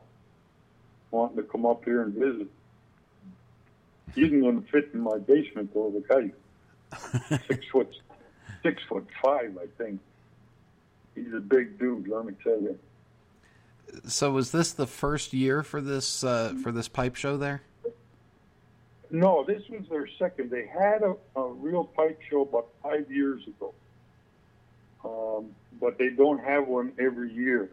wanting 1.11 1.37
to 1.37 1.43
come 1.43 1.65
up 1.65 1.83
here 1.83 2.03
and 2.03 2.13
visit. 2.13 2.47
He 4.13 4.25
isn't 4.25 4.41
going 4.41 4.63
to 4.63 4.71
fit 4.71 4.91
in 4.93 5.01
my 5.01 5.17
basement 5.17 5.73
though. 5.73 5.91
The 5.91 6.31
guy, 6.91 7.37
six 7.47 7.65
foot, 7.71 7.93
six 8.63 8.81
foot 8.87 9.07
five, 9.21 9.57
I 9.61 9.67
think. 9.77 9.99
He's 11.15 11.33
a 11.33 11.39
big 11.39 11.79
dude. 11.79 12.07
Let 12.07 12.25
me 12.25 12.33
tell 12.43 12.61
you. 12.61 12.77
So 14.07 14.31
was 14.31 14.51
this 14.51 14.73
the 14.73 14.87
first 14.87 15.33
year 15.33 15.63
for 15.63 15.81
this 15.81 16.23
uh, 16.23 16.53
for 16.61 16.71
this 16.71 16.87
pipe 16.87 17.15
show 17.15 17.37
there? 17.37 17.61
No, 19.11 19.45
this 19.45 19.61
was 19.69 19.83
their 19.89 20.07
second. 20.19 20.51
They 20.51 20.67
had 20.67 21.01
a, 21.03 21.15
a 21.39 21.47
real 21.47 21.85
pipe 21.85 22.19
show 22.29 22.41
about 22.41 22.67
five 22.83 23.09
years 23.09 23.45
ago, 23.47 23.73
um, 25.05 25.55
but 25.79 25.97
they 25.97 26.09
don't 26.09 26.43
have 26.43 26.67
one 26.67 26.91
every 26.99 27.31
year. 27.31 27.69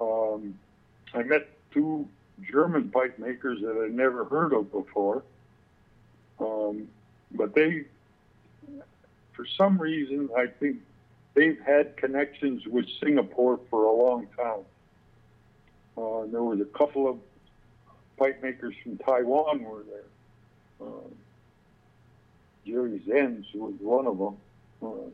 Um, 0.00 0.58
I 1.12 1.22
met 1.22 1.48
two 1.72 2.08
German 2.50 2.90
pipe 2.90 3.18
makers 3.18 3.60
that 3.60 3.76
I'd 3.76 3.92
never 3.94 4.24
heard 4.24 4.52
of 4.52 4.72
before, 4.72 5.22
um, 6.38 6.88
but 7.32 7.54
they, 7.54 7.84
for 9.32 9.44
some 9.58 9.80
reason, 9.80 10.30
I 10.36 10.46
think 10.46 10.78
they've 11.34 11.60
had 11.60 11.96
connections 11.96 12.66
with 12.66 12.86
Singapore 13.02 13.60
for 13.68 13.84
a 13.84 13.92
long 13.92 14.26
time. 14.36 14.64
Uh, 15.96 16.26
there 16.30 16.42
was 16.42 16.60
a 16.60 16.78
couple 16.78 17.08
of 17.08 17.18
pipe 18.16 18.42
makers 18.42 18.74
from 18.82 18.96
Taiwan 18.98 19.62
were 19.62 19.82
there. 19.82 20.86
Uh, 20.86 21.08
Jerry 22.66 23.02
Zenz 23.06 23.44
was 23.54 23.74
one 23.80 24.06
of 24.06 24.18
them. 24.18 24.36
Uh, 24.82 25.10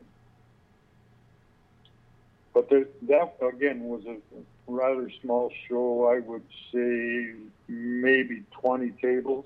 but 2.57 2.69
there, 2.71 2.85
that 3.03 3.35
again 3.47 3.83
was 3.83 4.01
a 4.07 4.17
rather 4.65 5.11
small 5.21 5.51
show. 5.69 6.07
I 6.07 6.21
would 6.27 6.41
say 6.73 7.35
maybe 7.67 8.41
20 8.49 8.89
tables. 8.99 9.45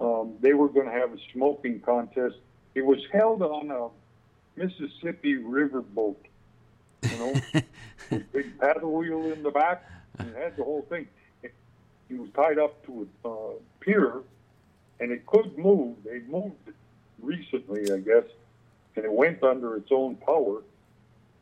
Um, 0.00 0.34
they 0.40 0.54
were 0.54 0.68
going 0.68 0.86
to 0.86 0.92
have 0.92 1.12
a 1.12 1.18
smoking 1.32 1.78
contest. 1.78 2.34
It 2.74 2.84
was 2.84 2.98
held 3.12 3.42
on 3.42 3.70
a 3.70 3.90
Mississippi 4.60 5.36
river 5.36 5.82
boat, 5.82 6.20
you 7.04 7.16
know, 7.16 7.34
with 8.10 8.32
big 8.32 8.58
paddle 8.58 8.92
wheel 8.92 9.30
in 9.30 9.44
the 9.44 9.52
back, 9.52 9.88
and 10.18 10.30
it 10.30 10.36
had 10.36 10.56
the 10.56 10.64
whole 10.64 10.84
thing. 10.88 11.06
It, 11.44 11.54
it 12.10 12.18
was 12.18 12.28
tied 12.34 12.58
up 12.58 12.84
to 12.86 13.08
a 13.24 13.28
uh, 13.28 13.52
pier, 13.78 14.14
and 14.98 15.12
it 15.12 15.24
could 15.26 15.56
move. 15.56 15.98
They 16.04 16.22
moved 16.28 16.56
it 16.66 16.74
recently, 17.22 17.92
I 17.92 17.98
guess, 17.98 18.24
and 18.96 19.04
it 19.04 19.12
went 19.12 19.44
under 19.44 19.76
its 19.76 19.92
own 19.92 20.16
power. 20.16 20.62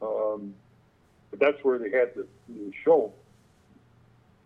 Um, 0.02 0.54
but 1.30 1.40
that's 1.40 1.62
where 1.62 1.78
they 1.78 1.90
had 1.90 2.14
the, 2.14 2.26
the 2.48 2.72
show. 2.84 3.12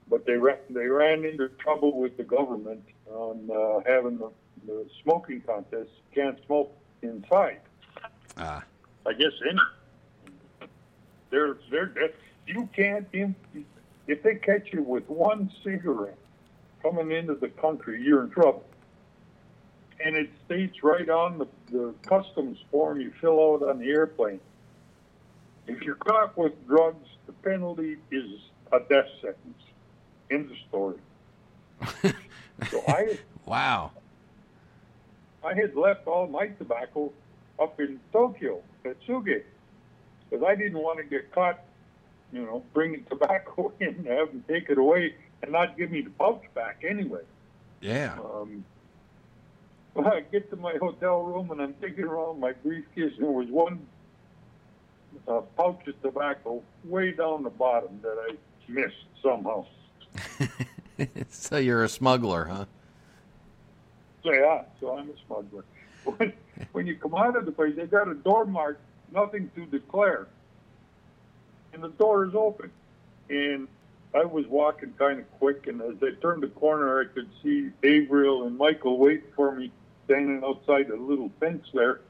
But 0.09 0.25
they 0.25 0.35
ran, 0.35 0.59
they 0.71 0.87
ran 0.87 1.25
into 1.25 1.49
trouble 1.49 1.99
with 1.99 2.17
the 2.17 2.23
government 2.23 2.85
on 3.11 3.51
uh, 3.51 3.81
having 3.87 4.19
the, 4.19 4.31
the 4.67 4.87
smoking 5.03 5.41
contest. 5.41 5.91
You 6.15 6.23
can't 6.23 6.39
smoke 6.47 6.73
inside. 7.03 7.61
Ah. 8.37 8.63
I 9.07 9.13
guess 9.13 9.33
any. 9.49 10.69
They're 11.31 11.57
they're 11.71 11.93
you 12.47 12.69
can't 12.75 13.07
in, 13.13 13.35
if 14.07 14.23
they 14.23 14.37
catch 14.37 14.73
you 14.73 14.83
with 14.83 15.09
one 15.09 15.51
cigarette 15.65 16.19
coming 16.83 17.11
into 17.11 17.35
the 17.35 17.49
country, 17.49 18.03
you're 18.03 18.23
in 18.25 18.31
trouble. 18.31 18.65
And 20.05 20.15
it 20.15 20.31
states 20.45 20.83
right 20.83 21.09
on 21.09 21.39
the, 21.39 21.49
the 21.73 21.95
customs 22.07 22.59
form 22.71 23.01
you 23.01 23.13
fill 23.21 23.55
out 23.55 23.69
on 23.69 23.79
the 23.79 23.89
airplane. 23.89 24.41
If 25.67 25.83
you're 25.83 25.97
caught 25.97 26.37
with 26.37 26.53
drugs, 26.67 27.09
the 27.27 27.33
penalty 27.33 27.97
is 28.11 28.41
a 28.73 28.79
death 28.81 29.09
sentence. 29.21 29.63
End 30.31 30.51
of 30.51 30.57
story. 30.69 30.99
so 32.71 32.83
I 32.89 33.19
wow. 33.45 33.93
I 35.45 35.55
had 35.55 35.77
left 35.77 36.07
all 36.07 36.27
my 36.27 36.49
tobacco 36.49 37.13
up 37.61 37.81
in 37.81 38.01
Tokyo 38.13 38.63
at 38.85 39.01
Tsuge 39.03 39.43
because 40.29 40.45
I 40.47 40.55
didn't 40.55 40.79
want 40.79 40.99
to 40.99 41.05
get 41.05 41.33
caught, 41.33 41.61
you 42.33 42.43
know, 42.43 42.65
bringing 42.75 43.05
tobacco 43.05 43.73
in 43.81 43.89
and 43.89 44.07
have 44.07 44.29
them 44.29 44.45
take 44.49 44.69
it 44.69 44.79
away 44.79 45.15
and 45.43 45.53
not 45.53 45.77
give 45.77 45.91
me 45.91 46.03
the 46.03 46.11
pouch 46.11 46.43
back 46.55 46.83
anyway. 46.89 47.23
Yeah. 47.81 48.19
Um, 48.19 48.65
well, 49.95 50.09
I 50.13 50.21
get 50.21 50.51
to 50.51 50.57
my 50.57 50.75
hotel 50.81 51.23
room 51.23 51.51
and 51.51 51.61
I'm 51.61 51.75
digging 51.81 52.05
around 52.05 52.41
my 52.41 52.53
briefcase 52.53 53.13
and 53.17 53.25
there 53.25 53.31
was 53.31 53.49
one 53.49 53.87
uh, 55.29 55.41
pouch 55.57 55.87
of 55.87 56.01
tobacco 56.03 56.63
way 56.85 57.13
down 57.13 57.43
the 57.43 57.51
bottom 57.51 58.01
that 58.03 58.17
I 58.29 58.37
missed 58.69 58.95
somehow. 59.23 59.67
so 61.31 61.59
you're 61.59 61.85
a 61.85 61.89
smuggler, 61.89 62.45
huh? 62.45 62.65
So 64.23 64.33
yeah, 64.33 64.63
so 64.81 64.97
I'm 64.99 65.09
a 65.09 65.15
smuggler. 65.27 65.65
When, 66.19 66.33
when 66.71 66.87
you 66.87 66.95
come 66.95 67.17
out 67.17 67.35
of 67.35 67.47
the 67.47 67.51
place, 67.51 67.75
they 67.75 67.87
got 67.87 68.07
a 68.07 68.15
door 68.15 68.45
marked 68.45 68.81
"Nothing 69.13 69.51
to 69.57 69.67
declare," 69.67 70.29
and 71.73 71.83
the 71.83 71.89
door 71.89 72.27
is 72.27 72.35
open. 72.37 72.71
And 73.29 73.67
I 74.15 74.25
was 74.25 74.47
walking 74.47 74.95
kind 74.99 75.19
of 75.19 75.31
quick, 75.39 75.67
and 75.67 75.83
as 75.83 75.97
I 76.01 76.11
turned 76.23 76.45
the 76.45 76.49
corner, 76.49 77.01
I 77.01 77.13
could 77.13 77.29
see 77.43 77.71
Averill 77.83 78.47
and 78.47 78.57
Michael 78.57 78.99
waiting 78.99 79.31
for 79.35 79.53
me, 79.53 79.73
standing 80.05 80.43
outside 80.45 80.91
a 80.91 80.97
little 80.97 81.31
fence 81.41 81.67
there. 81.75 82.01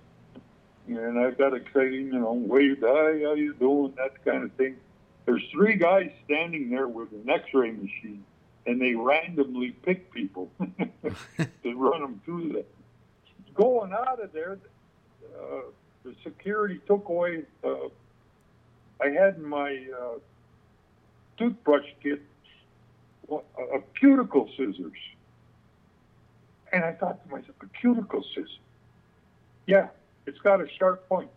And 0.88 1.18
I've 1.18 1.36
got 1.36 1.54
exciting, 1.54 2.06
you 2.12 2.20
know, 2.20 2.32
waved, 2.32 2.82
hi, 2.82 3.20
how 3.24 3.34
you 3.34 3.54
doing, 3.54 3.94
that 3.96 4.24
kind 4.24 4.44
of 4.44 4.52
thing. 4.52 4.76
There's 5.24 5.42
three 5.50 5.74
guys 5.74 6.10
standing 6.24 6.70
there 6.70 6.86
with 6.86 7.10
an 7.12 7.28
X-ray 7.28 7.72
machine, 7.72 8.24
and 8.66 8.80
they 8.80 8.94
randomly 8.94 9.70
pick 9.70 10.12
people 10.12 10.48
to 10.60 11.74
run 11.74 12.00
them 12.00 12.20
through 12.24 12.52
that. 12.52 12.66
Going 13.54 13.92
out 13.92 14.22
of 14.22 14.32
there, 14.32 14.58
uh, 15.36 15.62
the 16.04 16.14
security 16.22 16.80
took 16.86 17.08
away. 17.08 17.42
Uh, 17.64 17.88
I 19.02 19.08
had 19.08 19.40
my 19.40 19.88
uh, 20.00 20.18
toothbrush 21.36 21.86
kit, 22.00 22.22
a, 23.28 23.34
a 23.34 23.80
cuticle 23.98 24.48
scissors, 24.56 24.92
and 26.72 26.84
I 26.84 26.92
thought 26.92 27.24
to 27.24 27.30
myself, 27.34 27.56
a 27.60 27.66
cuticle 27.80 28.22
scissors. 28.22 28.58
Yeah, 29.66 29.88
it's 30.26 30.38
got 30.40 30.60
a 30.60 30.66
sharp 30.78 31.08
point. 31.08 31.30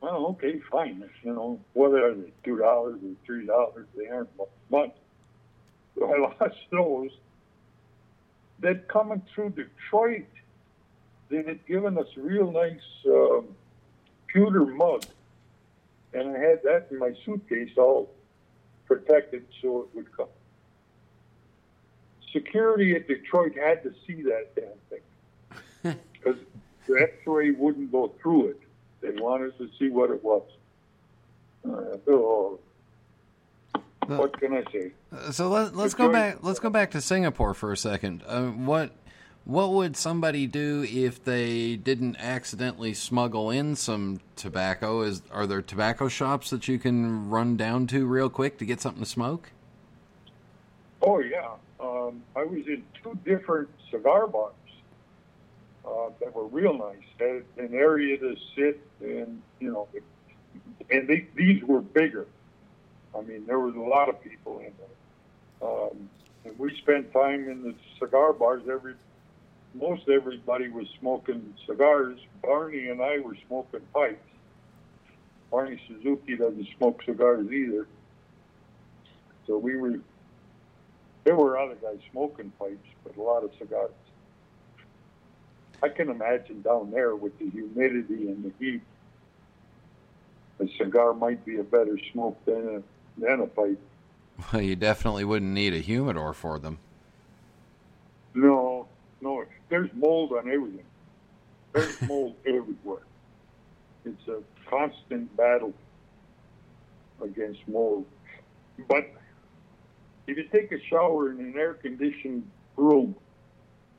Well, 0.00 0.26
okay, 0.30 0.60
fine. 0.70 1.04
You 1.22 1.34
know, 1.34 1.60
whether 1.74 2.14
they 2.14 2.32
two 2.44 2.58
dollars 2.58 3.00
or 3.04 3.14
three 3.24 3.46
dollars, 3.46 3.86
they 3.96 4.08
aren't 4.08 4.30
much. 4.70 4.92
So 5.96 6.12
I 6.12 6.18
lost 6.18 6.56
those. 6.70 7.10
Then 8.58 8.82
coming 8.88 9.22
through 9.34 9.50
Detroit, 9.50 10.26
they 11.28 11.42
had 11.42 11.64
given 11.66 11.98
us 11.98 12.06
real 12.16 12.50
nice 12.50 12.80
um, 13.06 13.46
pewter 14.26 14.64
mug, 14.64 15.04
and 16.12 16.36
I 16.36 16.38
had 16.38 16.62
that 16.64 16.88
in 16.90 16.98
my 16.98 17.12
suitcase 17.24 17.70
all 17.76 18.10
protected 18.86 19.46
so 19.60 19.82
it 19.82 19.96
would 19.96 20.16
come. 20.16 20.28
Security 22.32 22.94
at 22.94 23.06
Detroit 23.08 23.54
had 23.56 23.82
to 23.82 23.92
see 24.06 24.22
that 24.22 24.54
damn 24.54 24.78
thing 24.90 25.96
because 26.12 26.38
the 26.86 27.00
X-ray 27.00 27.52
wouldn't 27.52 27.92
go 27.92 28.12
through 28.20 28.48
it. 28.48 28.60
They 29.00 29.10
wanted 29.10 29.56
to 29.58 29.68
see 29.78 29.88
what 29.88 30.10
it 30.10 30.22
was. 30.22 30.42
Uh, 31.64 31.96
oh, 32.08 32.58
what 34.06 34.38
can 34.40 34.54
I 34.54 34.64
say? 34.72 34.92
Uh, 35.12 35.30
So 35.30 35.48
let, 35.48 35.76
let's 35.76 35.94
go 35.94 36.10
back. 36.10 36.38
Let's 36.42 36.58
go 36.58 36.70
back 36.70 36.90
to 36.92 37.00
Singapore 37.00 37.54
for 37.54 37.72
a 37.72 37.76
second. 37.76 38.22
Uh, 38.26 38.46
what 38.46 38.92
What 39.44 39.72
would 39.72 39.96
somebody 39.96 40.46
do 40.46 40.84
if 40.88 41.22
they 41.24 41.76
didn't 41.76 42.16
accidentally 42.16 42.94
smuggle 42.94 43.50
in 43.50 43.76
some 43.76 44.20
tobacco? 44.36 45.02
Is 45.02 45.22
are 45.32 45.46
there 45.46 45.62
tobacco 45.62 46.08
shops 46.08 46.50
that 46.50 46.68
you 46.68 46.78
can 46.78 47.30
run 47.30 47.56
down 47.56 47.86
to 47.88 48.06
real 48.06 48.28
quick 48.28 48.58
to 48.58 48.64
get 48.64 48.80
something 48.80 49.02
to 49.02 49.08
smoke? 49.08 49.50
Oh 51.00 51.18
yeah, 51.20 51.50
um, 51.80 52.22
I 52.36 52.44
was 52.44 52.66
in 52.66 52.84
two 53.02 53.18
different 53.24 53.68
cigar 53.90 54.26
bars 54.28 54.52
uh, 55.84 56.10
that 56.20 56.34
were 56.34 56.46
real 56.46 56.76
nice. 56.76 57.04
Had 57.18 57.44
an 57.64 57.74
area 57.74 58.18
to 58.18 58.36
sit, 58.54 58.80
and 59.00 59.42
you 59.60 59.72
know, 59.72 59.88
and 60.90 61.08
they, 61.08 61.26
these 61.34 61.62
were 61.64 61.80
bigger. 61.80 62.26
I 63.16 63.20
mean, 63.22 63.46
there 63.46 63.58
was 63.58 63.74
a 63.74 63.80
lot 63.80 64.08
of 64.08 64.22
people 64.22 64.58
in 64.60 64.72
there, 64.78 65.68
um, 65.68 66.08
and 66.44 66.58
we 66.58 66.76
spent 66.78 67.12
time 67.12 67.48
in 67.48 67.62
the 67.62 67.74
cigar 67.98 68.32
bars 68.32 68.62
every 68.70 68.94
most 69.74 70.08
everybody 70.08 70.68
was 70.68 70.86
smoking 71.00 71.54
cigars. 71.66 72.18
Barney 72.42 72.88
and 72.88 73.00
I 73.00 73.18
were 73.20 73.36
smoking 73.46 73.80
pipes. 73.92 74.28
Barney 75.50 75.80
Suzuki 75.88 76.36
doesn't 76.36 76.66
smoke 76.76 77.02
cigars 77.04 77.50
either. 77.50 77.86
So 79.46 79.58
we 79.58 79.76
were, 79.76 79.98
there 81.24 81.36
were 81.36 81.58
other 81.58 81.74
guys 81.74 81.98
smoking 82.10 82.52
pipes, 82.58 82.88
but 83.04 83.16
a 83.16 83.22
lot 83.22 83.44
of 83.44 83.50
cigars. 83.58 83.90
I 85.82 85.88
can 85.88 86.10
imagine 86.10 86.62
down 86.62 86.90
there 86.90 87.16
with 87.16 87.36
the 87.38 87.50
humidity 87.50 88.28
and 88.28 88.44
the 88.44 88.52
heat, 88.58 88.82
a 90.60 90.68
cigar 90.78 91.12
might 91.12 91.44
be 91.44 91.58
a 91.58 91.64
better 91.64 91.98
smoke 92.12 92.38
than 92.44 92.76
a, 92.76 93.20
than 93.20 93.40
a 93.40 93.46
pipe. 93.46 93.80
Well, 94.52 94.62
you 94.62 94.76
definitely 94.76 95.24
wouldn't 95.24 95.52
need 95.52 95.74
a 95.74 95.78
humidor 95.78 96.32
for 96.32 96.58
them. 96.58 96.78
No, 98.34 98.86
no, 99.20 99.44
there's 99.68 99.90
mold 99.94 100.32
on 100.32 100.50
everything. 100.50 100.84
There's 101.72 102.00
mold 102.02 102.36
everywhere. 102.46 103.02
It's 104.04 104.28
a 104.28 104.40
constant 104.68 105.36
battle 105.36 105.74
against 107.22 107.60
mold. 107.68 108.06
But 108.88 109.10
if 110.26 110.36
you 110.36 110.44
take 110.52 110.72
a 110.72 110.82
shower 110.84 111.30
in 111.30 111.40
an 111.40 111.54
air 111.56 111.74
conditioned 111.74 112.48
room, 112.76 113.14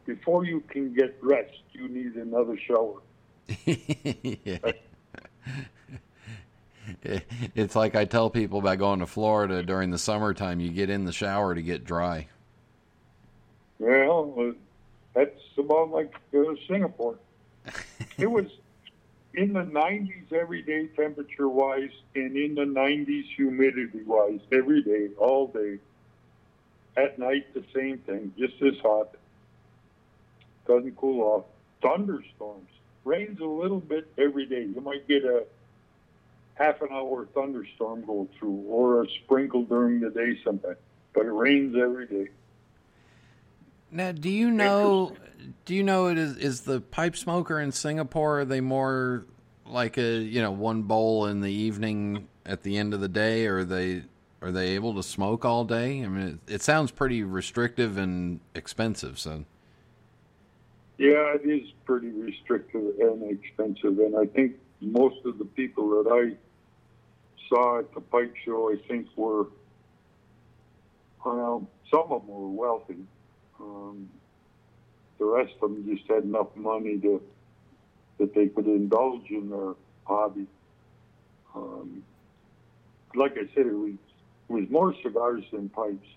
before 0.05 0.45
you 0.45 0.61
can 0.61 0.93
get 0.93 1.17
rest, 1.21 1.61
you 1.71 1.87
need 1.87 2.15
another 2.15 2.57
shower. 2.57 3.01
It's 7.55 7.75
like 7.75 7.95
I 7.95 8.05
tell 8.05 8.29
people 8.29 8.59
about 8.59 8.77
going 8.77 8.99
to 8.99 9.05
Florida 9.05 9.63
during 9.63 9.91
the 9.91 9.97
summertime. 9.97 10.59
You 10.59 10.69
get 10.69 10.89
in 10.89 11.05
the 11.05 11.11
shower 11.11 11.55
to 11.55 11.61
get 11.61 11.85
dry. 11.85 12.27
Well, 13.79 14.53
that's 15.13 15.39
about 15.57 15.91
like 15.91 16.13
uh, 16.33 16.43
Singapore. 16.67 17.17
it 18.17 18.27
was 18.27 18.45
in 19.33 19.53
the 19.53 19.63
90s 19.63 20.31
every 20.31 20.61
day, 20.61 20.87
temperature 20.87 21.49
wise, 21.49 21.91
and 22.15 22.35
in 22.35 22.55
the 22.55 22.65
90s 22.65 23.25
humidity 23.35 24.03
wise, 24.05 24.39
every 24.51 24.83
day, 24.83 25.09
all 25.17 25.47
day. 25.47 25.79
At 26.95 27.17
night, 27.17 27.53
the 27.53 27.63
same 27.73 27.97
thing, 27.99 28.33
just 28.37 28.61
as 28.61 28.77
hot. 28.81 29.15
Doesn't 30.67 30.95
cool 30.97 31.21
off. 31.21 31.45
Thunderstorms. 31.81 32.69
Rains 33.03 33.39
a 33.39 33.45
little 33.45 33.79
bit 33.79 34.11
every 34.17 34.45
day. 34.45 34.63
You 34.63 34.79
might 34.81 35.07
get 35.07 35.25
a 35.25 35.43
half 36.55 36.81
an 36.81 36.89
hour 36.91 37.27
thunderstorm 37.33 38.05
go 38.05 38.27
through 38.37 38.63
or 38.67 39.03
a 39.03 39.09
sprinkle 39.09 39.63
during 39.63 39.99
the 39.99 40.09
day 40.09 40.39
sometimes, 40.43 40.77
but 41.13 41.25
it 41.25 41.31
rains 41.31 41.75
every 41.75 42.07
day. 42.07 42.29
Now, 43.91 44.11
do 44.11 44.29
you 44.29 44.51
know? 44.51 45.13
Do 45.65 45.75
you 45.75 45.83
know 45.83 46.07
it 46.07 46.17
is 46.17 46.37
is 46.37 46.61
the 46.61 46.79
pipe 46.81 47.15
smoker 47.15 47.59
in 47.59 47.71
Singapore? 47.71 48.39
Are 48.39 48.45
they 48.45 48.61
more 48.61 49.25
like 49.65 49.97
a 49.97 50.17
you 50.17 50.41
know 50.41 50.51
one 50.51 50.83
bowl 50.83 51.27
in 51.27 51.41
the 51.41 51.51
evening 51.51 52.27
at 52.45 52.63
the 52.63 52.77
end 52.77 52.93
of 52.93 53.01
the 53.01 53.07
day, 53.07 53.45
or 53.45 53.59
are 53.59 53.63
they 53.65 54.03
are 54.41 54.51
they 54.51 54.69
able 54.69 54.95
to 54.95 55.03
smoke 55.03 55.45
all 55.45 55.63
day? 55.63 56.03
I 56.03 56.07
mean, 56.07 56.39
it, 56.47 56.55
it 56.55 56.61
sounds 56.61 56.91
pretty 56.91 57.23
restrictive 57.23 57.97
and 57.97 58.39
expensive. 58.55 59.19
So, 59.19 59.45
yeah, 60.97 61.35
it 61.35 61.47
is 61.47 61.69
pretty 61.85 62.09
restrictive 62.09 62.93
and 62.99 63.31
expensive, 63.31 63.99
and 63.99 64.15
I 64.15 64.25
think 64.25 64.55
most 64.81 65.25
of 65.25 65.37
the 65.37 65.45
people 65.45 66.03
that 66.03 66.11
I 66.11 66.35
saw 67.49 67.79
at 67.79 67.93
the 67.93 68.01
pipe 68.01 68.33
show, 68.45 68.71
I 68.71 68.77
think 68.87 69.07
were 69.15 69.47
well, 71.25 71.67
some 71.89 72.11
of 72.11 72.25
them 72.25 72.27
were 72.27 72.49
wealthy 72.49 73.05
um, 73.63 74.09
the 75.19 75.25
rest 75.25 75.53
of 75.61 75.71
them 75.71 75.85
just 75.95 76.09
had 76.09 76.23
enough 76.23 76.55
money 76.55 76.97
to 76.99 77.21
that 78.19 78.33
they 78.33 78.47
could 78.47 78.67
indulge 78.67 79.29
in 79.29 79.49
their 79.49 79.73
hobby. 80.05 80.45
Um, 81.55 82.03
like 83.15 83.33
I 83.33 83.47
said, 83.53 83.67
it 83.67 83.73
was 83.73 83.93
it 84.49 84.53
was 84.53 84.69
more 84.69 84.93
cigars 85.01 85.43
than 85.51 85.69
pipes. 85.69 86.07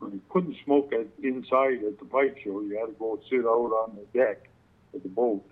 You 0.00 0.20
couldn't 0.28 0.56
smoke 0.64 0.92
at, 0.92 1.06
inside 1.22 1.82
at 1.84 1.98
the 1.98 2.04
pipe 2.04 2.38
show. 2.42 2.60
You 2.60 2.78
had 2.78 2.86
to 2.86 2.96
go 2.98 3.18
sit 3.28 3.40
out 3.40 3.72
on 3.72 3.96
the 3.96 4.18
deck 4.18 4.48
of 4.94 5.02
the 5.02 5.08
boat. 5.08 5.44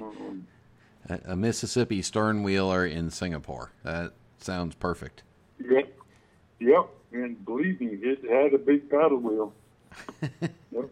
um, 0.00 0.46
a, 1.08 1.20
a 1.26 1.36
Mississippi 1.36 2.02
stern 2.02 2.42
wheeler 2.42 2.86
in 2.86 3.10
Singapore. 3.10 3.72
That 3.82 4.12
sounds 4.38 4.74
perfect. 4.76 5.22
Yep. 5.58 5.92
Yep 6.60 6.90
and 7.12 7.44
believe 7.44 7.80
me, 7.80 7.98
it 8.02 8.30
had 8.30 8.54
a 8.54 8.58
big 8.58 8.88
paddle 8.90 9.18
wheel. 9.18 9.52
yep. 10.70 10.90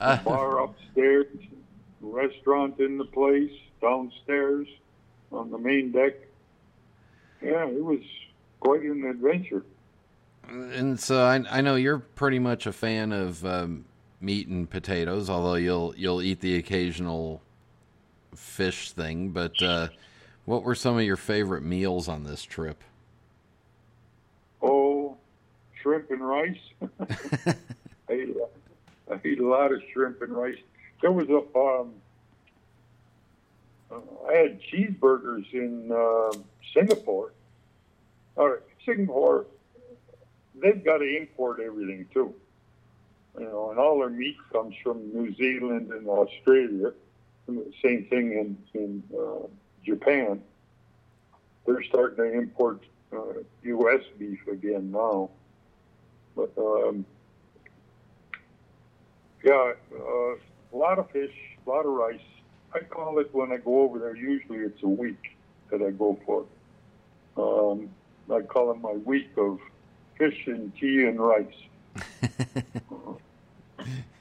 Uh, 0.00 0.22
bar 0.22 0.64
upstairs, 0.64 1.26
restaurant 2.00 2.78
in 2.80 2.98
the 2.98 3.04
place, 3.04 3.52
downstairs 3.80 4.66
on 5.30 5.50
the 5.50 5.58
main 5.58 5.92
deck. 5.92 6.14
Yeah, 7.42 7.66
it 7.66 7.84
was 7.84 8.00
quite 8.60 8.82
an 8.82 9.04
adventure. 9.04 9.64
And 10.48 10.98
so 10.98 11.24
I, 11.24 11.42
I 11.50 11.60
know 11.60 11.76
you're 11.76 11.98
pretty 11.98 12.38
much 12.38 12.66
a 12.66 12.72
fan 12.72 13.12
of 13.12 13.44
um, 13.44 13.84
meat 14.20 14.48
and 14.48 14.68
potatoes, 14.68 15.30
although 15.30 15.54
you'll 15.54 15.94
you'll 15.96 16.22
eat 16.22 16.40
the 16.40 16.56
occasional 16.56 17.42
fish 18.34 18.92
thing. 18.92 19.30
But 19.30 19.62
uh, 19.62 19.88
what 20.44 20.62
were 20.62 20.74
some 20.74 20.96
of 20.96 21.04
your 21.04 21.16
favorite 21.16 21.62
meals 21.62 22.08
on 22.08 22.24
this 22.24 22.42
trip? 22.42 22.82
Oh, 24.60 25.16
shrimp 25.80 26.10
and 26.10 26.26
rice. 26.26 26.58
I, 27.00 27.54
ate, 28.10 28.36
I 29.10 29.20
ate 29.24 29.40
a 29.40 29.46
lot 29.46 29.72
of 29.72 29.82
shrimp 29.92 30.22
and 30.22 30.32
rice. 30.32 30.58
There 31.00 31.12
was 31.12 31.28
a 31.28 31.58
um, 31.58 31.94
uh, 33.90 34.28
I 34.28 34.34
had 34.34 34.60
cheeseburgers 34.62 35.52
in 35.52 35.90
uh, 35.92 36.38
Singapore. 36.72 37.32
All 38.36 38.48
right, 38.48 38.60
Singapore, 38.86 39.46
they've 40.60 40.84
got 40.84 40.98
to 40.98 41.16
import 41.16 41.60
everything 41.60 42.06
too. 42.12 42.34
You 43.38 43.46
know, 43.46 43.70
and 43.70 43.78
all 43.78 43.98
their 43.98 44.10
meat 44.10 44.36
comes 44.52 44.74
from 44.82 45.10
New 45.14 45.34
Zealand 45.34 45.90
and 45.92 46.06
Australia. 46.06 46.92
Same 47.82 48.06
thing 48.10 48.32
in 48.32 48.58
in 48.74 49.02
uh, 49.16 49.46
Japan. 49.84 50.42
They're 51.66 51.82
starting 51.82 52.16
to 52.16 52.32
import 52.38 52.82
uh, 53.12 53.40
U.S. 53.62 54.02
beef 54.18 54.46
again 54.48 54.90
now. 54.90 55.30
But 56.36 56.52
um, 56.58 57.04
yeah, 59.44 59.72
uh, 59.94 60.34
a 60.34 60.76
lot 60.76 60.98
of 60.98 61.10
fish, 61.10 61.34
a 61.66 61.70
lot 61.70 61.86
of 61.86 61.92
rice. 61.92 62.20
I 62.74 62.80
call 62.80 63.18
it 63.18 63.34
when 63.34 63.52
I 63.52 63.58
go 63.58 63.82
over 63.82 63.98
there. 63.98 64.16
Usually 64.16 64.58
it's 64.58 64.82
a 64.82 64.88
week 64.88 65.36
that 65.70 65.82
I 65.82 65.90
go 65.90 66.18
for. 66.24 66.44
Um, 67.36 67.90
I 68.30 68.40
call 68.42 68.70
it 68.70 68.80
my 68.80 68.92
week 68.92 69.30
of 69.36 69.58
fish 70.16 70.46
and 70.46 70.74
tea 70.76 71.06
and 71.06 71.20
rice. 71.20 71.46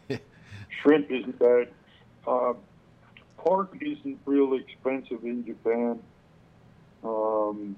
shrimp 0.82 1.10
isn't 1.12 1.40
bad. 1.40 1.70
Uh, 2.28 2.54
pork 3.38 3.76
isn't 3.82 4.20
real 4.26 4.54
expensive 4.54 5.24
in 5.24 5.46
Japan. 5.46 6.00
Um, 7.04 7.76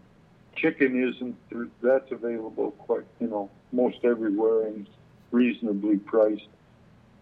chicken 0.56 1.10
isn't. 1.10 1.36
That's 1.82 2.12
available 2.12 2.72
quite, 2.72 3.06
you 3.20 3.28
know, 3.28 3.50
most 3.72 4.00
everywhere 4.04 4.68
and 4.68 4.88
reasonably 5.32 5.98
priced. 5.98 6.48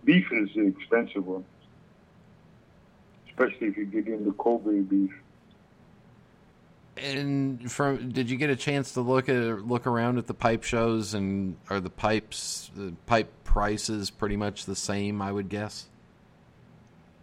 Beef 0.03 0.31
is 0.31 0.49
the 0.55 0.65
expensive 0.65 1.27
one, 1.27 1.45
especially 3.29 3.67
if 3.67 3.77
you 3.77 3.85
get 3.85 4.07
into 4.07 4.33
Kobe 4.33 4.79
beef. 4.79 5.13
And 7.01 7.71
from 7.71 8.09
did 8.09 8.29
you 8.29 8.37
get 8.37 8.49
a 8.49 8.55
chance 8.55 8.93
to 8.93 9.01
look 9.01 9.27
at 9.27 9.65
look 9.65 9.87
around 9.87 10.17
at 10.19 10.27
the 10.27 10.33
pipe 10.33 10.63
shows 10.63 11.13
and 11.13 11.57
are 11.69 11.79
the 11.79 11.89
pipes 11.89 12.69
the 12.75 12.93
pipe 13.07 13.31
prices 13.43 14.11
pretty 14.11 14.37
much 14.37 14.65
the 14.65 14.75
same? 14.75 15.21
I 15.21 15.31
would 15.31 15.49
guess. 15.49 15.87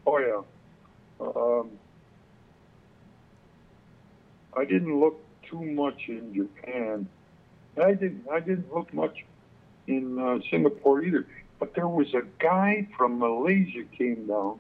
Oh 0.07 0.19
yeah. 0.19 0.41
Um, 1.21 1.71
I 4.57 4.65
didn't 4.65 4.99
look 4.99 5.21
too 5.49 5.63
much 5.63 6.09
in 6.09 6.35
Japan. 6.35 7.09
I 7.81 7.95
didn't. 7.95 8.27
I 8.31 8.41
didn't 8.41 8.73
look 8.75 8.93
much 8.93 9.25
in 9.87 10.19
uh, 10.19 10.41
Singapore 10.51 11.03
either. 11.03 11.27
But 11.59 11.75
there 11.75 11.89
was 11.89 12.15
a 12.15 12.23
guy 12.39 12.89
from 12.97 13.19
Malaysia 13.19 13.85
came 13.97 14.27
down, 14.27 14.59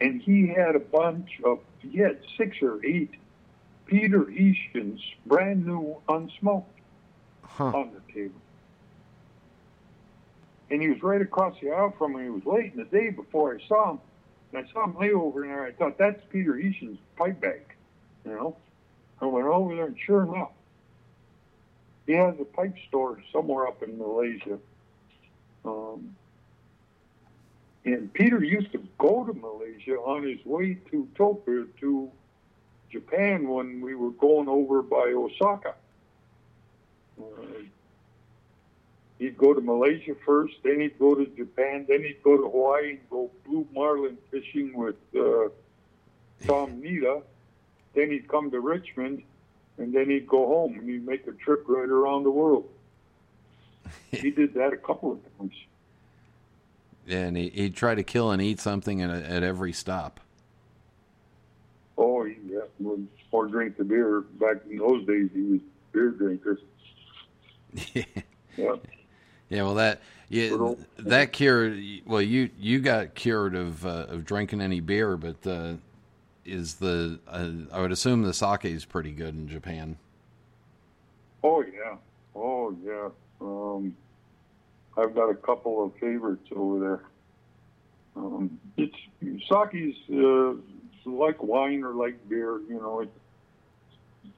and 0.00 0.20
he 0.20 0.48
had 0.48 0.76
a 0.76 0.80
bunch 0.80 1.40
of 1.44 1.60
he 1.80 1.98
had 1.98 2.18
six 2.36 2.60
or 2.62 2.84
eight 2.84 3.10
Peter 3.92 4.24
Eashtons, 4.24 5.00
brand 5.26 5.66
new, 5.66 5.96
unsmoked, 6.08 6.64
Huh. 7.42 7.64
on 7.66 7.92
the 7.92 8.12
table. 8.12 8.40
And 10.70 10.80
he 10.80 10.88
was 10.88 11.02
right 11.02 11.20
across 11.20 11.54
the 11.60 11.70
aisle 11.70 11.94
from 11.98 12.14
me. 12.14 12.22
He 12.22 12.30
was 12.30 12.46
late 12.46 12.72
in 12.72 12.78
the 12.78 12.86
day 12.86 13.10
before 13.10 13.54
I 13.54 13.68
saw 13.68 13.90
him. 13.90 13.98
And 14.50 14.66
I 14.66 14.72
saw 14.72 14.84
him 14.84 14.96
lay 14.98 15.12
over 15.12 15.42
there. 15.42 15.64
I 15.64 15.72
thought, 15.72 15.98
that's 15.98 16.18
Peter 16.30 16.56
Easton's 16.56 16.98
pipe 17.16 17.42
bag. 17.42 17.60
You 18.24 18.30
know? 18.30 18.56
I 19.20 19.26
went 19.26 19.46
over 19.46 19.76
there, 19.76 19.84
and 19.84 19.98
sure 20.06 20.22
enough, 20.22 20.52
he 22.06 22.14
has 22.14 22.34
a 22.40 22.44
pipe 22.44 22.74
store 22.88 23.22
somewhere 23.30 23.66
up 23.66 23.82
in 23.82 23.98
Malaysia. 23.98 24.58
Um, 25.66 26.16
and 27.84 28.10
Peter 28.14 28.42
used 28.42 28.72
to 28.72 28.82
go 28.96 29.24
to 29.24 29.34
Malaysia 29.34 29.96
on 29.96 30.22
his 30.22 30.42
way 30.46 30.78
to 30.90 31.06
Tokyo 31.14 31.66
to 31.80 32.10
Japan 32.92 33.48
when 33.48 33.80
we 33.80 33.94
were 33.94 34.10
going 34.10 34.48
over 34.48 34.82
by 34.82 35.12
Osaka. 35.16 35.74
Uh, 37.18 37.24
he'd 39.18 39.38
go 39.38 39.54
to 39.54 39.60
Malaysia 39.60 40.14
first, 40.26 40.54
then 40.62 40.80
he'd 40.80 40.98
go 40.98 41.14
to 41.14 41.26
Japan, 41.26 41.86
then 41.88 42.02
he'd 42.02 42.22
go 42.22 42.36
to 42.36 42.42
Hawaii 42.42 42.90
and 42.90 43.10
go 43.10 43.30
blue 43.46 43.66
marlin 43.72 44.18
fishing 44.30 44.74
with 44.74 44.96
uh, 45.16 45.48
Tom 46.46 46.80
Nita. 46.82 47.22
Then 47.94 48.10
he'd 48.10 48.28
come 48.28 48.50
to 48.50 48.60
Richmond, 48.60 49.22
and 49.78 49.92
then 49.94 50.10
he'd 50.10 50.26
go 50.26 50.46
home 50.46 50.78
and 50.78 50.88
he'd 50.88 51.06
make 51.06 51.26
a 51.26 51.32
trip 51.32 51.64
right 51.66 51.88
around 51.88 52.24
the 52.24 52.30
world. 52.30 52.68
he 54.10 54.30
did 54.30 54.54
that 54.54 54.72
a 54.72 54.76
couple 54.76 55.12
of 55.12 55.38
times. 55.38 55.54
And 57.08 57.36
he, 57.36 57.48
he'd 57.48 57.74
try 57.74 57.96
to 57.96 58.04
kill 58.04 58.30
and 58.30 58.40
eat 58.40 58.60
something 58.60 59.02
at, 59.02 59.10
at 59.10 59.42
every 59.42 59.72
stop. 59.72 60.20
Or 63.30 63.46
drink 63.46 63.76
the 63.78 63.84
beer. 63.84 64.20
Back 64.20 64.58
in 64.70 64.78
those 64.78 65.06
days, 65.06 65.30
he 65.32 65.42
was 65.42 65.60
a 65.60 65.92
beer 65.92 66.10
drinker. 66.10 66.58
yeah. 68.56 68.74
Yeah, 69.48 69.62
well, 69.64 69.74
that 69.74 70.00
yeah, 70.28 70.56
that 70.98 71.32
cured. 71.32 71.78
Well, 72.06 72.22
you 72.22 72.48
you 72.58 72.80
got 72.80 73.14
cured 73.14 73.54
of 73.54 73.84
uh, 73.84 74.06
of 74.08 74.24
drinking 74.24 74.62
any 74.62 74.80
beer, 74.80 75.18
but 75.18 75.46
uh, 75.46 75.74
is 76.46 76.76
the 76.76 77.20
uh, 77.28 77.50
I 77.70 77.82
would 77.82 77.92
assume 77.92 78.22
the 78.22 78.32
sake 78.32 78.64
is 78.64 78.86
pretty 78.86 79.12
good 79.12 79.34
in 79.34 79.46
Japan. 79.46 79.98
Oh 81.42 81.62
yeah. 81.62 81.96
Oh 82.34 82.74
yeah. 82.82 83.08
Um, 83.42 83.94
I've 84.96 85.14
got 85.14 85.28
a 85.28 85.34
couple 85.34 85.84
of 85.84 85.94
favorites 86.00 86.48
over 86.54 86.80
there. 86.80 87.02
Um, 88.16 88.58
it's 88.76 88.94
sake's 89.20 89.98
uh, 90.10 90.54
like 91.04 91.42
wine 91.42 91.84
or 91.84 91.94
like 91.94 92.28
beer. 92.28 92.60
You 92.68 92.80
know, 92.80 93.00
it, 93.00 93.10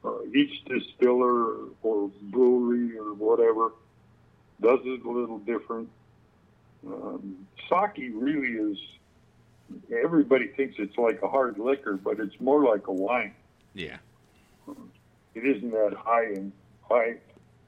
uh, 0.05 0.23
each 0.35 0.65
distiller 0.65 1.69
or 1.83 2.11
brewery 2.23 2.99
or 2.99 3.15
whatever 3.15 3.73
does 4.61 4.81
it 4.85 5.05
a 5.05 5.11
little 5.11 5.39
different. 5.39 5.89
Um, 6.87 7.47
sake 7.69 8.13
really 8.15 8.73
is. 8.73 8.79
Everybody 9.91 10.49
thinks 10.49 10.77
it's 10.79 10.97
like 10.99 11.23
a 11.23 11.29
hard 11.29 11.59
liquor, 11.59 11.95
but 11.95 12.21
it's 12.21 12.39
more 12.41 12.65
like 12.65 12.87
a 12.87 12.93
wine. 12.93 13.35
Yeah. 13.73 13.97
It 15.35 15.45
isn't 15.45 15.71
that 15.71 15.95
high 15.97 16.27
in 16.27 16.53
high 16.89 17.17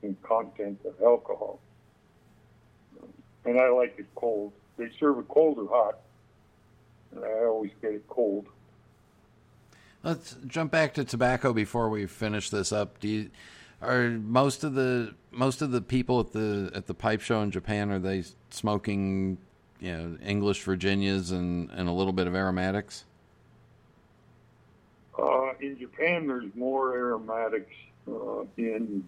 in 0.02 0.16
content 0.22 0.80
of 0.84 0.94
alcohol. 1.02 1.58
And 3.44 3.58
I 3.58 3.68
like 3.70 3.94
it 3.98 4.06
cold. 4.14 4.52
They 4.76 4.90
serve 4.98 5.18
it 5.18 5.28
cold 5.28 5.58
or 5.58 5.68
hot. 5.68 5.98
And 7.12 7.24
I 7.24 7.44
always 7.44 7.70
get 7.80 7.92
it 7.92 8.06
cold. 8.08 8.46
Let's 10.06 10.36
jump 10.46 10.70
back 10.70 10.94
to 10.94 11.04
tobacco 11.04 11.52
before 11.52 11.88
we 11.88 12.06
finish 12.06 12.48
this 12.48 12.70
up. 12.70 13.00
Do 13.00 13.08
you, 13.08 13.30
are 13.82 14.10
most 14.10 14.62
of 14.62 14.74
the 14.74 15.16
most 15.32 15.62
of 15.62 15.72
the 15.72 15.80
people 15.80 16.20
at 16.20 16.30
the 16.30 16.70
at 16.76 16.86
the 16.86 16.94
pipe 16.94 17.20
show 17.20 17.42
in 17.42 17.50
Japan 17.50 17.90
are 17.90 17.98
they 17.98 18.22
smoking, 18.50 19.36
you 19.80 19.92
know, 19.92 20.16
English 20.24 20.62
Virginias 20.62 21.32
and 21.32 21.72
and 21.72 21.88
a 21.88 21.92
little 21.92 22.12
bit 22.12 22.28
of 22.28 22.36
aromatics? 22.36 23.04
Uh, 25.18 25.54
in 25.60 25.76
Japan, 25.76 26.28
there's 26.28 26.54
more 26.54 26.96
aromatics. 26.96 27.74
Uh, 28.06 28.42
in 28.58 29.02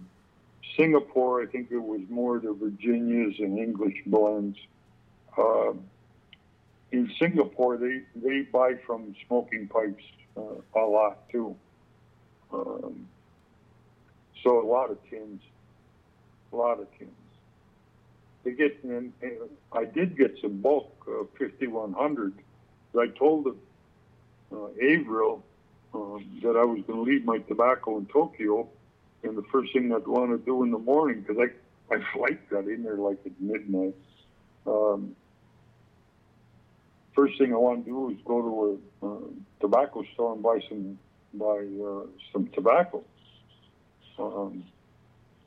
Singapore, 0.75 1.41
I 1.41 1.45
think 1.45 1.71
it 1.71 1.77
was 1.77 2.01
more 2.09 2.39
the 2.39 2.51
Virginias 2.51 3.35
and 3.39 3.57
English 3.57 4.01
blends. 4.05 4.57
Uh, 5.37 5.71
in 6.91 7.09
Singapore, 7.17 7.77
they, 7.77 8.01
they 8.17 8.41
buy 8.41 8.73
from 8.85 9.15
smoking 9.25 9.69
pipes 9.69 10.03
uh, 10.37 10.79
a 10.79 10.85
lot 10.85 11.29
too. 11.29 11.55
Um, 12.51 13.07
so 14.43 14.65
a 14.65 14.67
lot 14.67 14.89
of 14.91 14.97
tins, 15.09 15.41
a 16.51 16.55
lot 16.55 16.79
of 16.79 16.87
tins. 16.97 17.11
They 18.43 18.51
get, 18.51 18.83
and, 18.83 19.11
and 19.21 19.37
I 19.73 19.85
did 19.85 20.17
get 20.17 20.37
some 20.41 20.61
bulk 20.61 20.91
uh, 21.07 21.25
5100. 21.37 22.33
I 22.97 23.07
told 23.07 23.45
them, 23.45 23.59
uh, 24.51 24.67
Averill 24.81 25.43
um, 25.93 26.25
that 26.41 26.55
I 26.55 26.63
was 26.63 26.81
going 26.87 27.05
to 27.05 27.11
leave 27.11 27.25
my 27.25 27.39
tobacco 27.39 27.97
in 27.97 28.05
Tokyo, 28.07 28.67
and 29.23 29.37
the 29.37 29.43
first 29.51 29.73
thing 29.73 29.93
I'd 29.93 30.07
want 30.07 30.31
to 30.31 30.43
do 30.43 30.63
in 30.63 30.71
the 30.71 30.79
morning, 30.79 31.21
because 31.21 31.37
I 31.37 31.53
my 31.89 32.03
flight 32.13 32.49
got 32.49 32.65
in 32.65 32.83
there 32.83 32.97
like 32.97 33.17
at 33.25 33.39
midnight. 33.39 33.95
Um, 34.67 35.15
first 37.19 37.37
thing 37.37 37.53
I 37.53 37.57
want 37.57 37.85
to 37.85 37.91
do 37.91 38.09
is 38.11 38.17
go 38.25 38.41
to 38.41 38.79
a 39.03 39.07
uh, 39.07 39.27
tobacco 39.59 40.03
store 40.13 40.33
and 40.33 40.43
buy 40.43 40.59
some 40.69 40.97
buy 41.33 41.65
uh, 41.83 42.05
some 42.31 42.47
tobacco. 42.53 43.03
Um, 44.17 44.63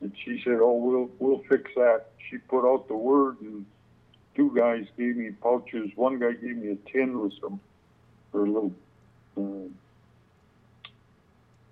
and 0.00 0.12
she 0.24 0.40
said, 0.44 0.58
"Oh, 0.60 0.74
we'll 0.74 1.10
we'll 1.18 1.42
fix 1.48 1.70
that." 1.76 2.06
She 2.28 2.38
put 2.38 2.70
out 2.70 2.88
the 2.88 2.96
word, 2.96 3.40
and 3.40 3.64
two 4.34 4.52
guys 4.54 4.86
gave 4.98 5.16
me 5.16 5.30
pouches. 5.30 5.90
One 5.96 6.18
guy 6.18 6.32
gave 6.32 6.56
me 6.56 6.72
a 6.72 6.90
tin 6.90 7.18
with 7.20 7.32
some, 7.40 7.60
or 8.32 8.44
a 8.44 8.46
little. 8.46 8.72
Uh, 9.36 9.68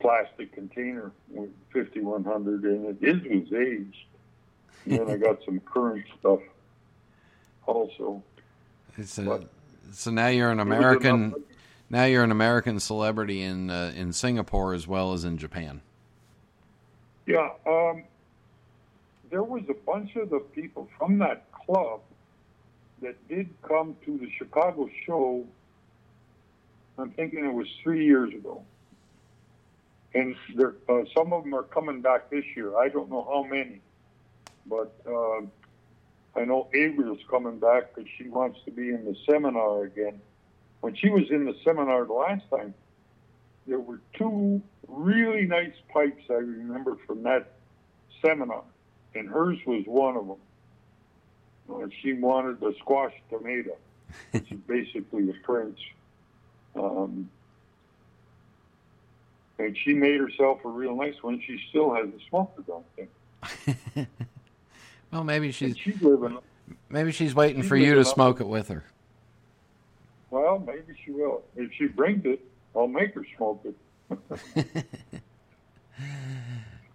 plastic 0.00 0.50
container 0.54 1.12
with 1.28 1.50
5100 1.74 2.64
in 2.64 2.86
it. 2.86 3.06
His 3.06 3.22
was 3.22 3.52
aged. 3.52 4.06
And 4.86 4.98
then 4.98 5.10
I 5.10 5.16
got 5.18 5.40
some 5.44 5.60
current 5.60 6.06
stuff 6.18 6.40
also. 7.66 8.22
It's 8.96 9.18
a, 9.18 9.24
What? 9.24 9.50
So 9.92 10.10
now 10.10 10.28
you're 10.28 10.50
an 10.50 10.60
American. 10.60 11.34
Now 11.88 12.04
you're 12.04 12.22
an 12.22 12.30
American 12.30 12.78
celebrity 12.78 13.42
in 13.42 13.70
uh, 13.70 13.92
in 13.96 14.12
Singapore 14.12 14.74
as 14.74 14.86
well 14.86 15.12
as 15.12 15.24
in 15.24 15.38
Japan. 15.38 15.80
Yeah, 17.26 17.50
um, 17.66 18.04
there 19.30 19.42
was 19.42 19.62
a 19.68 19.74
bunch 19.74 20.16
of 20.16 20.30
the 20.30 20.40
people 20.40 20.88
from 20.98 21.18
that 21.18 21.50
club 21.52 22.00
that 23.02 23.16
did 23.28 23.48
come 23.62 23.96
to 24.04 24.18
the 24.18 24.28
Chicago 24.36 24.88
show. 25.06 25.46
I'm 26.98 27.10
thinking 27.12 27.44
it 27.44 27.52
was 27.52 27.68
three 27.82 28.04
years 28.04 28.32
ago. 28.34 28.62
And 30.14 30.34
there, 30.56 30.74
uh, 30.88 31.02
some 31.16 31.32
of 31.32 31.44
them 31.44 31.54
are 31.54 31.62
coming 31.62 32.00
back 32.00 32.30
this 32.30 32.44
year. 32.56 32.76
I 32.76 32.88
don't 32.88 33.10
know 33.10 33.24
how 33.24 33.44
many, 33.44 33.80
but 34.66 34.92
uh, 35.06 35.42
I 36.36 36.44
know 36.44 36.68
Avery's 36.72 37.20
coming 37.28 37.58
back 37.58 37.94
because 37.94 38.08
she 38.16 38.28
wants 38.28 38.60
to 38.64 38.70
be 38.70 38.90
in 38.90 39.04
the 39.04 39.16
seminar 39.28 39.84
again. 39.84 40.20
When 40.80 40.94
she 40.94 41.10
was 41.10 41.30
in 41.30 41.44
the 41.44 41.56
seminar 41.64 42.04
the 42.04 42.12
last 42.12 42.44
time, 42.50 42.74
there 43.66 43.78
were 43.78 44.00
two 44.14 44.62
really 44.88 45.46
nice 45.46 45.74
pipes 45.92 46.22
I 46.30 46.34
remember 46.34 46.96
from 47.06 47.22
that 47.24 47.52
seminar, 48.22 48.62
and 49.14 49.28
hers 49.28 49.58
was 49.66 49.84
one 49.86 50.16
of 50.16 50.26
them. 50.26 50.36
Uh, 51.72 51.86
she 52.00 52.14
wanted 52.14 52.60
the 52.60 52.74
squash 52.78 53.12
tomato, 53.28 53.76
which 54.32 54.50
is 54.50 54.58
basically 54.66 55.28
a 55.30 55.34
Prince. 55.44 55.78
Um, 56.74 57.28
and 59.58 59.76
she 59.76 59.92
made 59.92 60.20
herself 60.20 60.64
a 60.64 60.68
real 60.68 60.96
nice 60.96 61.22
one. 61.22 61.40
She 61.46 61.60
still 61.68 61.94
hasn't 61.94 62.20
smoked 62.28 62.56
the 62.56 62.82
damn 62.96 63.08
thing. 63.94 64.06
Well, 65.10 65.24
maybe 65.24 65.52
she's 65.52 65.76
she's 65.76 66.00
living. 66.00 66.38
maybe 66.88 67.12
she's 67.12 67.34
waiting 67.34 67.62
she's 67.62 67.68
for 67.68 67.76
you 67.76 67.94
to 67.94 68.04
smoke 68.04 68.40
it 68.40 68.46
with 68.46 68.68
her. 68.68 68.84
Well, 70.30 70.62
maybe 70.64 70.94
she 71.04 71.10
will. 71.10 71.42
If 71.56 71.72
she 71.72 71.86
brings 71.86 72.24
it, 72.24 72.40
I'll 72.76 72.86
make 72.86 73.14
her 73.14 73.26
smoke 73.36 73.64
it. 73.64 73.74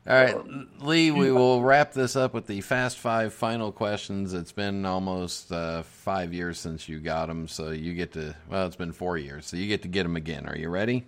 All 0.08 0.14
right, 0.14 0.36
Lee, 0.82 1.10
we 1.12 1.32
will 1.32 1.64
wrap 1.64 1.92
this 1.92 2.16
up 2.16 2.34
with 2.34 2.46
the 2.46 2.62
fast 2.62 2.98
five 2.98 3.34
final 3.34 3.72
questions. 3.72 4.34
It's 4.34 4.52
been 4.52 4.86
almost 4.86 5.52
uh, 5.52 5.82
five 5.82 6.32
years 6.32 6.60
since 6.60 6.88
you 6.88 7.00
got 7.00 7.28
them, 7.28 7.48
so 7.48 7.72
you 7.72 7.96
get 7.96 8.12
to, 8.14 8.36
well, 8.50 8.68
it's 8.68 8.76
been 8.76 8.92
four 8.92 9.18
years, 9.18 9.48
so 9.48 9.58
you 9.58 9.68
get 9.68 9.82
to 9.82 9.88
get 9.88 10.04
them 10.04 10.16
again. 10.16 10.46
Are 10.46 10.56
you 10.56 10.70
ready? 10.70 11.06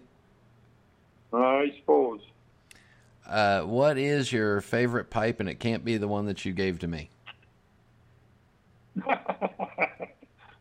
I 1.31 1.73
suppose 1.79 2.21
uh, 3.27 3.61
what 3.61 3.97
is 3.97 4.31
your 4.31 4.61
favorite 4.61 5.09
pipe? 5.09 5.39
And 5.39 5.49
it 5.49 5.59
can't 5.59 5.83
be 5.83 5.97
the 5.97 6.07
one 6.07 6.25
that 6.25 6.45
you 6.45 6.53
gave 6.53 6.77
to 6.79 6.87
me. 6.87 7.09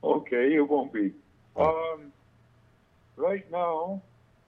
okay, 0.04 0.54
it 0.54 0.68
won't 0.68 0.92
be. 0.92 1.12
Oh. 1.54 1.94
Um, 1.94 2.12
right 3.16 3.48
now, 3.50 4.02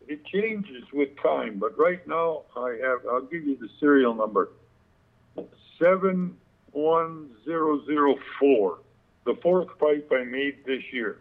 it 0.07 0.25
changes 0.27 0.85
with 0.93 1.09
time, 1.23 1.59
but 1.59 1.79
right 1.79 2.07
now 2.07 2.43
I 2.57 2.77
have, 2.83 2.99
I'll 3.11 3.23
give 3.23 3.45
you 3.45 3.57
the 3.57 3.71
serial 3.79 4.14
number 4.14 4.51
71004, 5.79 8.79
the 9.25 9.35
fourth 9.43 9.69
pipe 9.79 10.12
I 10.12 10.25
made 10.25 10.59
this 10.66 10.83
year. 10.93 11.21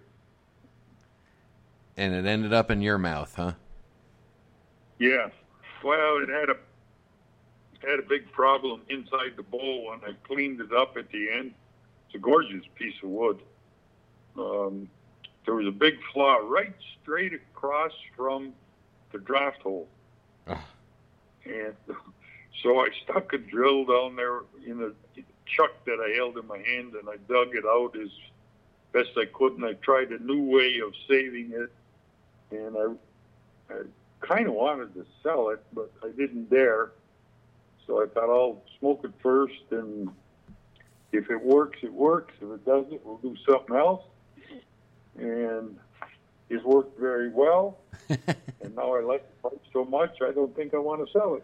And 1.95 2.13
it 2.13 2.25
ended 2.25 2.51
up 2.53 2.69
in 2.71 2.81
your 2.81 2.97
mouth, 2.97 3.33
huh? 3.35 3.53
Yeah. 4.99 5.29
Well, 5.83 6.17
it 6.23 6.29
had 6.29 6.49
a 6.49 6.55
had 7.81 7.99
a 7.99 8.03
big 8.03 8.31
problem 8.31 8.81
inside 8.89 9.35
the 9.35 9.43
bowl, 9.43 9.93
and 9.93 10.01
I 10.03 10.15
cleaned 10.27 10.61
it 10.61 10.73
up 10.73 10.97
at 10.97 11.09
the 11.11 11.29
end. 11.31 11.53
It's 12.07 12.15
a 12.15 12.19
gorgeous 12.19 12.63
piece 12.75 12.95
of 13.03 13.09
wood. 13.09 13.39
Um, 14.37 14.89
there 15.45 15.55
was 15.55 15.67
a 15.67 15.71
big 15.71 15.95
flaw 16.13 16.37
right 16.43 16.73
straight 17.01 17.33
across 17.33 17.91
from 18.15 18.53
the 19.11 19.19
draft 19.19 19.61
hole, 19.61 19.87
Ah. 20.47 20.65
and 21.45 21.73
so 22.63 22.79
I 22.79 22.89
stuck 23.03 23.33
a 23.33 23.37
drill 23.37 23.85
down 23.85 24.15
there 24.15 24.41
in 24.65 24.81
a 24.83 24.91
chuck 25.45 25.71
that 25.85 25.99
I 25.99 26.15
held 26.15 26.37
in 26.37 26.47
my 26.47 26.57
hand, 26.59 26.93
and 26.95 27.07
I 27.09 27.15
dug 27.31 27.55
it 27.55 27.65
out 27.65 27.95
as 28.01 28.09
best 28.91 29.11
I 29.17 29.25
could, 29.25 29.53
and 29.53 29.65
I 29.65 29.73
tried 29.73 30.11
a 30.11 30.19
new 30.23 30.43
way 30.43 30.79
of 30.79 30.93
saving 31.07 31.51
it, 31.53 31.71
and 32.51 32.77
I, 32.77 33.73
I 33.73 33.81
kind 34.21 34.47
of 34.47 34.53
wanted 34.53 34.93
to 34.95 35.05
sell 35.23 35.49
it, 35.49 35.63
but 35.73 35.91
I 36.03 36.09
didn't 36.09 36.49
dare. 36.49 36.91
So 37.87 38.03
I 38.03 38.07
thought 38.07 38.29
I'll 38.29 38.61
smoke 38.79 39.01
it 39.05 39.11
first, 39.23 39.71
and 39.71 40.09
if 41.13 41.29
it 41.29 41.41
works, 41.41 41.79
it 41.81 41.93
works. 41.93 42.33
If 42.41 42.49
it 42.51 42.65
doesn't, 42.65 43.05
we'll 43.05 43.17
do 43.17 43.35
something 43.47 43.75
else. 43.75 44.03
And 45.17 45.77
it 46.49 46.63
worked 46.63 46.99
very 46.99 47.29
well. 47.29 47.79
and 48.09 48.75
now 48.75 48.95
I 48.95 49.01
like 49.01 49.25
the 49.41 49.49
pipe 49.49 49.61
so 49.73 49.85
much, 49.85 50.17
I 50.21 50.31
don't 50.31 50.55
think 50.55 50.73
I 50.73 50.77
want 50.77 51.05
to 51.05 51.11
sell 51.11 51.35
it. 51.35 51.43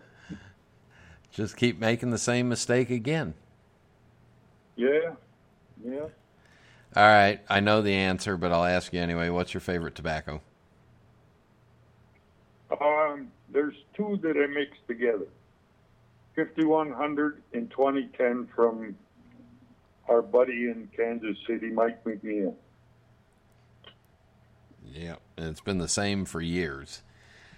Just 1.32 1.58
keep 1.58 1.80
making 1.80 2.12
the 2.12 2.18
same 2.18 2.48
mistake 2.48 2.92
again. 2.92 3.34
Yeah, 4.76 5.16
yeah. 5.84 6.08
All 6.96 7.08
right, 7.08 7.40
I 7.50 7.60
know 7.60 7.82
the 7.82 7.96
answer, 7.96 8.38
but 8.38 8.52
I'll 8.52 8.66
ask 8.66 8.94
you 8.94 9.02
anyway. 9.02 9.30
What's 9.30 9.54
your 9.54 9.62
favorite 9.62 9.96
tobacco? 9.96 10.42
Um, 12.80 13.32
there's 13.52 13.74
two 13.96 14.20
that 14.22 14.38
I 14.38 14.48
mix 14.48 14.78
together. 14.88 15.26
5100 16.36 17.44
in 17.54 17.68
2010 17.70 18.48
from 18.56 18.96
our 20.10 20.22
buddy 20.22 20.70
in 20.70 20.90
Kansas 20.96 21.38
City, 21.48 21.70
Mike 21.70 22.04
McNeil. 22.04 22.56
Yeah, 24.92 25.16
and 25.38 25.48
it's 25.48 25.62
been 25.62 25.78
the 25.78 25.88
same 25.88 26.26
for 26.26 26.42
years. 26.42 27.04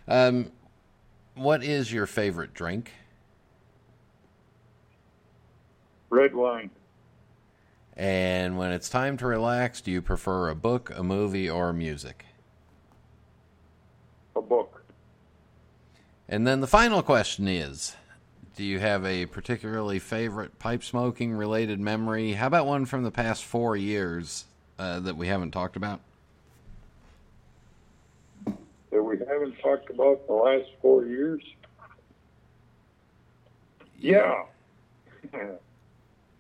Um, 0.07 0.51
what 1.33 1.63
is 1.63 1.91
your 1.91 2.05
favorite 2.05 2.53
drink? 2.53 2.91
Red 6.09 6.35
wine. 6.35 6.69
And 7.97 8.57
when 8.57 8.71
it's 8.71 8.89
time 8.89 9.17
to 9.17 9.27
relax, 9.27 9.81
do 9.81 9.89
you 9.89 10.01
prefer 10.01 10.49
a 10.49 10.55
book, 10.55 10.91
a 10.95 11.03
movie, 11.03 11.49
or 11.49 11.71
music? 11.73 12.25
A 14.35 14.41
book. 14.41 14.83
And 16.27 16.45
then 16.45 16.59
the 16.59 16.67
final 16.67 17.01
question 17.01 17.47
is 17.47 17.95
Do 18.55 18.63
you 18.63 18.79
have 18.79 19.05
a 19.05 19.25
particularly 19.25 19.99
favorite 19.99 20.57
pipe 20.59 20.83
smoking 20.83 21.33
related 21.33 21.79
memory? 21.79 22.33
How 22.33 22.47
about 22.47 22.65
one 22.65 22.85
from 22.85 23.03
the 23.03 23.11
past 23.11 23.43
four 23.43 23.75
years 23.75 24.45
uh, 24.79 25.01
that 25.01 25.17
we 25.17 25.27
haven't 25.27 25.51
talked 25.51 25.75
about? 25.75 25.99
that 28.95 29.03
we 29.03 29.17
haven't 29.17 29.59
talked 29.59 29.89
about 29.89 30.21
in 30.21 30.27
the 30.27 30.33
last 30.33 30.69
four 30.81 31.05
years? 31.05 31.43
Yeah. 33.99 34.43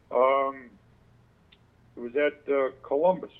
um, 0.09 0.69
it 1.97 1.99
was 1.99 2.15
at 2.15 2.53
uh, 2.53 2.69
Columbus. 2.81 3.31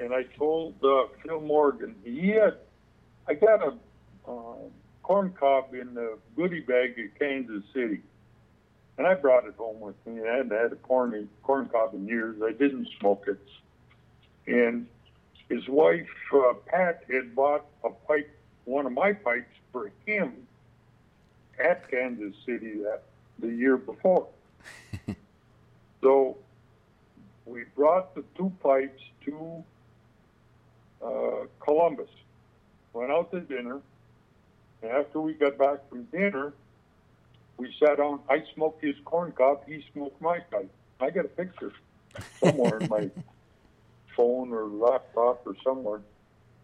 And 0.00 0.12
I 0.12 0.24
told 0.36 0.74
uh, 0.82 1.04
Phil 1.22 1.40
Morgan, 1.40 1.94
he 2.02 2.30
had, 2.30 2.56
I 3.28 3.34
got 3.34 3.62
a 3.62 3.72
uh, 4.28 4.54
corn 5.02 5.34
cob 5.38 5.74
in 5.74 5.94
the 5.94 6.18
goodie 6.36 6.60
bag 6.60 6.98
at 6.98 7.18
Kansas 7.18 7.64
City. 7.74 8.00
And 8.98 9.06
I 9.06 9.14
brought 9.14 9.46
it 9.46 9.54
home 9.56 9.80
with 9.80 9.96
me. 10.06 10.22
I 10.22 10.36
hadn't 10.36 10.52
had 10.52 10.72
a 10.72 10.76
corn, 10.76 11.28
corn 11.42 11.68
cob 11.68 11.94
in 11.94 12.06
years. 12.06 12.40
I 12.42 12.52
didn't 12.52 12.88
smoke 13.00 13.26
it. 13.26 13.38
And 14.46 14.86
his 15.48 15.66
wife 15.68 16.08
uh, 16.34 16.54
Pat 16.66 17.04
had 17.10 17.34
bought 17.34 17.66
a 17.84 17.90
pipe, 17.90 18.30
one 18.64 18.86
of 18.86 18.92
my 18.92 19.12
pipes 19.12 19.54
for 19.72 19.90
him 20.06 20.46
at 21.58 21.90
Kansas 21.90 22.34
City 22.46 22.78
that 22.82 23.02
the 23.38 23.48
year 23.48 23.76
before. 23.76 24.28
so 26.00 26.36
we 27.44 27.64
brought 27.74 28.14
the 28.14 28.24
two 28.36 28.52
pipes 28.62 29.02
to 29.24 29.64
uh, 31.04 31.46
Columbus. 31.60 32.10
Went 32.92 33.10
out 33.10 33.30
to 33.32 33.40
dinner. 33.40 33.80
And 34.82 34.90
after 34.90 35.20
we 35.20 35.34
got 35.34 35.58
back 35.58 35.88
from 35.88 36.04
dinner, 36.04 36.52
we 37.56 37.72
sat 37.78 38.00
on. 38.00 38.20
I 38.28 38.42
smoked 38.54 38.82
his 38.82 38.96
corn 39.04 39.32
cob. 39.32 39.62
He 39.66 39.84
smoked 39.92 40.20
my 40.20 40.40
pipe. 40.40 40.70
I 41.00 41.10
got 41.10 41.24
a 41.24 41.28
picture 41.28 41.72
somewhere 42.40 42.78
in 42.80 42.88
my 42.88 43.10
phone 44.16 44.52
or 44.52 44.64
laptop 44.66 45.46
or 45.46 45.54
somewhere. 45.64 46.00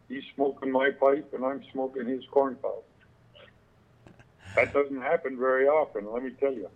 He's 0.09 0.25
smoking 0.35 0.73
my 0.73 0.91
pipe 0.91 1.33
and 1.35 1.45
I'm 1.45 1.63
smoking 1.73 2.07
his 2.07 2.25
corn 2.31 2.57
cob. 2.61 2.83
That 4.57 4.73
doesn't 4.73 5.03
happen 5.03 5.39
very 5.39 5.69
often, 5.69 6.11
let 6.11 6.23
me 6.25 6.31
tell 6.31 6.53
you. 6.53 6.69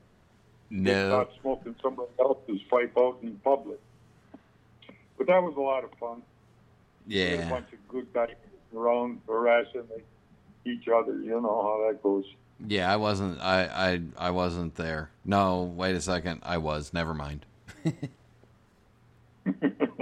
No. 0.71 1.09
Not 1.11 1.31
smoking 1.41 1.75
somebody 1.83 2.11
else's 2.21 2.61
pipe 2.71 2.93
out 2.99 3.19
in 3.23 3.35
public. 3.43 3.81
But 5.19 5.27
that 5.27 5.43
was 5.43 5.55
a 5.57 5.61
lot 5.61 5.83
of 5.85 5.91
fun. 5.99 6.23
Had 7.11 7.13
a 7.13 7.37
Yeah. 7.37 7.51
bunch 7.51 7.73
of 7.73 7.89
good 7.89 8.13
guys 8.13 8.35
around 8.75 9.21
harassing 9.27 9.89
each 10.65 10.89
other. 10.89 11.15
You 11.21 11.41
know 11.41 11.63
how 11.63 11.87
that 11.89 12.03
goes. 12.03 12.25
Yeah, 12.67 12.93
I 12.93 12.97
wasn't 12.97 13.41
I, 13.41 13.65
I 14.19 14.29
I 14.29 14.31
wasn't 14.31 14.77
there. 14.77 15.11
No, 15.25 15.63
wait 15.63 15.97
a 15.97 16.01
second. 16.01 16.43
I 16.45 16.59
was. 16.59 16.93
Never 16.93 17.15
mind. 17.15 17.47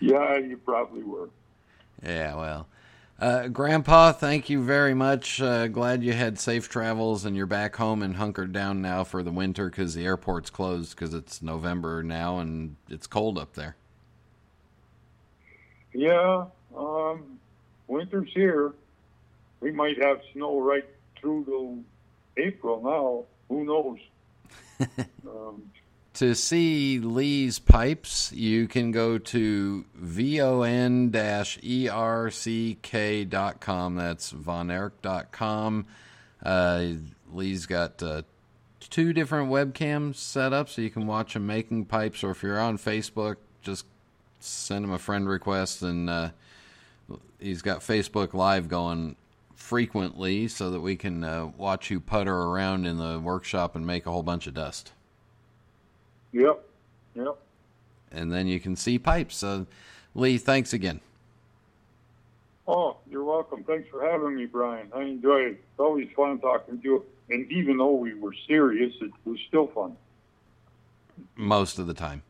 Yeah, 0.00 0.38
you 0.38 0.56
probably 0.58 1.02
were. 1.02 1.30
Yeah, 2.02 2.36
well. 2.36 2.66
Uh, 3.18 3.48
Grandpa, 3.48 4.12
thank 4.12 4.48
you 4.48 4.62
very 4.62 4.94
much. 4.94 5.42
Uh, 5.42 5.66
glad 5.66 6.04
you 6.04 6.12
had 6.12 6.38
safe 6.38 6.68
travels 6.68 7.24
and 7.24 7.36
you're 7.36 7.46
back 7.46 7.74
home 7.76 8.00
and 8.02 8.16
hunkered 8.16 8.52
down 8.52 8.80
now 8.80 9.02
for 9.02 9.24
the 9.24 9.32
winter 9.32 9.68
because 9.68 9.94
the 9.94 10.04
airport's 10.04 10.50
closed 10.50 10.94
because 10.94 11.12
it's 11.14 11.42
November 11.42 12.02
now 12.04 12.38
and 12.38 12.76
it's 12.88 13.08
cold 13.08 13.36
up 13.36 13.54
there. 13.54 13.74
Yeah, 15.92 16.44
um, 16.76 17.40
winter's 17.88 18.30
here. 18.32 18.72
We 19.60 19.72
might 19.72 20.00
have 20.02 20.20
snow 20.32 20.60
right 20.60 20.84
through 21.20 21.44
to 21.46 21.82
April 22.36 22.82
now. 22.82 23.24
Who 23.48 23.64
knows? 23.64 23.98
um, 25.28 25.70
To 26.14 26.34
see 26.34 26.98
Lee's 27.00 27.58
pipes, 27.58 28.32
you 28.32 28.68
can 28.68 28.92
go 28.92 29.18
to 29.18 29.84
von-erck.com. 29.94 31.16
That's 33.96 34.32
vonerk.com. 34.32 35.86
Uh, 36.42 36.84
Lee's 37.32 37.66
got 37.66 38.02
uh, 38.02 38.22
two 38.80 39.12
different 39.12 39.50
webcams 39.50 40.16
set 40.16 40.52
up 40.52 40.68
so 40.68 40.82
you 40.82 40.90
can 40.90 41.06
watch 41.06 41.36
him 41.36 41.46
making 41.46 41.86
pipes. 41.86 42.22
Or 42.22 42.30
if 42.30 42.42
you're 42.42 42.60
on 42.60 42.78
Facebook, 42.78 43.36
just 43.62 43.86
send 44.40 44.84
him 44.84 44.92
a 44.92 44.98
friend 44.98 45.28
request. 45.28 45.82
And 45.82 46.08
uh, 46.08 46.30
he's 47.38 47.62
got 47.62 47.80
Facebook 47.80 48.34
Live 48.34 48.68
going 48.68 49.16
frequently 49.58 50.48
so 50.48 50.70
that 50.70 50.80
we 50.80 50.96
can 50.96 51.24
uh, 51.24 51.46
watch 51.56 51.90
you 51.90 52.00
putter 52.00 52.34
around 52.34 52.86
in 52.86 52.96
the 52.96 53.18
workshop 53.18 53.74
and 53.74 53.86
make 53.86 54.06
a 54.06 54.10
whole 54.10 54.22
bunch 54.22 54.46
of 54.46 54.54
dust 54.54 54.92
yep, 56.32 56.64
yep. 57.14 57.36
and 58.12 58.32
then 58.32 58.46
you 58.46 58.60
can 58.60 58.76
see 58.76 58.98
pipes. 58.98 59.36
So, 59.36 59.66
Lee, 60.14 60.38
thanks 60.38 60.72
again. 60.72 61.00
Oh, 62.66 62.96
you're 63.10 63.24
welcome. 63.24 63.64
Thanks 63.64 63.88
for 63.88 64.04
having 64.04 64.36
me, 64.36 64.46
Brian. 64.46 64.88
I 64.94 65.02
enjoy 65.02 65.38
it. 65.38 65.50
It's 65.52 65.78
always 65.78 66.08
fun 66.14 66.38
talking 66.38 66.80
to 66.80 66.84
you. 66.84 67.04
And 67.30 67.50
even 67.50 67.78
though 67.78 67.94
we 67.94 68.14
were 68.14 68.34
serious, 68.46 68.94
it 69.00 69.10
was 69.24 69.38
still 69.48 69.68
fun 69.68 69.96
Most 71.36 71.78
of 71.78 71.86
the 71.86 71.94
time. 71.94 72.22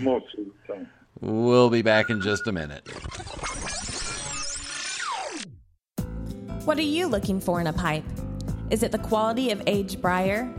most 0.00 0.26
of 0.38 0.44
the 0.46 0.74
time. 0.74 0.88
We'll 1.22 1.68
be 1.68 1.82
back 1.82 2.08
in 2.08 2.22
just 2.22 2.46
a 2.46 2.52
minute. 2.52 2.88
What 6.64 6.78
are 6.78 6.82
you 6.82 7.06
looking 7.06 7.40
for 7.40 7.58
in 7.62 7.68
a 7.68 7.72
pipe? 7.72 8.04
Is 8.68 8.82
it 8.82 8.92
the 8.92 8.98
quality 8.98 9.50
of 9.50 9.62
aged 9.66 10.02
briar? 10.02 10.52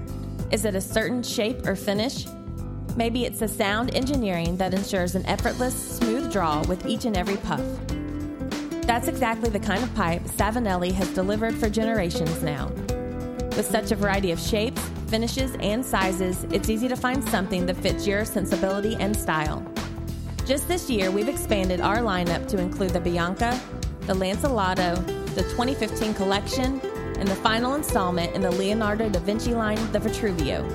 Is 0.49 0.65
it 0.65 0.73
a 0.73 0.81
certain 0.81 1.21
shape 1.21 1.67
or 1.67 1.75
finish? 1.75 2.25
Maybe 2.95 3.25
it's 3.25 3.39
the 3.39 3.47
sound 3.47 3.93
engineering 3.93 4.57
that 4.57 4.73
ensures 4.73 5.13
an 5.13 5.23
effortless, 5.27 5.75
smooth 5.75 6.31
draw 6.31 6.63
with 6.63 6.87
each 6.87 7.05
and 7.05 7.15
every 7.15 7.37
puff. 7.37 7.61
That's 8.87 9.07
exactly 9.07 9.51
the 9.51 9.59
kind 9.59 9.83
of 9.83 9.93
pipe 9.93 10.23
Savinelli 10.23 10.91
has 10.91 11.07
delivered 11.13 11.55
for 11.55 11.69
generations 11.69 12.41
now. 12.41 12.69
With 13.55 13.67
such 13.69 13.91
a 13.91 13.95
variety 13.95 14.31
of 14.31 14.39
shapes, 14.39 14.81
finishes, 15.05 15.55
and 15.59 15.85
sizes, 15.85 16.45
it's 16.45 16.67
easy 16.67 16.87
to 16.87 16.95
find 16.95 17.23
something 17.29 17.67
that 17.67 17.77
fits 17.77 18.07
your 18.07 18.25
sensibility 18.25 18.95
and 18.95 19.15
style. 19.15 19.63
Just 20.47 20.67
this 20.67 20.89
year, 20.89 21.11
we've 21.11 21.29
expanded 21.29 21.79
our 21.79 21.97
lineup 21.97 22.47
to 22.47 22.57
include 22.57 22.89
the 22.89 22.99
Bianca, 22.99 23.57
the 24.07 24.13
Lancelotto, 24.13 25.20
the 25.35 25.43
2015 25.43 26.13
collection, 26.13 26.81
and 27.17 27.27
the 27.27 27.35
final 27.35 27.75
installment 27.75 28.35
in 28.35 28.41
the 28.41 28.51
Leonardo 28.51 29.09
da 29.09 29.19
Vinci 29.19 29.53
line, 29.53 29.91
the 29.91 29.99
Vitruvio. 29.99 30.65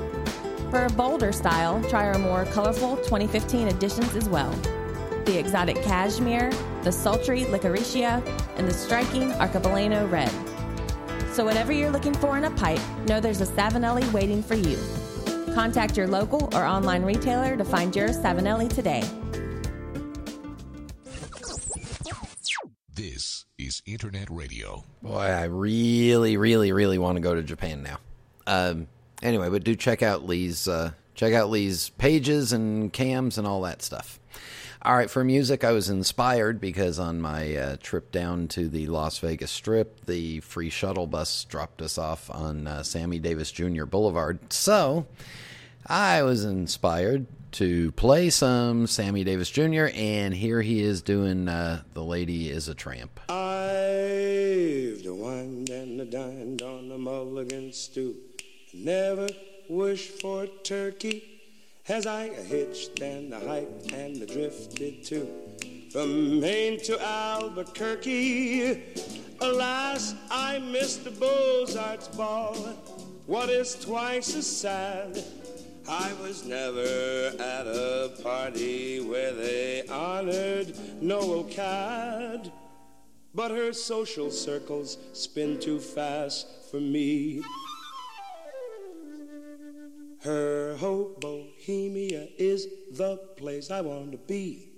For 0.71 0.85
a 0.85 0.91
bolder 0.91 1.33
style, 1.33 1.83
try 1.89 2.07
our 2.07 2.19
more 2.19 2.45
colorful 2.47 2.97
2015 2.97 3.69
editions 3.69 4.15
as 4.17 4.29
well 4.29 4.55
the 5.27 5.37
exotic 5.37 5.83
cashmere, 5.83 6.53
the 6.83 6.93
sultry 6.93 7.43
licoricia, 7.47 8.25
and 8.57 8.69
the 8.69 8.73
striking 8.73 9.33
arcobaleno 9.33 10.09
red. 10.11 10.31
So, 11.33 11.45
whatever 11.45 11.73
you're 11.73 11.91
looking 11.91 12.15
for 12.15 12.39
in 12.39 12.45
a 12.45 12.51
pipe, 12.53 12.81
know 13.09 13.21
there's 13.21 13.41
a 13.41 13.47
Savinelli 13.47 14.11
waiting 14.13 14.43
for 14.43 14.55
you. 14.55 14.79
Contact 15.53 15.97
your 15.97 16.07
local 16.07 16.49
or 16.55 16.65
online 16.65 17.03
retailer 17.03 17.57
to 17.57 17.65
find 17.65 17.95
your 17.95 18.11
Savinelli 18.11 18.73
today. 18.73 19.03
Internet 23.87 24.29
Radio. 24.31 24.85
Boy, 25.03 25.19
I 25.19 25.45
really, 25.45 26.37
really, 26.37 26.73
really 26.73 26.99
want 26.99 27.17
to 27.17 27.21
go 27.21 27.35
to 27.35 27.43
Japan 27.43 27.83
now. 27.83 27.99
Um, 28.47 28.89
anyway, 29.23 29.49
but 29.49 29.65
do 29.65 29.75
check 29.75 30.03
out 30.03 30.27
Lee's 30.27 30.69
uh, 30.69 30.93
check 31.15 31.33
out 31.33 31.51
Lee's 31.51 31.91
pages 31.91 32.53
and 32.53 32.93
cams 32.93 33.39
and 33.39 33.47
all 33.47 33.63
that 33.63 33.83
stuff. 33.83 34.21
All 34.83 34.95
right, 34.95 35.11
for 35.11 35.25
music, 35.25 35.65
I 35.65 35.73
was 35.73 35.91
inspired 35.91 36.61
because 36.61 37.01
on 37.01 37.21
my 37.21 37.57
uh, 37.57 37.77
trip 37.81 38.13
down 38.13 38.47
to 38.49 38.69
the 38.69 38.87
Las 38.87 39.19
Vegas 39.19 39.51
Strip, 39.51 40.07
the 40.07 40.39
free 40.41 40.71
shuttle 40.71 41.09
bus 41.09 41.43
dropped 41.45 41.83
us 41.83 41.99
off 41.99 42.31
on 42.31 42.69
uh, 42.69 42.85
Sammy 42.85 43.19
Davis 43.19 43.51
Jr. 43.51 43.85
Boulevard. 43.85 44.53
So 44.53 45.07
I 45.87 46.23
was 46.23 46.45
inspired 46.45 47.27
to 47.53 47.93
play 47.93 48.31
some 48.31 48.87
Sammy 48.87 49.25
Davis 49.25 49.51
Jr., 49.51 49.89
and 49.95 50.35
here 50.35 50.63
he 50.63 50.83
is 50.83 51.03
doing 51.03 51.49
uh, 51.49 51.83
The 51.95 52.03
Lady 52.03 52.51
is 52.51 52.69
a 52.69 52.75
Tramp. 52.75 53.21
I've 53.29 55.03
wined 55.05 55.71
and 55.71 56.11
dined 56.11 56.63
on 56.63 56.89
the 56.89 56.99
mulligan 56.99 57.73
stew. 57.73 58.17
Never 58.75 59.29
wished 59.69 60.21
for 60.21 60.47
turkey 60.63 61.37
as 61.89 62.07
I 62.07 62.29
hitched 62.29 63.01
and 63.01 63.35
I 63.35 63.45
hiked 63.45 63.93
and 63.93 64.23
I 64.23 64.27
drifted 64.27 65.05
too. 65.05 65.29
From 65.93 66.41
Maine 66.41 66.81
to 66.81 67.01
Albuquerque, 67.01 68.83
alas, 69.41 70.15
I 70.31 70.59
missed 70.59 71.05
the 71.05 71.11
Beaux-Arts 71.11 72.09
ball. 72.09 72.55
What 73.27 73.49
is 73.49 73.75
twice 73.77 74.35
as 74.37 74.47
sad? 74.47 75.25
I 75.89 76.13
was 76.21 76.45
never 76.45 77.33
at 77.39 77.67
a 77.67 78.11
party 78.21 79.01
where 79.01 79.33
they 79.33 79.85
honored 79.89 80.77
Noel 81.01 81.45
Coward. 81.45 82.51
But 83.33 83.53
her 83.53 83.73
social 83.73 84.31
circles 84.31 84.99
spin 85.13 85.61
too 85.61 85.79
fast 85.79 86.49
for 86.71 86.81
me. 86.81 87.43
Her 90.23 90.75
whole 90.77 91.15
bohemia 91.21 92.29
is 92.37 92.67
the 92.91 93.19
place 93.37 93.71
I 93.71 93.81
want 93.83 94.11
to 94.11 94.19
be. 94.19 94.73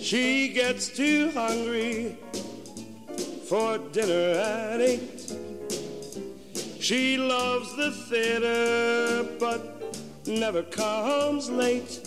She 0.00 0.52
gets 0.52 0.88
too 0.88 1.30
hungry 1.32 2.16
for 3.48 3.78
dinner 3.78 4.38
at 4.38 4.80
eight. 4.80 5.59
She 6.80 7.18
loves 7.18 7.76
the 7.76 7.90
theater 7.90 9.28
but 9.38 9.94
never 10.26 10.62
comes 10.62 11.50
late. 11.50 12.00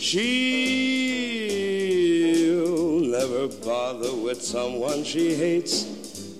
She'll 0.00 0.18
never 2.98 3.46
bother 3.64 4.12
with 4.16 4.42
someone 4.42 5.04
she 5.04 5.36
hates. 5.36 5.84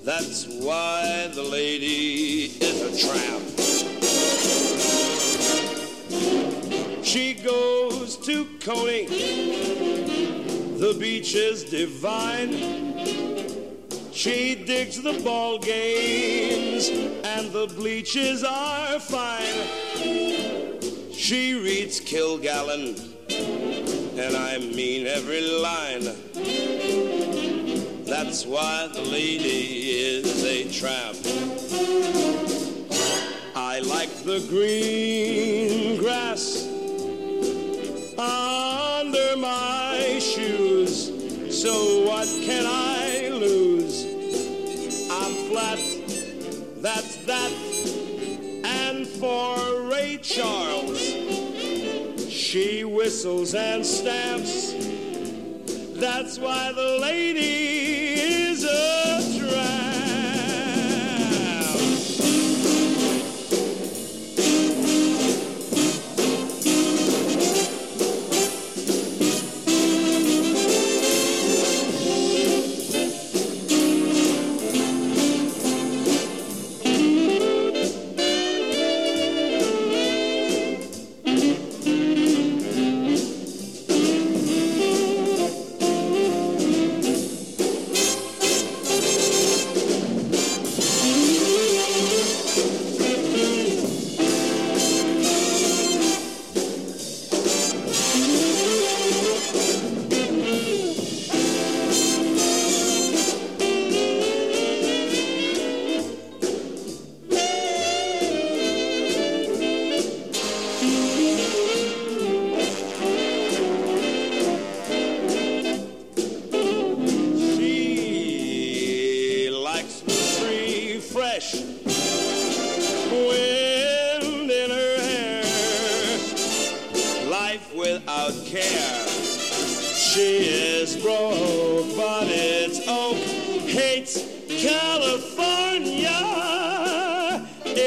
That's 0.05 0.47
why 0.47 1.31
the 1.33 1.45
lady 1.45 2.57
is 2.61 2.83
a 2.83 2.91
tramp. 3.07 3.45
She 7.05 7.35
goes 7.35 8.17
to 8.27 8.47
Coney. 8.59 9.07
The 10.77 10.97
beach 10.99 11.37
is 11.37 11.63
divine. 11.63 13.30
She 14.21 14.55
digs 14.55 15.01
the 15.01 15.19
ball 15.25 15.59
games 15.59 16.91
and 17.25 17.51
the 17.53 17.67
bleachers 17.69 18.45
are 18.45 19.01
fine. 19.01 19.65
She 21.11 21.55
reads 21.55 22.03
Kilgallen, 22.03 23.01
and 24.19 24.37
I 24.37 24.59
mean 24.59 25.07
every 25.07 25.41
line. 25.41 26.05
That's 28.05 28.45
why 28.45 28.91
the 28.93 29.01
lady 29.01 29.89
is 29.89 30.45
a 30.45 30.71
tramp. 30.71 31.17
I 33.57 33.79
like 33.79 34.15
the 34.25 34.41
green 34.51 35.60
Charles, 50.41 51.03
she 52.33 52.83
whistles 52.83 53.55
and 53.55 53.85
stamps. 53.85 54.73
That's 56.01 56.39
why 56.39 56.73
the 56.73 56.99
lady 56.99 58.00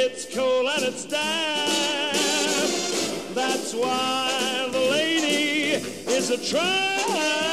It's 0.05 0.25
cold 0.35 0.65
and 0.75 0.83
it's 0.83 1.05
damp. 1.05 1.23
That's 3.33 3.73
why 3.73 4.67
the 4.69 4.79
lady 4.91 5.81
is 6.11 6.29
a 6.29 6.37
tramp. 6.37 7.52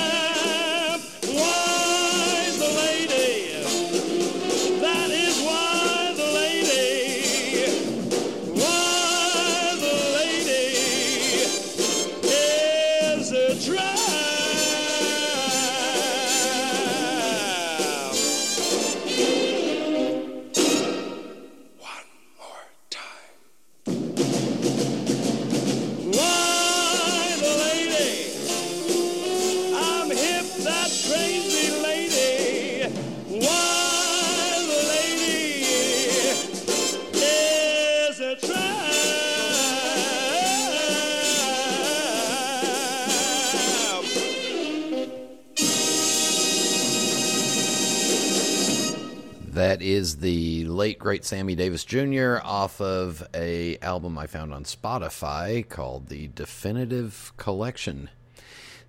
Is 50.00 50.16
the 50.16 50.64
late 50.64 50.98
great 50.98 51.26
Sammy 51.26 51.54
Davis 51.54 51.84
Jr. 51.84 52.36
off 52.42 52.80
of 52.80 53.22
a 53.34 53.76
album 53.82 54.16
I 54.16 54.26
found 54.26 54.54
on 54.54 54.64
Spotify 54.64 55.68
called 55.68 56.08
the 56.08 56.28
Definitive 56.28 57.34
Collection. 57.36 58.08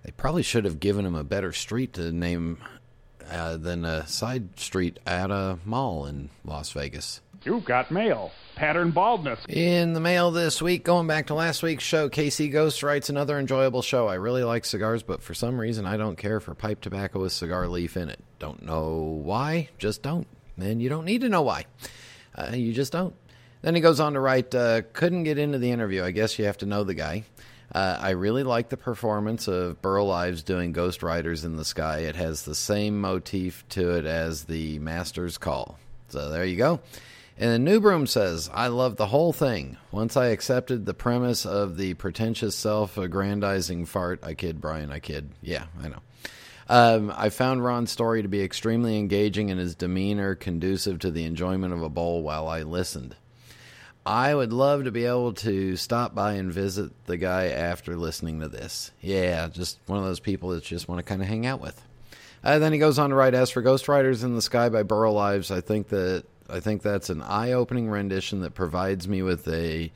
They 0.04 0.12
probably 0.12 0.42
should 0.42 0.64
have 0.64 0.80
given 0.80 1.04
him 1.04 1.14
a 1.14 1.22
better 1.22 1.52
street 1.52 1.92
to 1.94 2.12
name 2.12 2.56
uh, 3.30 3.58
than 3.58 3.84
a 3.84 4.06
side 4.06 4.58
street 4.58 5.00
at 5.06 5.30
a 5.30 5.58
mall 5.66 6.06
in 6.06 6.30
Las 6.46 6.72
Vegas. 6.72 7.20
You've 7.44 7.66
got 7.66 7.90
mail. 7.90 8.30
Pattern 8.56 8.90
baldness. 8.90 9.40
In 9.50 9.92
the 9.92 10.00
mail 10.00 10.30
this 10.30 10.62
week, 10.62 10.82
going 10.82 11.06
back 11.06 11.26
to 11.26 11.34
last 11.34 11.62
week's 11.62 11.84
show, 11.84 12.08
Casey 12.08 12.48
Ghost 12.48 12.82
writes 12.82 13.10
another 13.10 13.38
enjoyable 13.38 13.82
show. 13.82 14.08
I 14.08 14.14
really 14.14 14.44
like 14.44 14.64
cigars, 14.64 15.02
but 15.02 15.22
for 15.22 15.34
some 15.34 15.60
reason 15.60 15.84
I 15.84 15.98
don't 15.98 16.16
care 16.16 16.40
for 16.40 16.54
pipe 16.54 16.80
tobacco 16.80 17.20
with 17.20 17.32
cigar 17.32 17.68
leaf 17.68 17.98
in 17.98 18.08
it. 18.08 18.20
Don't 18.38 18.62
know 18.62 19.20
why, 19.22 19.68
just 19.78 20.00
don't 20.02 20.26
and 20.58 20.82
you 20.82 20.88
don't 20.88 21.04
need 21.04 21.22
to 21.22 21.28
know 21.28 21.42
why. 21.42 21.64
Uh, 22.36 22.50
you 22.54 22.72
just 22.72 22.92
don't. 22.92 23.14
Then 23.62 23.74
he 23.74 23.80
goes 23.80 24.00
on 24.00 24.14
to 24.14 24.20
write, 24.20 24.54
uh, 24.54 24.82
couldn't 24.92 25.24
get 25.24 25.38
into 25.38 25.58
the 25.58 25.70
interview. 25.70 26.02
I 26.02 26.10
guess 26.10 26.38
you 26.38 26.46
have 26.46 26.58
to 26.58 26.66
know 26.66 26.82
the 26.84 26.94
guy. 26.94 27.24
Uh, 27.72 27.96
I 28.00 28.10
really 28.10 28.42
like 28.42 28.68
the 28.68 28.76
performance 28.76 29.48
of 29.48 29.80
Burl 29.80 30.10
Ives 30.10 30.42
doing 30.42 30.72
Ghost 30.72 31.02
Riders 31.02 31.44
in 31.44 31.56
the 31.56 31.64
Sky. 31.64 32.00
It 32.00 32.16
has 32.16 32.42
the 32.42 32.54
same 32.54 33.00
motif 33.00 33.66
to 33.70 33.92
it 33.92 34.04
as 34.04 34.44
the 34.44 34.78
Master's 34.80 35.38
Call. 35.38 35.78
So 36.08 36.28
there 36.28 36.44
you 36.44 36.56
go. 36.56 36.80
And 37.38 37.64
Newbroom 37.64 38.06
says, 38.06 38.50
I 38.52 38.66
love 38.66 38.96
the 38.96 39.06
whole 39.06 39.32
thing. 39.32 39.78
Once 39.90 40.18
I 40.18 40.26
accepted 40.26 40.84
the 40.84 40.92
premise 40.92 41.46
of 41.46 41.78
the 41.78 41.94
pretentious 41.94 42.54
self 42.54 42.98
aggrandizing 42.98 43.86
fart, 43.86 44.20
I 44.22 44.34
kid, 44.34 44.60
Brian, 44.60 44.92
I 44.92 44.98
kid. 44.98 45.30
Yeah, 45.40 45.64
I 45.82 45.88
know. 45.88 46.00
Um, 46.68 47.12
I 47.16 47.28
found 47.28 47.64
Ron's 47.64 47.90
story 47.90 48.22
to 48.22 48.28
be 48.28 48.42
extremely 48.42 48.98
engaging 48.98 49.50
and 49.50 49.58
his 49.58 49.74
demeanor 49.74 50.34
conducive 50.34 50.98
to 51.00 51.10
the 51.10 51.24
enjoyment 51.24 51.72
of 51.72 51.82
a 51.82 51.88
bowl 51.88 52.22
while 52.22 52.48
I 52.48 52.62
listened. 52.62 53.16
I 54.04 54.34
would 54.34 54.52
love 54.52 54.84
to 54.84 54.90
be 54.90 55.04
able 55.04 55.32
to 55.34 55.76
stop 55.76 56.14
by 56.14 56.32
and 56.34 56.52
visit 56.52 56.90
the 57.06 57.16
guy 57.16 57.46
after 57.48 57.96
listening 57.96 58.40
to 58.40 58.48
this. 58.48 58.90
Yeah, 59.00 59.48
just 59.48 59.78
one 59.86 59.98
of 59.98 60.04
those 60.04 60.20
people 60.20 60.50
that 60.50 60.64
just 60.64 60.88
want 60.88 60.98
to 60.98 61.04
kind 61.04 61.22
of 61.22 61.28
hang 61.28 61.46
out 61.46 61.60
with. 61.60 61.80
Uh, 62.42 62.58
then 62.58 62.72
he 62.72 62.80
goes 62.80 62.98
on 62.98 63.10
to 63.10 63.16
write, 63.16 63.34
"As 63.34 63.50
for 63.50 63.62
Ghost 63.62 63.86
Riders 63.86 64.24
in 64.24 64.34
the 64.34 64.42
Sky 64.42 64.68
by 64.68 64.82
Burl 64.82 65.16
Ives, 65.16 65.52
I 65.52 65.60
think 65.60 65.88
that 65.88 66.24
I 66.50 66.58
think 66.58 66.82
that's 66.82 67.10
an 67.10 67.22
eye-opening 67.22 67.88
rendition 67.88 68.40
that 68.40 68.54
provides 68.54 69.06
me 69.06 69.22
with 69.22 69.46
a 69.46 69.92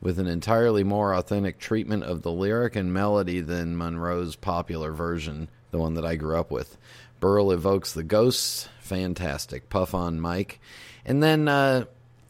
with 0.00 0.18
an 0.18 0.26
entirely 0.26 0.82
more 0.82 1.12
authentic 1.12 1.58
treatment 1.58 2.04
of 2.04 2.22
the 2.22 2.32
lyric 2.32 2.74
and 2.74 2.90
melody 2.90 3.40
than 3.40 3.76
Monroe's 3.76 4.34
popular 4.34 4.92
version 4.92 5.48
the 5.70 5.78
one 5.78 5.94
that 5.94 6.04
I 6.04 6.16
grew 6.16 6.38
up 6.38 6.50
with. 6.50 6.76
Burl 7.20 7.52
evokes 7.52 7.92
the 7.92 8.02
ghosts, 8.02 8.68
fantastic. 8.80 9.68
Puff 9.68 9.94
on 9.94 10.20
Mike, 10.20 10.60
and 11.04 11.22
then 11.22 11.48
uh, 11.48 11.84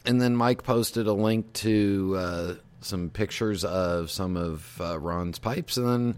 and 0.05 0.21
then 0.21 0.35
Mike 0.35 0.63
posted 0.63 1.07
a 1.07 1.13
link 1.13 1.51
to 1.53 2.15
uh, 2.17 2.53
some 2.81 3.09
pictures 3.09 3.63
of 3.63 4.11
some 4.11 4.35
of 4.35 4.79
uh, 4.81 4.99
Ron's 4.99 5.39
pipes, 5.39 5.77
and 5.77 5.87
then 5.87 6.17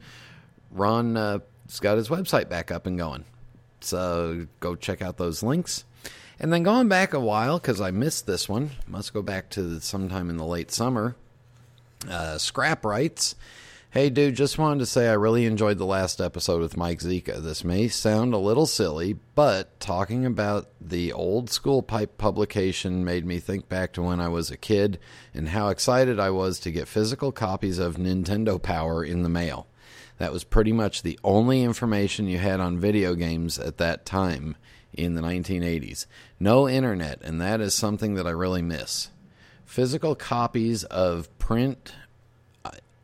Ron 0.72 1.16
has 1.16 1.42
uh, 1.42 1.82
got 1.82 1.98
his 1.98 2.10
website 2.10 2.50
back 2.50 2.72
up 2.72 2.88
and 2.88 2.98
going. 2.98 3.26
So 3.82 4.48
go 4.60 4.76
check 4.76 5.02
out 5.02 5.18
those 5.18 5.44
links. 5.44 5.84
And 6.40 6.52
then 6.52 6.64
going 6.64 6.88
back 6.88 7.14
a 7.14 7.20
while 7.20 7.60
because 7.60 7.80
I 7.80 7.92
missed 7.92 8.26
this 8.26 8.50
one, 8.50 8.72
must 8.88 9.14
go 9.14 9.22
back 9.22 9.50
to 9.52 9.80
sometime 9.80 10.30
in 10.30 10.38
the 10.38 10.46
late 10.46 10.72
summer. 10.72 11.16
Uh, 12.10 12.38
Scrap 12.38 12.84
writes. 12.84 13.36
Hey, 13.94 14.10
dude, 14.10 14.34
just 14.34 14.58
wanted 14.58 14.80
to 14.80 14.88
say 14.88 15.08
I 15.08 15.14
really 15.14 15.46
enjoyed 15.46 15.78
the 15.78 15.86
last 15.86 16.20
episode 16.20 16.62
with 16.62 16.76
Mike 16.76 16.98
Zika. 16.98 17.40
This 17.40 17.64
may 17.64 17.88
sound 17.88 18.34
a 18.34 18.40
little 18.40 18.66
silly, 18.66 19.20
but 19.36 19.80
talking 19.80 20.26
about 20.26 20.68
the 20.82 21.14
old 21.14 21.52
school 21.52 21.84
pipe 21.84 22.18
publication 22.18 23.06
made 23.06 23.24
me 23.24 23.38
think 23.38 23.70
back 23.70 23.94
to 23.94 24.02
when 24.02 24.20
I 24.20 24.30
was 24.30 24.50
a 24.50 24.58
kid 24.58 24.98
and 25.32 25.50
how 25.50 25.68
excited 25.68 26.20
I 26.20 26.32
was 26.32 26.60
to 26.62 26.72
get 26.72 26.88
physical 26.88 27.32
copies 27.32 27.78
of 27.78 27.98
Nintendo 27.98 28.60
Power 28.60 29.06
in 29.06 29.22
the 29.22 29.30
mail. 29.30 29.68
That 30.18 30.34
was 30.34 30.44
pretty 30.44 30.72
much 30.74 31.04
the 31.04 31.20
only 31.24 31.62
information 31.62 32.26
you 32.26 32.40
had 32.40 32.60
on 32.60 32.80
video 32.80 33.14
games 33.14 33.60
at 33.60 33.78
that 33.78 34.08
time 34.08 34.56
in 34.92 35.14
the 35.14 35.22
1980s. 35.22 36.08
No 36.40 36.68
internet, 36.68 37.22
and 37.22 37.40
that 37.42 37.62
is 37.62 37.76
something 37.76 38.16
that 38.16 38.26
I 38.26 38.32
really 38.32 38.64
miss. 38.64 39.12
Physical 39.66 40.16
copies 40.16 40.84
of 40.86 41.30
print 41.38 41.94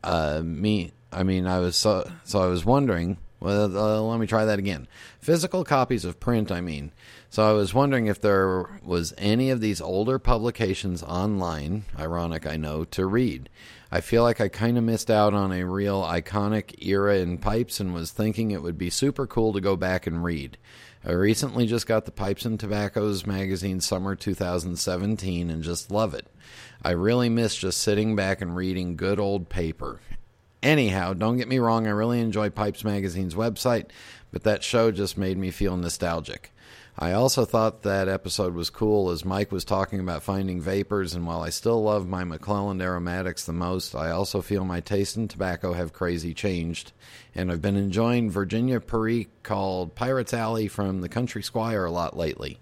uh, 0.02 0.42
me. 0.44 0.92
I 1.12 1.22
mean, 1.22 1.46
I 1.46 1.58
was 1.58 1.76
so 1.76 2.10
so 2.24 2.40
I 2.40 2.46
was 2.46 2.64
wondering. 2.64 3.18
Well, 3.40 3.74
uh, 3.74 4.00
let 4.02 4.20
me 4.20 4.26
try 4.26 4.44
that 4.44 4.58
again. 4.58 4.86
Physical 5.18 5.64
copies 5.64 6.04
of 6.04 6.20
print. 6.20 6.52
I 6.52 6.60
mean, 6.60 6.92
so 7.30 7.48
I 7.48 7.52
was 7.52 7.72
wondering 7.72 8.06
if 8.06 8.20
there 8.20 8.80
was 8.84 9.14
any 9.16 9.48
of 9.48 9.62
these 9.62 9.80
older 9.80 10.18
publications 10.18 11.02
online. 11.02 11.84
Ironic, 11.98 12.46
I 12.46 12.58
know, 12.58 12.84
to 12.84 13.06
read. 13.06 13.48
I 13.90 14.02
feel 14.02 14.22
like 14.22 14.42
I 14.42 14.48
kind 14.48 14.76
of 14.76 14.84
missed 14.84 15.10
out 15.10 15.32
on 15.32 15.52
a 15.52 15.64
real 15.64 16.02
iconic 16.02 16.86
era 16.86 17.16
in 17.16 17.38
pipes 17.38 17.80
and 17.80 17.94
was 17.94 18.10
thinking 18.10 18.50
it 18.50 18.62
would 18.62 18.76
be 18.76 18.90
super 18.90 19.26
cool 19.26 19.54
to 19.54 19.60
go 19.60 19.74
back 19.74 20.06
and 20.06 20.22
read. 20.22 20.58
I 21.04 21.12
recently 21.12 21.66
just 21.66 21.86
got 21.86 22.04
the 22.04 22.10
Pipes 22.10 22.44
and 22.44 22.60
Tobaccos 22.60 23.26
magazine 23.26 23.80
summer 23.80 24.14
2017 24.14 25.48
and 25.48 25.62
just 25.62 25.90
love 25.90 26.12
it. 26.12 26.26
I 26.82 26.92
really 26.92 27.28
miss 27.28 27.56
just 27.56 27.78
sitting 27.78 28.16
back 28.16 28.40
and 28.40 28.56
reading 28.56 28.96
good 28.96 29.20
old 29.20 29.50
paper. 29.50 30.00
Anyhow, 30.62 31.12
don't 31.12 31.36
get 31.36 31.48
me 31.48 31.58
wrong, 31.58 31.86
I 31.86 31.90
really 31.90 32.20
enjoy 32.20 32.48
Pipes 32.48 32.84
Magazine's 32.84 33.34
website, 33.34 33.86
but 34.32 34.44
that 34.44 34.64
show 34.64 34.90
just 34.90 35.18
made 35.18 35.36
me 35.36 35.50
feel 35.50 35.76
nostalgic. 35.76 36.52
I 36.98 37.12
also 37.12 37.44
thought 37.44 37.82
that 37.82 38.08
episode 38.08 38.54
was 38.54 38.68
cool 38.68 39.10
as 39.10 39.24
Mike 39.24 39.52
was 39.52 39.64
talking 39.64 40.00
about 40.00 40.22
finding 40.22 40.62
VaPers, 40.62 41.14
and 41.14 41.26
while 41.26 41.42
I 41.42 41.50
still 41.50 41.82
love 41.82 42.08
my 42.08 42.24
McClelland 42.24 42.82
aromatics 42.82 43.44
the 43.44 43.52
most, 43.52 43.94
I 43.94 44.10
also 44.10 44.40
feel 44.40 44.64
my 44.64 44.80
taste 44.80 45.16
in 45.16 45.28
tobacco 45.28 45.74
have 45.74 45.92
crazy 45.92 46.32
changed. 46.32 46.92
And 47.34 47.52
I've 47.52 47.62
been 47.62 47.76
enjoying 47.76 48.30
Virginia 48.30 48.80
Perique 48.80 49.42
called 49.42 49.94
Pirates 49.94 50.34
Alley 50.34 50.66
from 50.66 51.00
the 51.00 51.08
Country 51.08 51.42
Squire 51.42 51.84
a 51.84 51.90
lot 51.90 52.16
lately. 52.16 52.58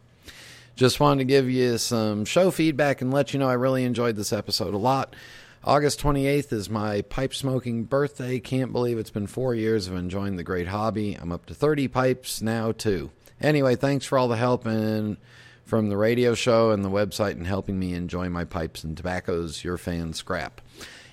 Just 0.78 1.00
wanted 1.00 1.18
to 1.18 1.24
give 1.24 1.50
you 1.50 1.76
some 1.76 2.24
show 2.24 2.52
feedback 2.52 3.02
and 3.02 3.12
let 3.12 3.32
you 3.32 3.40
know 3.40 3.48
I 3.48 3.54
really 3.54 3.82
enjoyed 3.82 4.14
this 4.14 4.32
episode 4.32 4.74
a 4.74 4.78
lot. 4.78 5.16
August 5.64 6.00
28th 6.00 6.52
is 6.52 6.70
my 6.70 7.02
pipe 7.02 7.34
smoking 7.34 7.82
birthday. 7.82 8.38
Can't 8.38 8.70
believe 8.70 8.96
it's 8.96 9.10
been 9.10 9.26
four 9.26 9.56
years 9.56 9.88
of 9.88 9.96
enjoying 9.96 10.36
the 10.36 10.44
great 10.44 10.68
hobby. 10.68 11.14
I'm 11.14 11.32
up 11.32 11.46
to 11.46 11.54
30 11.54 11.88
pipes 11.88 12.40
now, 12.40 12.70
too. 12.70 13.10
Anyway, 13.40 13.74
thanks 13.74 14.06
for 14.06 14.18
all 14.18 14.28
the 14.28 14.36
help 14.36 14.66
and 14.66 15.16
from 15.64 15.88
the 15.88 15.96
radio 15.96 16.34
show 16.34 16.70
and 16.70 16.84
the 16.84 16.90
website 16.90 17.32
and 17.32 17.48
helping 17.48 17.76
me 17.76 17.92
enjoy 17.92 18.28
my 18.28 18.44
pipes 18.44 18.84
and 18.84 18.96
tobaccos. 18.96 19.64
Your 19.64 19.78
fan, 19.78 20.12
Scrap. 20.12 20.60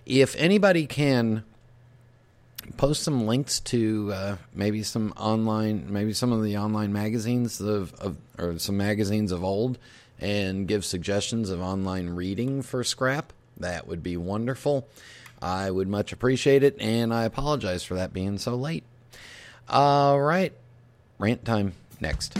If 0.05 0.35
anybody 0.35 0.85
can 0.85 1.43
post 2.77 3.03
some 3.03 3.25
links 3.25 3.59
to 3.61 4.11
uh, 4.13 4.35
maybe 4.53 4.83
some 4.83 5.13
online, 5.17 5.91
maybe 5.91 6.13
some 6.13 6.31
of 6.31 6.43
the 6.43 6.57
online 6.57 6.93
magazines 6.93 7.61
of, 7.61 7.93
of, 7.95 8.17
or 8.37 8.59
some 8.59 8.77
magazines 8.77 9.31
of 9.31 9.43
old, 9.43 9.77
and 10.19 10.67
give 10.67 10.85
suggestions 10.85 11.49
of 11.49 11.61
online 11.61 12.09
reading 12.09 12.61
for 12.61 12.83
Scrap. 12.83 13.33
That 13.57 13.87
would 13.87 14.03
be 14.03 14.17
wonderful. 14.17 14.87
I 15.41 15.69
would 15.69 15.87
much 15.87 16.11
appreciate 16.11 16.63
it, 16.63 16.75
and 16.79 17.13
I 17.13 17.23
apologize 17.25 17.83
for 17.83 17.95
that 17.95 18.13
being 18.13 18.37
so 18.37 18.55
late. 18.55 18.83
All 19.69 20.19
right, 20.21 20.53
rant 21.19 21.45
time 21.45 21.73
next. 21.99 22.37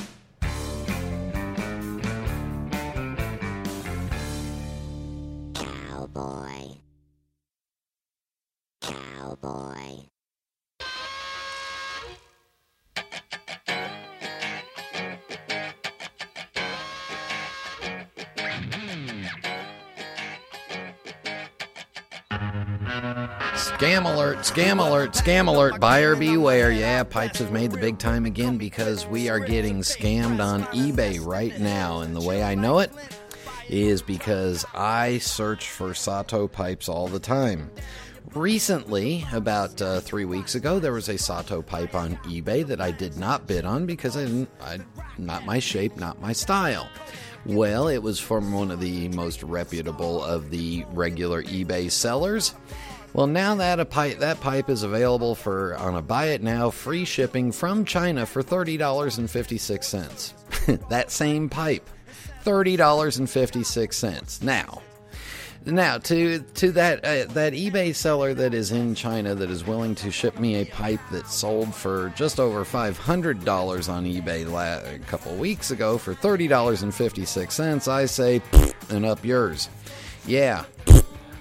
Cowboy. 5.53 6.75
Cowboy. 8.81 9.74
Scam 23.85 24.11
alert, 24.11 24.37
scam 24.39 24.83
alert, 24.83 25.11
scam 25.11 25.47
alert, 25.47 25.79
buyer 25.79 26.15
beware. 26.15 26.71
Yeah, 26.71 27.03
pipes 27.03 27.37
have 27.37 27.51
made 27.51 27.69
the 27.69 27.77
big 27.77 27.99
time 27.99 28.25
again 28.25 28.57
because 28.57 29.05
we 29.05 29.29
are 29.29 29.39
getting 29.39 29.81
scammed 29.81 30.43
on 30.43 30.63
eBay 30.73 31.23
right 31.23 31.55
now. 31.59 31.99
And 31.99 32.15
the 32.15 32.27
way 32.27 32.41
I 32.41 32.55
know 32.55 32.79
it 32.79 32.91
is 33.69 34.01
because 34.01 34.65
I 34.73 35.19
search 35.19 35.69
for 35.69 35.93
Sato 35.93 36.47
pipes 36.47 36.89
all 36.89 37.07
the 37.07 37.19
time. 37.19 37.69
Recently, 38.33 39.23
about 39.31 39.79
uh, 39.79 39.99
three 39.99 40.25
weeks 40.25 40.55
ago, 40.55 40.79
there 40.79 40.91
was 40.91 41.07
a 41.07 41.19
Sato 41.19 41.61
pipe 41.61 41.93
on 41.93 42.15
eBay 42.23 42.65
that 42.65 42.81
I 42.81 42.89
did 42.89 43.17
not 43.17 43.45
bid 43.45 43.65
on 43.65 43.85
because 43.85 44.17
I 44.17 44.25
didn't, 44.25 44.49
I, 44.61 44.79
not 45.19 45.45
my 45.45 45.59
shape, 45.59 45.95
not 45.95 46.19
my 46.19 46.33
style. 46.33 46.89
Well, 47.45 47.87
it 47.87 47.99
was 47.99 48.19
from 48.19 48.51
one 48.51 48.71
of 48.71 48.79
the 48.79 49.09
most 49.09 49.43
reputable 49.43 50.23
of 50.23 50.49
the 50.49 50.83
regular 50.91 51.43
eBay 51.43 51.91
sellers. 51.91 52.55
Well, 53.15 53.27
now 53.27 53.55
that 53.55 53.79
a 53.79 53.85
pipe 53.85 54.19
that 54.19 54.41
pipe 54.41 54.69
is 54.69 54.83
available 54.83 55.35
for 55.35 55.77
on 55.77 55.95
a 55.95 56.01
buy 56.01 56.31
it 56.31 56.43
now 56.43 56.69
free 56.69 57.05
shipping 57.05 57.53
from 57.53 57.85
China 57.85 58.25
for 58.25 58.43
$30.56. 58.43 60.87
that 60.89 61.11
same 61.11 61.47
pipe 61.47 61.89
thirty 62.41 62.75
dollars 62.75 63.17
and 63.17 63.29
fifty 63.29 63.63
six 63.63 63.95
cents. 63.95 64.41
Now, 64.41 64.81
now 65.65 65.97
to 65.99 66.39
to 66.39 66.73
that 66.73 67.05
uh, 67.05 67.31
that 67.33 67.53
eBay 67.53 67.95
seller 67.95 68.33
that 68.33 68.53
is 68.53 68.73
in 68.73 68.95
China 68.95 69.33
that 69.33 69.49
is 69.49 69.65
willing 69.65 69.95
to 69.95 70.11
ship 70.11 70.37
me 70.37 70.55
a 70.55 70.65
pipe 70.65 70.99
that 71.11 71.27
sold 71.27 71.73
for 71.73 72.11
just 72.17 72.37
over 72.37 72.65
five 72.65 72.97
hundred 72.97 73.45
dollars 73.45 73.87
on 73.87 74.03
eBay 74.03 74.45
la- 74.45 74.81
a 74.93 74.99
couple 75.07 75.33
weeks 75.37 75.71
ago 75.71 75.97
for 75.97 76.13
thirty 76.13 76.49
dollars 76.49 76.83
and 76.83 76.93
fifty 76.93 77.23
six 77.23 77.55
cents, 77.55 77.87
I 77.87 78.07
say, 78.07 78.41
and 78.89 79.05
up 79.05 79.23
yours. 79.23 79.69
Yeah, 80.27 80.65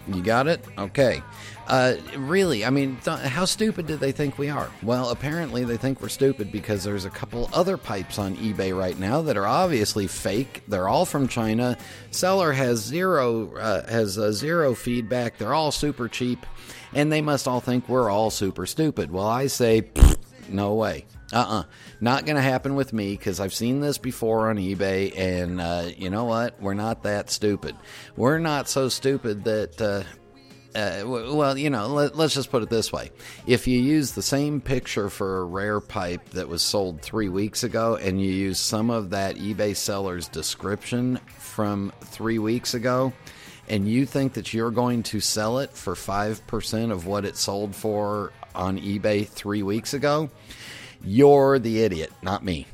you 0.06 0.22
got 0.22 0.46
it. 0.46 0.64
Okay. 0.78 1.20
Uh, 1.66 1.94
really, 2.16 2.64
I 2.64 2.70
mean, 2.70 2.98
th- 3.02 3.20
how 3.20 3.46
stupid 3.46 3.86
do 3.86 3.96
they 3.96 4.12
think 4.12 4.36
we 4.36 4.50
are? 4.50 4.70
Well, 4.82 5.08
apparently 5.08 5.64
they 5.64 5.78
think 5.78 6.02
we're 6.02 6.10
stupid 6.10 6.52
because 6.52 6.84
there's 6.84 7.06
a 7.06 7.10
couple 7.10 7.48
other 7.54 7.78
pipes 7.78 8.18
on 8.18 8.36
eBay 8.36 8.76
right 8.78 8.98
now 8.98 9.22
that 9.22 9.36
are 9.38 9.46
obviously 9.46 10.06
fake. 10.06 10.62
They're 10.68 10.88
all 10.88 11.06
from 11.06 11.26
China. 11.26 11.78
Seller 12.10 12.52
has 12.52 12.80
zero 12.80 13.56
uh, 13.56 13.90
has 13.90 14.18
uh, 14.18 14.30
zero 14.32 14.74
feedback. 14.74 15.38
They're 15.38 15.54
all 15.54 15.72
super 15.72 16.06
cheap, 16.06 16.44
and 16.92 17.10
they 17.10 17.22
must 17.22 17.48
all 17.48 17.60
think 17.60 17.88
we're 17.88 18.10
all 18.10 18.30
super 18.30 18.66
stupid. 18.66 19.10
Well, 19.10 19.26
I 19.26 19.46
say, 19.46 19.88
no 20.50 20.74
way. 20.74 21.06
Uh 21.32 21.46
uh 21.48 21.62
Not 22.00 22.26
going 22.26 22.36
to 22.36 22.42
happen 22.42 22.74
with 22.74 22.92
me 22.92 23.12
because 23.12 23.40
I've 23.40 23.54
seen 23.54 23.80
this 23.80 23.96
before 23.96 24.50
on 24.50 24.56
eBay, 24.56 25.18
and 25.18 25.60
uh, 25.62 25.88
you 25.96 26.10
know 26.10 26.26
what? 26.26 26.60
We're 26.60 26.74
not 26.74 27.04
that 27.04 27.30
stupid. 27.30 27.74
We're 28.16 28.38
not 28.38 28.68
so 28.68 28.90
stupid 28.90 29.44
that. 29.44 29.80
Uh, 29.80 30.02
uh, 30.74 31.02
well, 31.06 31.56
you 31.56 31.70
know, 31.70 31.86
let, 31.86 32.18
us 32.18 32.34
just 32.34 32.50
put 32.50 32.62
it 32.62 32.70
this 32.70 32.92
way. 32.92 33.10
If 33.46 33.66
you 33.66 33.80
use 33.80 34.12
the 34.12 34.22
same 34.22 34.60
picture 34.60 35.08
for 35.08 35.38
a 35.38 35.44
rare 35.44 35.80
pipe 35.80 36.30
that 36.30 36.48
was 36.48 36.62
sold 36.62 37.00
three 37.00 37.28
weeks 37.28 37.62
ago 37.62 37.96
and 37.96 38.20
you 38.20 38.30
use 38.30 38.58
some 38.58 38.90
of 38.90 39.10
that 39.10 39.36
eBay 39.36 39.76
seller's 39.76 40.28
description 40.28 41.20
from 41.38 41.92
three 42.00 42.38
weeks 42.38 42.74
ago, 42.74 43.12
and 43.68 43.88
you 43.88 44.04
think 44.04 44.34
that 44.34 44.52
you're 44.52 44.70
going 44.70 45.02
to 45.04 45.20
sell 45.20 45.58
it 45.58 45.70
for 45.70 45.94
5% 45.94 46.90
of 46.90 47.06
what 47.06 47.24
it 47.24 47.36
sold 47.36 47.74
for 47.74 48.32
on 48.54 48.78
eBay 48.78 49.26
three 49.26 49.62
weeks 49.62 49.94
ago, 49.94 50.28
you're 51.02 51.58
the 51.58 51.82
idiot, 51.82 52.12
not 52.22 52.44
me. 52.44 52.66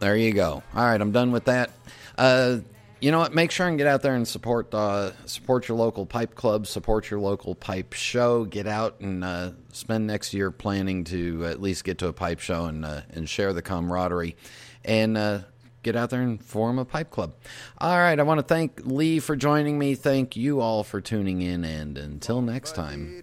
There 0.00 0.16
you 0.16 0.32
go. 0.32 0.62
All 0.74 0.84
right, 0.84 1.00
I'm 1.00 1.12
done 1.12 1.32
with 1.32 1.44
that. 1.46 1.70
Uh, 2.18 2.58
you 3.00 3.10
know 3.10 3.18
what? 3.18 3.34
Make 3.34 3.50
sure 3.50 3.66
and 3.66 3.76
get 3.76 3.86
out 3.86 4.02
there 4.02 4.14
and 4.14 4.26
support 4.26 4.72
uh, 4.72 5.12
support 5.26 5.68
your 5.68 5.76
local 5.76 6.06
pipe 6.06 6.34
club, 6.34 6.66
support 6.66 7.10
your 7.10 7.20
local 7.20 7.54
pipe 7.54 7.92
show. 7.92 8.44
Get 8.44 8.66
out 8.66 9.00
and 9.00 9.22
uh, 9.22 9.50
spend 9.72 10.06
next 10.06 10.32
year 10.32 10.50
planning 10.50 11.04
to 11.04 11.44
at 11.46 11.60
least 11.60 11.84
get 11.84 11.98
to 11.98 12.08
a 12.08 12.12
pipe 12.12 12.40
show 12.40 12.64
and 12.64 12.84
uh, 12.84 13.02
and 13.10 13.28
share 13.28 13.52
the 13.52 13.62
camaraderie, 13.62 14.36
and 14.84 15.16
uh, 15.16 15.40
get 15.82 15.96
out 15.96 16.10
there 16.10 16.22
and 16.22 16.42
form 16.42 16.78
a 16.78 16.84
pipe 16.84 17.10
club. 17.10 17.34
All 17.78 17.98
right, 17.98 18.18
I 18.18 18.22
want 18.22 18.38
to 18.38 18.44
thank 18.44 18.80
Lee 18.84 19.20
for 19.20 19.36
joining 19.36 19.78
me. 19.78 19.94
Thank 19.94 20.36
you 20.36 20.60
all 20.60 20.82
for 20.82 21.00
tuning 21.00 21.42
in, 21.42 21.64
and 21.64 21.98
until 21.98 22.42
next 22.42 22.74
time. 22.74 23.22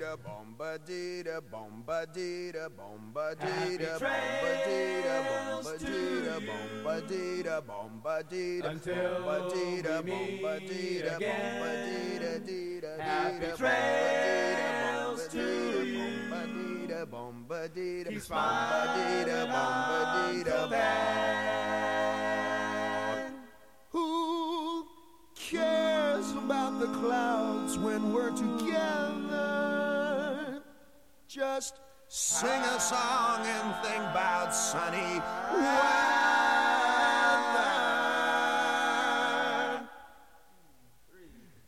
Bombadita, 0.61 1.41
bombadita, 1.51 2.69
bombadita, 2.69 3.97
bombadita, 3.97 5.15
bombadita, 5.25 6.37
bombadita, 6.45 7.65
bombadita, 7.65 8.69
Until 8.69 9.25
bombadita, 9.25 9.93
we 10.03 10.11
meet 10.11 10.37
bombadita, 10.43 11.15
again. 11.15 11.33
bombadita, 11.57 12.31
dita, 12.45 12.91
Happy 13.01 13.39
dita, 13.39 13.57
trails 13.57 15.21
to 15.29 15.39
you. 15.39 16.05
Keep 16.29 17.09
bombadita, 17.09 18.21
smiling 18.21 19.25
bombadita, 19.49 20.45
until 20.45 20.67
then. 20.69 22.21
Who 23.89 24.85
cares 25.33 26.29
about 26.33 26.79
the 26.79 26.87
clouds 26.99 27.79
when 27.79 28.13
we're 28.13 28.29
together? 28.29 29.90
Just 31.33 31.79
sing 32.09 32.49
a 32.49 32.77
song 32.77 33.45
and 33.45 33.85
think 33.85 34.03
about 34.03 34.53
sunny 34.53 35.21
weather. 35.53 35.71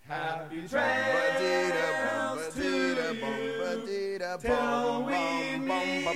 Happy 0.01 0.67
trails 0.67 2.53
to 2.55 2.61
you 2.61 4.27
till 4.41 5.03
we 5.05 5.57
meet 5.59 6.07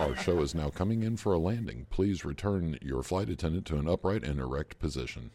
Our 0.00 0.16
show 0.16 0.40
is 0.40 0.52
now 0.52 0.70
coming 0.70 1.04
in 1.04 1.16
for 1.16 1.32
a 1.32 1.38
landing. 1.38 1.86
Please 1.90 2.24
return 2.24 2.76
your 2.82 3.04
flight 3.04 3.28
attendant 3.28 3.66
to 3.66 3.76
an 3.76 3.88
upright 3.88 4.24
and 4.24 4.40
erect 4.40 4.80
position. 4.80 5.30